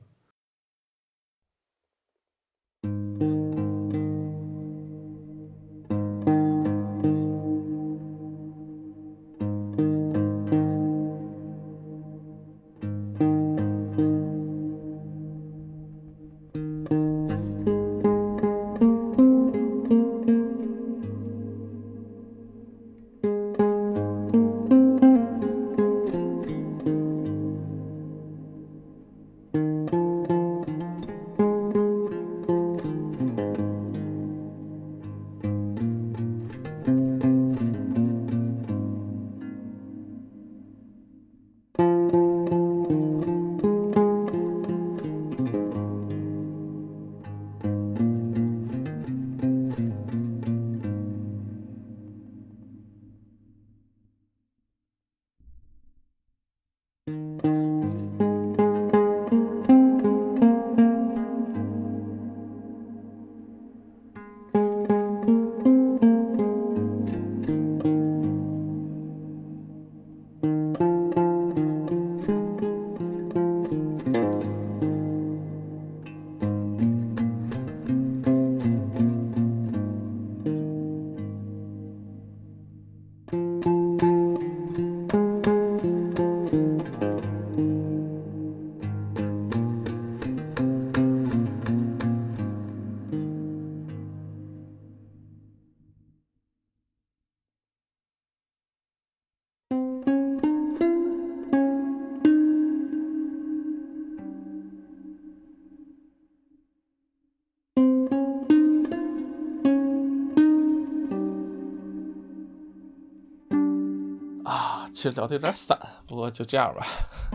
[114.99, 116.85] 其实聊的有点散，不过就这样吧。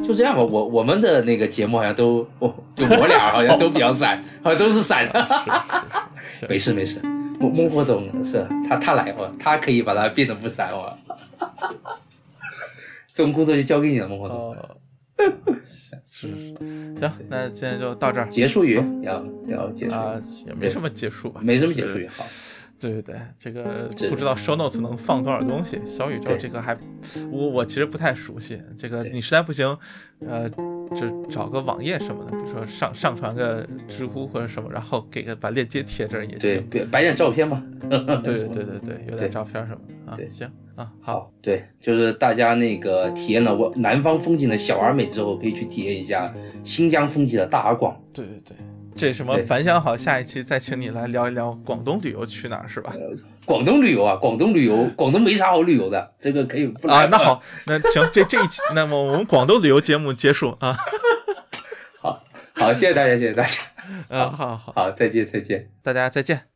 [0.07, 5.11] 就这样吧，我我们的那个节目好像都，我、就我俩好像都比较散，好像都是散
[6.47, 7.01] 没事 没事，
[7.41, 10.95] 孟孟获总是他他来过，他可以把它变得不散哦。
[13.15, 14.37] 这种工作就交给你了，孟获总。
[14.37, 14.57] 哦，
[15.65, 22.09] 是是是，行，那今天就到这儿结束语要要结束，啊，也没什么结束吧，没什么结束就是语。
[22.09, 22.25] 好，
[22.93, 25.81] 对对对，这个不知道 show notes 能放多少东西。
[25.87, 26.77] 小宇宙这个还，
[27.31, 28.61] 我我其实不太熟悉。
[28.77, 29.77] 这个你实在不行，
[30.27, 36.67] 呃，就找个网页什么的，比如说上上传个知乎或者什么，然后给个把链接贴这儿也，行。
[36.69, 37.65] 对摆点照片嘛。
[37.89, 40.17] 对 对对对对，有点照片什么的啊。
[40.17, 40.47] 对行
[40.77, 47.99] 啊，好，好，对，就是大家那个体验了我南方风景的小而美之后，可以去体验一下新疆风景的大而广。
[48.13, 48.57] 对对对。
[48.97, 49.37] 这什么？
[49.47, 52.95] 反响好，下一期再请你来聊一聊广东旅游去哪儿是吧？
[53.45, 60.77] 广东旅游啊，广东旅游，广东没啥好旅游的，这个可以不来啊，那好，那行，这这一期，那么我们广东旅游节目结束啊。
[62.01, 62.23] 好，
[62.55, 63.61] 好，谢谢大家，谢谢大家，
[64.09, 65.71] 嗯，好好，好，再见，再见。
[65.83, 66.47] 大家再见。「